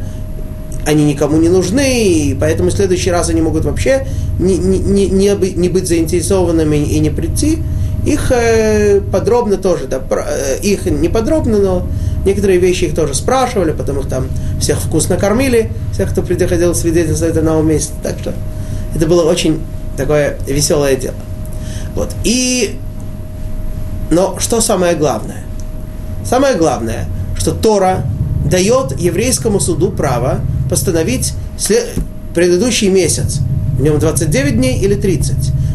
они 0.86 1.04
никому 1.04 1.38
не 1.38 1.48
нужны, 1.48 2.04
и 2.04 2.34
поэтому 2.34 2.70
в 2.70 2.72
следующий 2.72 3.10
раз 3.10 3.30
они 3.30 3.40
могут 3.40 3.64
вообще 3.64 4.06
не, 4.38 4.56
не, 4.56 5.08
не, 5.08 5.28
не 5.34 5.68
быть 5.68 5.88
заинтересованными 5.88 6.76
и 6.76 6.98
не 6.98 7.10
прийти. 7.10 7.58
Их 8.06 8.32
э, 8.32 9.00
подробно 9.12 9.56
тоже, 9.58 9.86
да, 9.86 10.00
э, 10.10 10.58
их 10.62 10.86
не 10.86 11.08
подробно, 11.08 11.58
но 11.58 11.86
некоторые 12.24 12.58
вещи 12.58 12.84
их 12.84 12.94
тоже 12.94 13.14
спрашивали, 13.14 13.72
потому 13.72 14.00
что 14.02 14.10
там 14.10 14.28
всех 14.60 14.78
вкусно 14.80 15.16
кормили, 15.16 15.70
всех, 15.92 16.10
кто 16.10 16.22
приходил 16.22 16.74
свидетельствовать 16.74 17.36
о 17.36 17.42
новом 17.42 17.68
месяце. 17.68 17.92
Так 18.02 18.18
что 18.18 18.34
это 18.94 19.06
было 19.06 19.22
очень 19.22 19.60
такое 19.96 20.38
веселое 20.46 20.96
дело. 20.96 21.14
Вот. 21.94 22.14
И, 22.24 22.78
но 24.10 24.38
что 24.38 24.60
самое 24.60 24.96
главное? 24.96 25.44
Самое 26.24 26.56
главное, 26.56 27.06
что 27.36 27.52
Тора 27.52 28.04
дает 28.44 28.98
еврейскому 28.98 29.60
суду 29.60 29.90
право 29.90 30.40
постановить 30.68 31.34
след... 31.58 31.88
предыдущий 32.34 32.88
месяц. 32.88 33.38
В 33.78 33.82
нем 33.82 33.98
29 33.98 34.56
дней 34.56 34.78
или 34.78 34.94
30. 34.94 35.34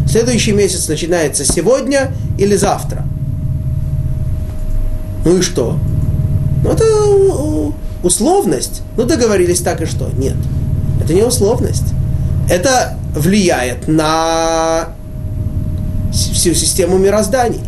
Следующий 0.09 0.51
месяц 0.51 0.87
начинается 0.87 1.43
сегодня 1.43 2.11
или 2.37 2.55
завтра. 2.55 3.03
Ну 5.25 5.37
и 5.39 5.41
что? 5.41 5.79
Ну 6.65 6.71
это 6.71 6.83
условность. 8.03 8.81
Ну 8.97 9.05
договорились 9.05 9.61
так 9.61 9.81
и 9.81 9.85
что? 9.85 10.09
Нет. 10.17 10.35
Это 11.01 11.13
не 11.13 11.21
условность. 11.21 11.93
Это 12.49 12.97
влияет 13.15 13.87
на 13.87 14.89
всю 16.11 16.55
систему 16.55 16.97
мирозданий. 16.97 17.61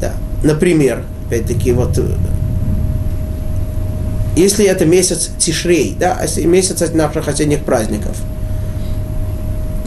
Да. 0.00 0.12
Например, 0.42 1.04
опять-таки, 1.26 1.72
вот 1.72 2.00
если 4.36 4.64
это 4.64 4.86
месяц 4.86 5.30
Тишрей, 5.36 5.96
да, 5.98 6.18
месяц 6.44 6.80
от 6.80 6.94
наших 6.94 7.28
осенних 7.28 7.64
праздников. 7.64 8.16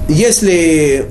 Если 0.10 1.06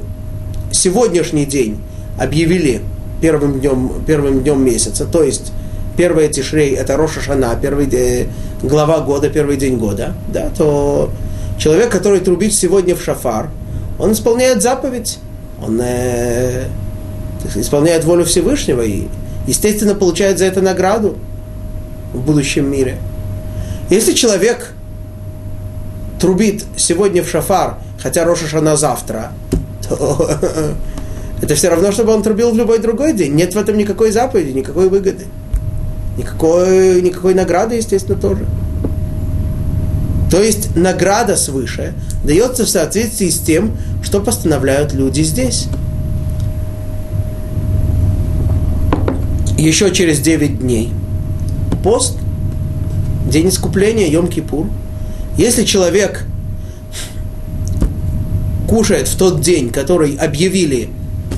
сегодняшний 0.71 1.47
день 1.47 1.81
объявили 2.19 2.83
первым 3.21 3.59
днем, 3.59 3.93
первым 4.07 4.43
днем 4.43 4.63
месяца, 4.63 5.07
то 5.07 5.23
есть 5.23 5.53
первое 5.97 6.29
Тишрей 6.29 6.75
это 6.75 6.97
Роша 6.97 7.21
Шана, 7.21 7.59
первый 7.61 7.87
день, 7.87 8.29
глава 8.63 9.01
года, 9.01 9.29
первый 9.29 9.57
день 9.57 9.77
года, 9.77 10.15
да, 10.29 10.51
то 10.57 11.11
человек, 11.59 11.91
который 11.91 12.21
трубит 12.21 12.55
сегодня 12.55 12.95
в 12.95 13.03
шафар, 13.03 13.51
он 13.99 14.13
исполняет 14.13 14.63
заповедь, 14.63 15.19
он 15.63 15.81
э, 15.83 16.67
исполняет 17.55 18.05
волю 18.05 18.25
Всевышнего 18.25 18.83
и, 18.83 19.09
естественно, 19.47 19.95
получает 19.95 20.39
за 20.39 20.47
это 20.47 20.61
награду 20.61 21.19
в 22.13 22.21
будущем 22.21 22.71
мире– 22.71 22.97
если 23.91 24.13
человек 24.13 24.73
трубит 26.21 26.65
сегодня 26.77 27.25
в 27.25 27.29
шафар, 27.29 27.79
хотя 28.01 28.25
Роша 28.25 28.61
на 28.61 28.77
завтра, 28.77 29.33
то 29.89 30.31
это 31.43 31.57
все 31.57 31.71
равно, 31.71 31.91
чтобы 31.91 32.15
он 32.15 32.23
трубил 32.23 32.53
в 32.53 32.57
любой 32.57 32.79
другой 32.79 33.15
день. 33.15 33.35
Нет 33.35 33.53
в 33.53 33.59
этом 33.59 33.77
никакой 33.77 34.13
заповеди, 34.13 34.57
никакой 34.57 34.89
выгоды. 34.89 35.27
Никакой, 36.17 37.01
никакой 37.03 37.35
награды, 37.35 37.77
естественно, 37.77 38.19
тоже. 38.19 38.47
То 40.31 40.41
есть 40.41 40.77
награда 40.77 41.37
свыше 41.37 41.95
дается 42.25 42.65
в 42.65 42.69
соответствии 42.69 43.29
с 43.29 43.39
тем, 43.41 43.77
что 44.03 44.21
постановляют 44.21 44.93
люди 44.93 45.23
здесь. 45.23 45.67
Еще 49.59 49.91
через 49.93 50.21
9 50.21 50.61
дней 50.61 50.93
пост– 51.83 52.17
день 53.31 53.49
искупления, 53.49 54.09
Йом-Кипур. 54.09 54.69
Если 55.37 55.65
человек 55.65 56.25
кушает 58.69 59.09
в 59.09 59.17
тот 59.17 59.41
день, 59.41 59.71
который 59.71 60.15
объявили 60.17 60.91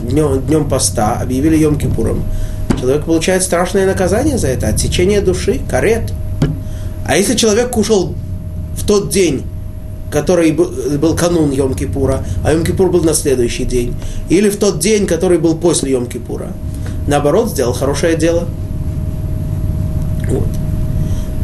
днем, 0.03 0.41
днем 0.43 0.69
поста, 0.69 1.21
объявили 1.21 1.59
Йом-Кипуром, 1.59 2.23
человек 2.83 3.05
получает 3.05 3.43
страшное 3.43 3.87
наказание 3.87 4.39
за 4.39 4.49
это, 4.49 4.69
отсечение 4.69 5.21
души, 5.21 5.61
карет. 5.71 6.13
А 7.07 7.17
если 7.17 7.35
человек 7.35 7.71
кушал 7.71 8.15
в 8.77 8.87
тот 8.87 9.09
день, 9.09 9.45
который 10.11 10.53
был 10.53 11.17
канун 11.17 11.51
Йом-Кипура, 11.53 12.25
а 12.45 12.53
Йом-Кипур 12.53 12.91
был 12.91 13.03
на 13.03 13.15
следующий 13.15 13.65
день, 13.65 13.95
или 14.29 14.51
в 14.51 14.57
тот 14.57 14.81
день, 14.81 15.07
который 15.07 15.39
был 15.39 15.57
после 15.57 15.93
Йом-Кипура, 15.93 16.53
наоборот, 17.07 17.51
сделал 17.51 17.73
хорошее 17.73 18.17
дело– 18.17 18.49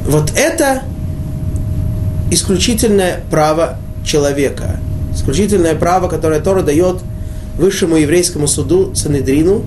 вот 0.09 0.33
это 0.35 0.83
исключительное 2.31 3.21
право 3.31 3.77
человека, 4.05 4.81
исключительное 5.15 5.75
право, 5.75 6.09
которое 6.09 6.41
Тора 6.41 6.63
дает 6.63 7.01
высшему 7.57 7.97
еврейскому 7.97 8.47
суду 8.49 8.95
Санедрину, 8.95 9.65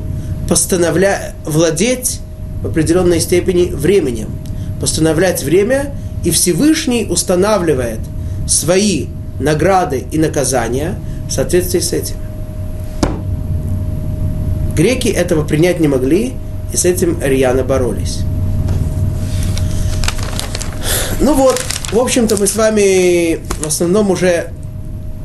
постановля... 0.51 1.33
владеть 1.45 2.19
в 2.61 2.67
определенной 2.67 3.21
степени 3.21 3.71
временем, 3.71 4.27
постановлять 4.81 5.43
время, 5.43 5.95
и 6.25 6.29
Всевышний 6.29 7.07
устанавливает 7.09 8.01
свои 8.49 9.07
награды 9.39 10.03
и 10.11 10.17
наказания 10.17 10.99
в 11.29 11.31
соответствии 11.31 11.79
с 11.79 11.93
этим. 11.93 12.17
Греки 14.75 15.07
этого 15.07 15.45
принять 15.45 15.79
не 15.79 15.87
могли, 15.87 16.33
и 16.73 16.75
с 16.75 16.83
этим 16.83 17.17
рьяно 17.23 17.63
боролись. 17.63 18.19
Ну 21.21 21.33
вот, 21.33 21.61
в 21.93 21.97
общем-то, 21.97 22.35
мы 22.35 22.45
с 22.45 22.57
вами 22.57 23.39
в 23.63 23.67
основном 23.67 24.11
уже 24.11 24.49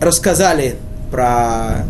рассказали 0.01 0.77
про 1.11 1.85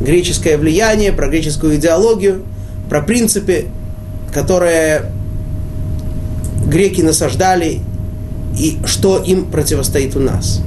греческое 0.00 0.58
влияние, 0.58 1.12
про 1.12 1.28
греческую 1.28 1.76
идеологию, 1.76 2.42
про 2.90 3.00
принципы, 3.00 3.66
которые 4.34 5.06
греки 6.66 7.00
насаждали 7.00 7.80
и 8.58 8.78
что 8.84 9.18
им 9.18 9.46
противостоит 9.46 10.16
у 10.16 10.20
нас. 10.20 10.60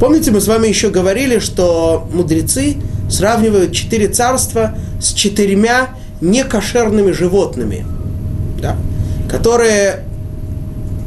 Помните, 0.00 0.30
мы 0.30 0.40
с 0.40 0.46
вами 0.46 0.68
еще 0.68 0.90
говорили, 0.90 1.40
что 1.40 2.08
мудрецы 2.12 2.76
сравнивают 3.10 3.72
четыре 3.72 4.08
царства 4.08 4.74
с 5.00 5.12
четырьмя 5.12 5.90
некошерными 6.20 7.10
животными, 7.10 7.84
да, 8.62 8.76
которые 9.28 10.04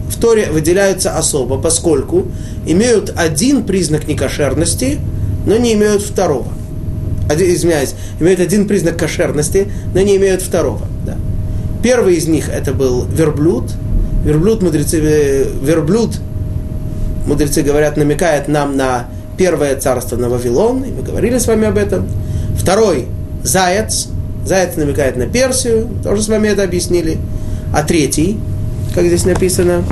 в 0.09 0.20
Торе 0.20 0.49
выделяются 0.51 1.17
особо, 1.17 1.57
поскольку 1.57 2.28
имеют 2.65 3.13
один 3.15 3.63
признак 3.63 4.07
некошерности, 4.07 4.99
но 5.45 5.57
не 5.57 5.74
имеют 5.74 6.01
второго. 6.01 6.59
Один, 7.30 7.53
извиняюсь, 7.53 7.93
имеют 8.19 8.39
один 8.39 8.67
признак 8.67 8.97
кошерности, 8.97 9.67
но 9.93 10.01
не 10.01 10.17
имеют 10.17 10.41
второго. 10.41 10.82
Да. 11.05 11.15
Первый 11.84 12.15
из 12.15 12.27
них 12.27 12.49
это 12.49 12.73
был 12.73 13.05
верблюд. 13.05 13.71
Верблюд, 14.25 14.63
мудрецы, 14.63 14.99
э, 14.99 15.45
верблюд, 15.63 16.19
мудрецы 17.27 17.61
говорят, 17.61 17.97
намекает 17.97 18.47
нам 18.47 18.75
на 18.75 19.05
первое 19.38 19.75
царство 19.77 20.17
на 20.17 20.27
Вавилон, 20.27 20.84
и 20.84 20.91
мы 20.91 21.03
говорили 21.03 21.38
с 21.38 21.45
вами 21.45 21.67
об 21.67 21.77
этом. 21.77 22.07
Второй– 22.57 23.05
заяц. 23.43 24.07
Заяц 24.43 24.75
намекает 24.75 25.15
на 25.15 25.27
Персию, 25.27 25.88
тоже 26.03 26.23
с 26.23 26.27
вами 26.27 26.47
это 26.47 26.63
объяснили. 26.63 27.17
А 27.71 27.84
третий, 27.84 28.39
как 28.95 29.05
здесь 29.05 29.25
написано, 29.25 29.84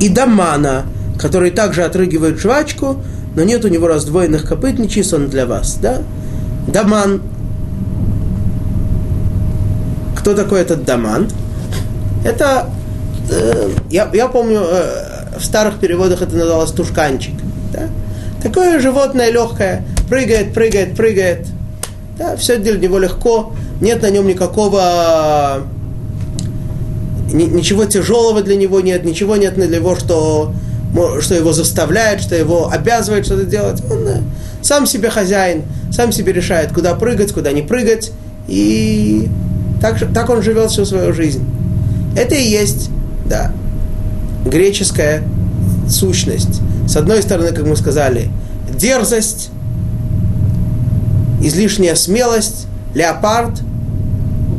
и 0.00 0.08
Дамана, 0.08 0.86
который 1.18 1.50
также 1.50 1.84
отрыгивает 1.84 2.38
жвачку, 2.38 3.02
но 3.34 3.42
нет 3.42 3.64
у 3.64 3.68
него 3.68 3.88
раздвоенных 3.88 4.46
копыт, 4.46 4.78
не 4.78 4.88
чист 4.88 5.14
он 5.14 5.28
для 5.28 5.46
вас. 5.46 5.78
Да? 5.80 5.98
Даман. 6.66 7.22
Кто 10.16 10.34
такой 10.34 10.60
этот 10.60 10.84
Даман? 10.84 11.28
Это, 12.24 12.68
э, 13.30 13.70
я, 13.90 14.10
я 14.12 14.28
помню, 14.28 14.60
э, 14.60 15.38
в 15.38 15.44
старых 15.44 15.78
переводах 15.78 16.22
это 16.22 16.36
называлось 16.36 16.72
тушканчик. 16.72 17.34
Да? 17.72 17.88
Такое 18.42 18.80
животное 18.80 19.30
легкое, 19.30 19.84
прыгает, 20.08 20.52
прыгает, 20.52 20.96
прыгает. 20.96 21.46
Да, 22.18 22.36
все 22.36 22.56
для 22.56 22.76
него 22.76 22.98
легко, 22.98 23.52
нет 23.80 24.02
на 24.02 24.10
нем 24.10 24.26
никакого 24.26 25.62
ничего 27.32 27.84
тяжелого 27.84 28.42
для 28.42 28.56
него 28.56 28.80
нет, 28.80 29.04
ничего 29.04 29.36
нет 29.36 29.54
для 29.54 29.66
него, 29.66 29.96
что, 29.96 30.52
что 31.20 31.34
его 31.34 31.52
заставляет, 31.52 32.20
что 32.20 32.34
его 32.34 32.70
обязывает 32.70 33.26
что-то 33.26 33.44
делать. 33.44 33.82
Он 33.90 34.06
э, 34.06 34.20
сам 34.62 34.86
себе 34.86 35.10
хозяин, 35.10 35.64
сам 35.92 36.12
себе 36.12 36.32
решает, 36.32 36.72
куда 36.72 36.94
прыгать, 36.94 37.32
куда 37.32 37.52
не 37.52 37.62
прыгать. 37.62 38.12
И 38.46 39.28
так, 39.80 39.98
так 40.12 40.30
он 40.30 40.42
живет 40.42 40.70
всю 40.70 40.84
свою 40.84 41.12
жизнь. 41.12 41.44
Это 42.16 42.34
и 42.34 42.48
есть, 42.48 42.90
да, 43.26 43.52
греческая 44.46 45.22
сущность. 45.88 46.60
С 46.86 46.96
одной 46.96 47.22
стороны, 47.22 47.52
как 47.52 47.66
мы 47.66 47.76
сказали, 47.76 48.30
дерзость, 48.74 49.50
излишняя 51.42 51.94
смелость, 51.94 52.66
леопард– 52.94 53.60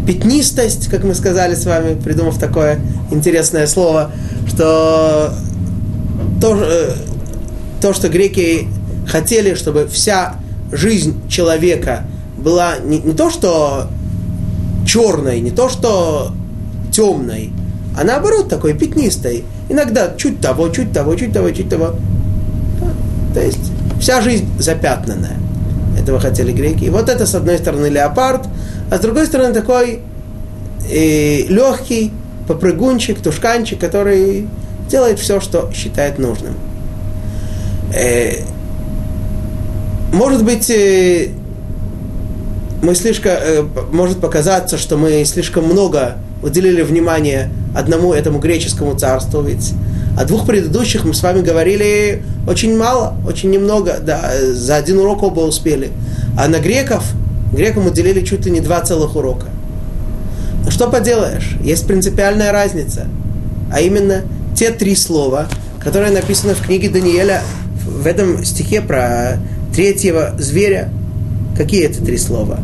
пятнистость, 0.09 0.87
как 0.87 1.03
мы 1.03 1.13
сказали 1.13 1.53
с 1.53 1.67
вами, 1.67 1.93
придумав 1.93 2.39
такое 2.39 2.79
интересное 3.11 3.67
слово, 3.67 4.09
что 4.47 5.35
то, 6.41 6.57
э, 6.59 6.95
то 7.79 7.93
что 7.93 8.09
греки 8.09 8.67
хотели, 9.07 9.53
чтобы 9.53 9.85
вся 9.85 10.37
жизнь 10.71 11.29
человека 11.29 12.07
была 12.39 12.77
не, 12.83 12.97
не 12.97 13.13
то, 13.13 13.29
что 13.29 13.87
черной, 14.87 15.41
не 15.41 15.51
то, 15.51 15.69
что 15.69 16.31
темной, 16.91 17.51
а 17.95 18.03
наоборот 18.03 18.49
такой 18.49 18.73
пятнистой. 18.73 19.43
Иногда 19.69 20.15
чуть 20.17 20.41
того, 20.41 20.69
чуть 20.69 20.91
того, 20.91 21.13
чуть 21.13 21.33
того, 21.33 21.51
чуть 21.51 21.69
того. 21.69 21.93
То 23.35 23.41
есть 23.41 23.71
вся 24.01 24.21
жизнь 24.21 24.47
запятнанная. 24.57 25.37
Этого 25.99 26.19
хотели 26.19 26.51
греки. 26.51 26.85
И 26.85 26.89
вот 26.89 27.09
это, 27.09 27.27
с 27.27 27.35
одной 27.35 27.59
стороны, 27.59 27.85
леопард, 27.85 28.47
а 28.89 28.97
с 28.97 28.99
другой 29.01 29.25
стороны 29.27 29.53
такой 29.53 29.99
э, 30.89 31.43
легкий 31.47 32.11
попрыгунчик, 32.47 33.21
тушканчик, 33.21 33.79
который 33.79 34.47
делает 34.89 35.19
все, 35.19 35.39
что 35.39 35.71
считает 35.73 36.17
нужным. 36.17 36.55
Э, 37.93 38.41
может 40.11 40.43
быть, 40.43 40.69
э, 40.71 41.27
мы 42.81 42.95
слишком, 42.95 43.33
э, 43.33 43.63
может 43.91 44.19
показаться, 44.19 44.79
что 44.79 44.97
мы 44.97 45.23
слишком 45.25 45.65
много 45.65 46.15
уделили 46.41 46.81
внимание 46.81 47.51
одному 47.75 48.13
этому 48.13 48.39
греческому 48.39 48.97
царству, 48.97 49.41
ведь 49.41 49.73
о 50.17 50.25
двух 50.25 50.47
предыдущих 50.47 51.05
мы 51.05 51.13
с 51.13 51.21
вами 51.21 51.41
говорили 51.41 52.23
очень 52.47 52.75
мало, 52.75 53.13
очень 53.27 53.51
немного, 53.51 53.97
да, 54.01 54.31
за 54.53 54.77
один 54.77 54.97
урок 54.97 55.21
оба 55.21 55.41
успели. 55.41 55.91
А 56.35 56.47
на 56.47 56.57
греков– 56.59 57.03
Грекам 57.53 57.87
уделили 57.87 58.23
чуть 58.23 58.45
ли 58.45 58.51
не 58.51 58.61
два 58.61 58.81
целых 58.81 59.15
урока. 59.15 59.47
Но 60.63 60.71
что 60.71 60.89
поделаешь, 60.89 61.55
есть 61.61 61.87
принципиальная 61.87 62.51
разница. 62.51 63.07
А 63.71 63.81
именно 63.81 64.23
те 64.55 64.71
три 64.71 64.95
слова, 64.95 65.47
которые 65.79 66.11
написаны 66.11 66.53
в 66.53 66.61
книге 66.61 66.89
Даниэля 66.89 67.41
в 67.85 68.05
этом 68.05 68.43
стихе 68.43 68.81
про 68.81 69.37
третьего 69.73 70.33
зверя. 70.37 70.89
Какие 71.57 71.85
это 71.85 72.03
три 72.03 72.17
слова? 72.17 72.59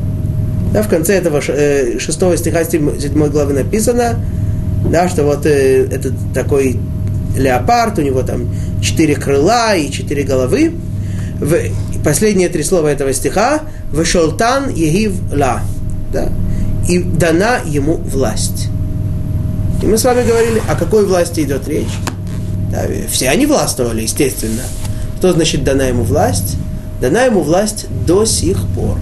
Да, 0.74 0.84
в 0.84 0.90
конце 0.90 1.16
этого 1.16 1.42
э, 1.48 2.00
шестого 2.00 2.36
стиха 2.38 2.64
седьмой 2.64 3.30
главы 3.30 3.54
написано, 3.54 4.16
да, 4.90 5.08
что 5.10 5.24
вот 5.24 5.46
э, 5.46 5.88
это 5.92 6.12
такой 6.34 6.80
леопард, 7.38 8.00
у 8.00 8.02
него 8.02 8.24
там 8.24 8.50
четыре 8.82 9.16
крыла 9.16 9.76
и 9.76 9.92
четыре 9.92 10.24
головы. 10.24 10.74
Последние 12.06 12.50
три 12.50 12.62
слова 12.62 12.90
этого 12.90 13.12
стиха 13.14 13.62
«Вешолтан 13.92 14.70
егив 14.70 15.14
ла» 15.34 15.62
да? 16.14 16.30
и 16.88 17.00
дана 17.00 17.58
ему 17.66 17.96
власть. 17.96 18.68
И 19.82 19.88
мы 19.88 19.98
с 19.98 20.04
вами 20.04 20.24
говорили, 20.24 20.62
о 20.70 20.76
какой 20.76 21.04
власти 21.08 21.40
идет 21.40 21.68
речь. 21.68 21.98
Да, 22.72 22.84
все 23.10 23.30
они 23.30 23.48
властвовали, 23.48 24.04
естественно. 24.04 24.62
Что 25.18 25.34
значит 25.34 25.64
дана 25.64 25.86
ему 25.86 26.04
власть? 26.04 26.58
Дана 27.02 27.24
ему 27.24 27.42
власть 27.42 27.88
до 28.06 28.26
сих 28.26 28.58
пор. 28.76 29.00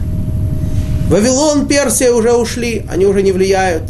Вавилон, 1.10 1.68
Персия 1.68 2.14
уже 2.14 2.32
ушли, 2.32 2.86
они 2.90 3.06
уже 3.06 3.22
не 3.22 3.34
влияют. 3.34 3.84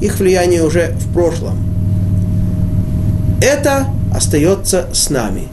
Их 0.00 0.18
влияние 0.18 0.64
уже 0.64 0.96
в 0.98 1.12
прошлом. 1.14 1.58
Это 3.40 3.86
остается 4.12 4.88
с 4.92 5.10
нами. 5.10 5.46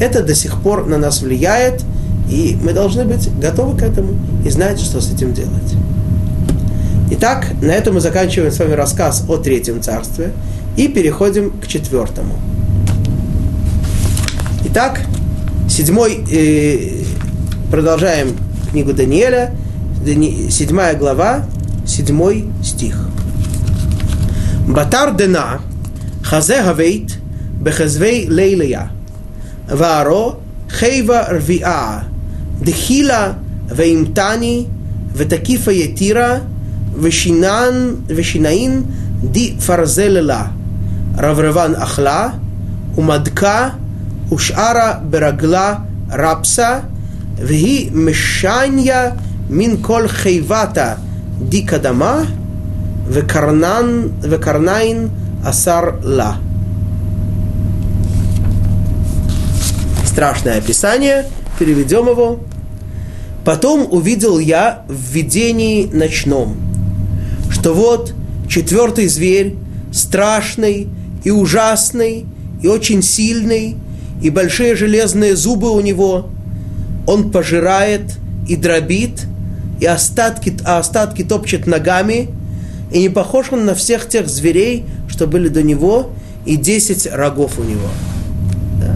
Это 0.00 0.22
до 0.22 0.36
сих 0.36 0.62
пор 0.62 0.86
на 0.86 0.96
нас 0.96 1.22
влияет, 1.22 1.82
и 2.28 2.56
мы 2.62 2.72
должны 2.72 3.04
быть 3.04 3.28
готовы 3.38 3.76
к 3.78 3.82
этому 3.82 4.14
и 4.44 4.50
знать, 4.50 4.80
что 4.80 5.00
с 5.00 5.12
этим 5.12 5.32
делать. 5.34 5.74
Итак, 7.10 7.48
на 7.60 7.72
этом 7.72 7.94
мы 7.94 8.00
заканчиваем 8.00 8.50
с 8.50 8.58
вами 8.58 8.72
рассказ 8.72 9.24
о 9.28 9.36
Третьем 9.36 9.82
Царстве 9.82 10.32
и 10.76 10.88
переходим 10.88 11.50
к 11.50 11.66
четвертому. 11.66 12.34
Итак, 14.64 15.02
седьмой, 15.68 16.24
э, 16.32 17.02
продолжаем 17.70 18.28
книгу 18.70 18.94
Даниэля, 18.94 19.54
седьмая 20.50 20.96
глава, 20.96 21.44
седьмой 21.86 22.46
стих. 22.64 23.08
Батар 24.66 25.14
дена, 25.14 25.60
хазе 26.24 26.62
гавейт, 26.62 27.18
бехазвей 27.60 28.28
лейлея, 28.28 28.90
вааро 29.70 30.36
хейва 30.70 31.26
рвиа, 31.28 32.04
דחילה 32.61 33.31
ואימתני 33.69 34.65
ותקיפה 35.13 35.71
יתירה 35.71 36.37
ושינן 37.01 37.93
ושינאין 38.07 38.83
די 39.23 39.55
פרזללה 39.65 40.45
רברבן 41.17 41.75
אכלה 41.75 42.29
ומדקה 42.97 43.69
ושארה 44.31 44.93
ברגלה 45.09 45.75
רפסה 46.11 46.79
Вги 47.39 47.91
мешанья 47.93 49.15
мин 49.47 49.81
коль 49.81 50.09
хейвата 50.09 50.97
дикадама 51.39 52.25
векарнан 53.07 54.11
векарнайн 54.23 55.11
асар 55.45 55.99
ла. 56.03 56.37
Страшное 60.03 60.57
описание, 60.57 61.27
переведем 61.59 62.07
его. 62.07 62.39
Потом 63.44 63.88
увидел 63.90 64.38
я 64.38 64.84
в 64.88 65.12
видении 65.12 65.86
ночном, 65.86 66.56
что 67.50 67.74
вот 67.74 68.14
четвертый 68.48 69.08
зверь, 69.08 69.56
страшный 69.92 70.88
и 71.24 71.30
ужасный, 71.30 72.26
и 72.62 72.68
очень 72.68 73.02
сильный, 73.02 73.76
и 74.22 74.30
большие 74.30 74.76
железные 74.76 75.34
зубы 75.34 75.70
у 75.70 75.80
него, 75.80 76.30
он 77.06 77.32
пожирает 77.32 78.18
и 78.48 78.54
дробит, 78.54 79.26
и 79.80 79.86
остатки, 79.86 80.56
а 80.64 80.78
остатки 80.78 81.24
топчет 81.24 81.66
ногами, 81.66 82.28
и 82.92 83.00
не 83.00 83.08
похож 83.08 83.48
он 83.50 83.64
на 83.64 83.74
всех 83.74 84.08
тех 84.08 84.28
зверей, 84.28 84.84
что 85.08 85.26
были 85.26 85.48
до 85.48 85.62
него, 85.62 86.10
и 86.46 86.56
десять 86.56 87.06
рогов 87.10 87.58
у 87.58 87.64
него. 87.64 87.88
Да. 88.80 88.94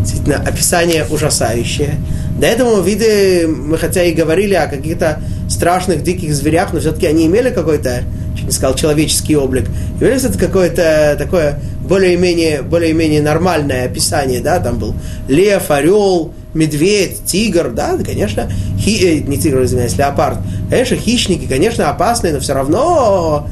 Действительно, 0.00 0.36
описание 0.36 1.06
ужасающее. 1.08 1.94
До 2.38 2.46
этого 2.46 2.80
виды 2.82 3.48
мы 3.48 3.78
хотя 3.78 4.02
и 4.04 4.12
говорили 4.12 4.54
о 4.54 4.66
каких-то 4.68 5.20
страшных 5.48 6.02
диких 6.02 6.34
зверях, 6.34 6.72
но 6.72 6.80
все-таки 6.80 7.06
они 7.06 7.26
имели 7.26 7.50
какой-то, 7.50 8.02
чуть 8.36 8.46
не 8.46 8.52
сказал, 8.52 8.76
человеческий 8.76 9.36
облик. 9.36 9.66
Имели 10.00 10.24
это 10.24 10.38
какое-то 10.38 11.16
такое 11.18 11.58
более-менее, 11.80 12.62
более-менее 12.62 13.22
нормальное 13.22 13.86
описание, 13.86 14.40
да, 14.40 14.60
там 14.60 14.78
был 14.78 14.94
лев, 15.26 15.70
орел, 15.70 16.32
медведь, 16.54 17.24
тигр, 17.24 17.70
да, 17.70 17.96
конечно, 18.04 18.48
хи, 18.78 19.04
э, 19.04 19.18
не 19.26 19.38
тигр, 19.38 19.64
извиняюсь, 19.64 19.96
леопард. 19.96 20.38
Конечно, 20.70 20.96
хищники, 20.96 21.46
конечно, 21.46 21.90
опасные, 21.90 22.32
но 22.32 22.40
все 22.40 22.54
равно 22.54 23.48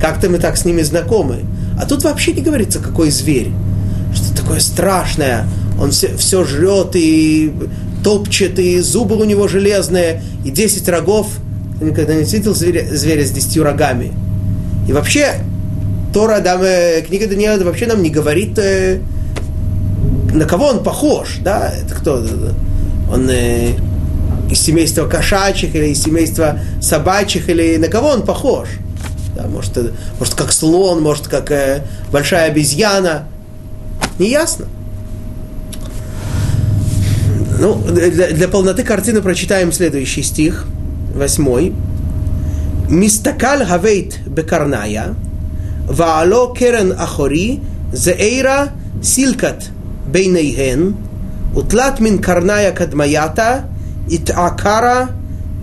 как-то 0.00 0.28
мы 0.28 0.38
так 0.38 0.56
с 0.56 0.64
ними 0.64 0.82
знакомы. 0.82 1.40
А 1.80 1.86
тут 1.86 2.04
вообще 2.04 2.32
не 2.32 2.42
говорится, 2.42 2.78
какой 2.78 3.10
зверь. 3.10 3.50
Что 4.14 4.36
такое 4.36 4.60
страшное. 4.60 5.46
Он 5.80 5.90
все, 5.90 6.16
все 6.16 6.44
жрет 6.44 6.90
и 6.94 7.52
топчет, 8.02 8.58
и 8.58 8.80
зубы 8.80 9.16
у 9.16 9.24
него 9.24 9.48
железные, 9.48 10.22
и 10.44 10.50
10 10.50 10.88
рогов. 10.88 11.28
Я 11.80 11.88
никогда 11.88 12.14
не 12.14 12.24
видел 12.24 12.54
зверя, 12.54 12.86
зверя 12.90 13.24
с 13.24 13.30
10 13.30 13.58
рогами. 13.58 14.12
И 14.88 14.92
вообще, 14.92 15.40
Тора, 16.12 16.40
да, 16.40 16.58
книга 17.02 17.26
Даниила 17.26 17.62
вообще 17.64 17.86
нам 17.86 18.02
не 18.02 18.10
говорит, 18.10 18.58
э, 18.58 19.00
на 20.32 20.44
кого 20.44 20.66
он 20.66 20.82
похож, 20.82 21.36
да, 21.40 21.72
это 21.72 21.94
кто? 21.94 22.24
Он 23.12 23.28
э, 23.30 23.72
из 24.50 24.60
семейства 24.60 25.06
кошачьих 25.06 25.74
или 25.74 25.88
из 25.88 26.02
семейства 26.02 26.60
собачьих, 26.80 27.48
или 27.48 27.76
на 27.76 27.88
кого 27.88 28.08
он 28.08 28.22
похож? 28.22 28.68
Да, 29.34 29.46
может, 29.46 29.76
э, 29.76 29.90
может, 30.18 30.34
как 30.34 30.52
слон, 30.52 31.02
может, 31.02 31.28
как 31.28 31.50
э, 31.50 31.84
большая 32.10 32.50
обезьяна. 32.50 33.28
Неясно. 34.18 34.66
Ну, 37.59 37.81
для, 37.91 38.31
для 38.31 38.47
полноты 38.47 38.83
картины 38.83 39.21
прочитаем 39.21 39.71
следующий 39.71 40.23
стих, 40.23 40.65
восьмой. 41.15 41.73
Мистакаль 42.89 43.65
гавейт 43.65 44.19
бекарная, 44.27 45.15
ваало 45.87 46.53
керен 46.55 46.91
ахори, 46.91 47.61
зеэйра 47.93 48.69
силкат 49.01 49.69
ביניהן, 50.11 50.93
ותלת 51.55 51.99
מן 51.99 52.17
קרניה 52.17 52.71
קדמייתה, 52.71 53.59
התעקרה 54.11 55.05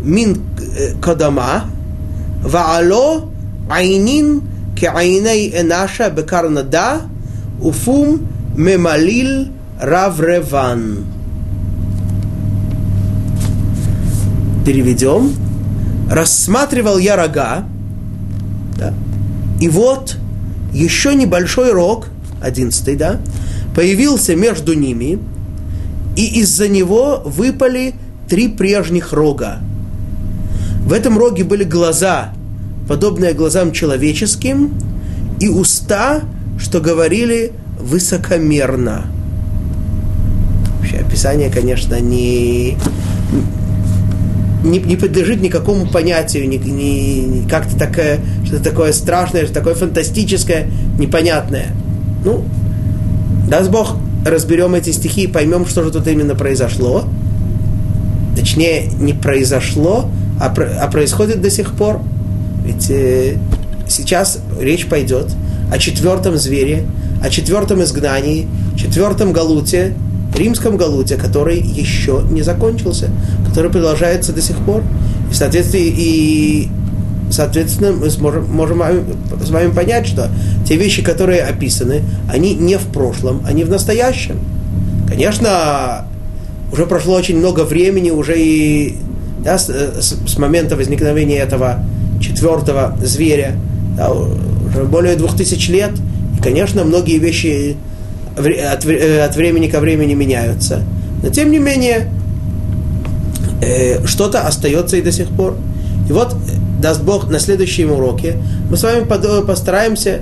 מן 0.03 0.33
קדמה, 1.01 1.65
ועלו 2.43 3.29
עינין 3.71 4.41
כעיני 4.77 5.53
אנשה 5.61 6.09
בקרנדה, 6.09 6.99
ופום 7.63 8.19
ממליל 8.57 9.49
רב 9.81 10.21
רבן. 10.29 10.95
Переведем. 14.66 15.34
Рассматривал 16.10 16.98
я 16.98 17.16
рога, 17.16 17.66
да, 18.78 18.94
и 19.60 19.70
вот 19.70 20.18
еще 20.74 21.16
небольшой 21.16 21.72
рог, 21.72 22.10
одиннадцатый, 22.42 22.96
да, 22.96 23.20
появился 23.76 24.36
между 24.36 24.74
ними, 24.74 25.20
и 26.16 26.42
из-за 26.42 26.68
него 26.68 27.22
выпали 27.26 27.96
три 28.28 28.48
прежних 28.48 29.14
рога. 29.14 29.60
В 30.86 30.94
этом 30.94 31.18
роге 31.18 31.44
были 31.44 31.64
глаза, 31.64 32.34
подобные 32.88 33.34
глазам 33.34 33.72
человеческим, 33.72 34.74
и 35.40 35.50
уста, 35.50 36.22
что 36.60 36.80
говорили 36.80 37.54
высокомерно. 37.80 39.06
Вообще 40.80 40.98
описание, 40.98 41.50
конечно, 41.50 42.00
не, 42.00 42.78
не, 44.78 44.86
не 44.86 44.96
подлежит 44.96 45.42
никакому 45.42 45.88
понятию, 45.88 46.48
не, 46.48 46.58
не, 46.58 47.48
как-то 47.50 47.78
такое, 47.78 48.20
что-то 48.46 48.64
такое 48.64 48.92
страшное, 48.92 49.46
что 49.46 49.54
такое 49.54 49.76
фантастическое, 49.76 50.68
непонятное. 51.00 51.68
Ну, 52.24 52.44
Даст 53.48 53.70
Бог, 53.70 53.96
разберем 54.26 54.74
эти 54.76 54.92
стихи 54.92 55.24
и 55.24 55.28
поймем, 55.28 55.66
что 55.66 55.84
же 55.84 55.92
тут 55.92 56.08
именно 56.08 56.36
произошло. 56.36 57.06
Точнее, 58.36 58.90
не 59.00 59.14
произошло, 59.14 60.10
а, 60.40 60.48
а 60.48 60.88
происходит 60.88 61.42
до 61.42 61.50
сих 61.50 61.74
пор. 61.74 62.02
Ведь 62.66 62.90
э, 62.90 63.38
сейчас 63.88 64.40
речь 64.60 64.88
пойдет 64.88 65.28
о 65.72 65.78
четвертом 65.78 66.38
звере, 66.38 66.86
о 67.24 67.30
четвертом 67.30 67.84
изгнании, 67.84 68.48
четвертом 68.76 69.32
галуте, 69.32 69.94
римском 70.36 70.78
галуте, 70.78 71.16
который 71.16 71.60
еще 71.60 72.24
не 72.30 72.42
закончился, 72.42 73.10
который 73.56 73.72
продолжается 73.72 74.34
до 74.34 74.42
сих 74.42 74.58
пор. 74.58 74.84
И 75.30 75.34
в 75.34 75.36
соответствии 75.36 75.86
и 75.86 76.68
соответственно, 77.32 77.94
мы 77.94 78.10
сможем, 78.10 78.52
можем 78.52 78.84
с 79.42 79.50
вами 79.50 79.72
понять, 79.72 80.08
что 80.08 80.30
те 80.68 80.76
вещи, 80.76 81.02
которые 81.02 81.42
описаны, 81.44 82.04
они 82.30 82.54
не 82.54 82.78
в 82.78 82.86
прошлом, 82.88 83.42
они 83.48 83.64
в 83.64 83.70
настоящем. 83.70 84.40
Конечно, 85.08 86.06
уже 86.72 86.86
прошло 86.86 87.16
очень 87.16 87.38
много 87.38 87.62
времени, 87.62 88.10
уже 88.10 88.36
и 88.38 88.98
да, 89.40 89.58
с, 89.58 89.70
с, 89.70 90.38
момента 90.38 90.76
возникновения 90.76 91.38
этого 91.38 91.80
четвертого 92.20 92.98
зверя, 93.02 93.56
да, 93.96 94.12
уже 94.12 94.84
более 94.84 95.16
двух 95.16 95.36
тысяч 95.36 95.70
лет, 95.70 95.92
и, 96.38 96.42
конечно, 96.42 96.84
многие 96.84 97.20
вещи 97.20 97.78
от, 98.38 98.86
от 98.86 99.36
времени 99.36 99.68
ко 99.68 99.80
времени 99.80 100.14
меняются. 100.14 100.84
Но, 101.24 101.30
тем 101.30 101.52
не 101.52 101.60
менее, 101.60 102.10
э, 103.62 104.06
что-то 104.06 104.42
остается 104.48 104.98
и 104.98 105.02
до 105.02 105.12
сих 105.12 105.30
пор. 105.30 105.58
И 106.10 106.12
вот 106.12 106.36
даст 106.82 107.02
Бог, 107.02 107.30
на 107.30 107.40
следующем 107.40 107.92
уроке 107.92 108.38
мы 108.70 108.78
с 108.78 108.84
вами 108.84 109.06
постараемся 109.06 110.22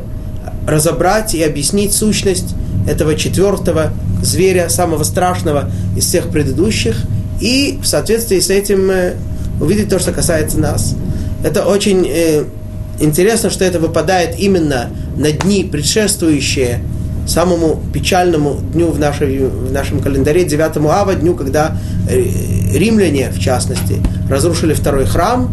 разобрать 0.68 1.36
и 1.36 1.44
объяснить 1.44 1.94
сущность 1.94 2.56
этого 2.88 3.16
четвертого 3.16 3.92
зверя, 4.22 4.70
самого 4.70 5.04
страшного 5.04 5.70
из 5.96 6.06
всех 6.06 6.30
предыдущих, 6.30 6.98
и 7.40 7.80
в 7.82 7.86
соответствии 7.86 8.40
с 8.40 8.50
этим 8.50 8.90
э, 8.90 9.14
увидеть 9.60 9.90
то, 9.90 10.00
что 10.00 10.12
касается 10.12 10.60
нас. 10.60 10.96
Это 11.44 11.66
очень 11.66 12.08
э, 12.08 12.46
интересно, 13.00 13.50
что 13.50 13.66
это 13.66 13.80
выпадает 13.80 14.40
именно 14.40 14.90
на 15.18 15.32
дни, 15.32 15.64
предшествующие 15.70 16.82
самому 17.28 17.82
печальному 17.94 18.60
дню 18.74 18.92
в, 18.92 19.00
нашей, 19.00 19.48
в 19.48 19.72
нашем 19.72 20.00
календаре, 20.00 20.46
9 20.46 20.78
ава, 20.90 21.16
дню, 21.16 21.36
когда 21.36 21.70
э, 21.70 21.93
римляне, 22.08 23.30
в 23.32 23.40
частности, 23.40 23.98
разрушили 24.30 24.74
второй 24.74 25.06
храм, 25.06 25.50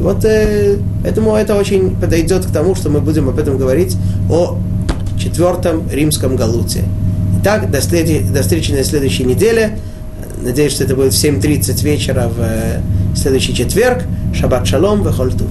вот 0.00 0.24
э, 0.24 0.78
поэтому 1.02 1.34
это 1.34 1.54
очень 1.56 1.94
подойдет 1.94 2.46
к 2.46 2.50
тому, 2.50 2.74
что 2.74 2.88
мы 2.88 3.00
будем 3.00 3.28
об 3.28 3.38
этом 3.38 3.58
говорить 3.58 3.96
о 4.30 4.58
четвертом 5.18 5.88
римском 5.90 6.36
галуте. 6.36 6.84
Итак, 7.40 7.70
до, 7.70 7.82
следи, 7.82 8.20
до 8.20 8.42
встречи 8.42 8.72
на 8.72 8.82
следующей 8.82 9.24
неделе. 9.24 9.78
Надеюсь, 10.42 10.72
что 10.72 10.84
это 10.84 10.94
будет 10.96 11.12
в 11.12 11.22
7.30 11.22 11.84
вечера 11.84 12.28
в 12.28 12.40
э, 12.40 12.80
следующий 13.14 13.54
четверг. 13.54 14.04
Шаббат 14.34 14.66
шалом, 14.66 15.02
вехольтув. 15.06 15.48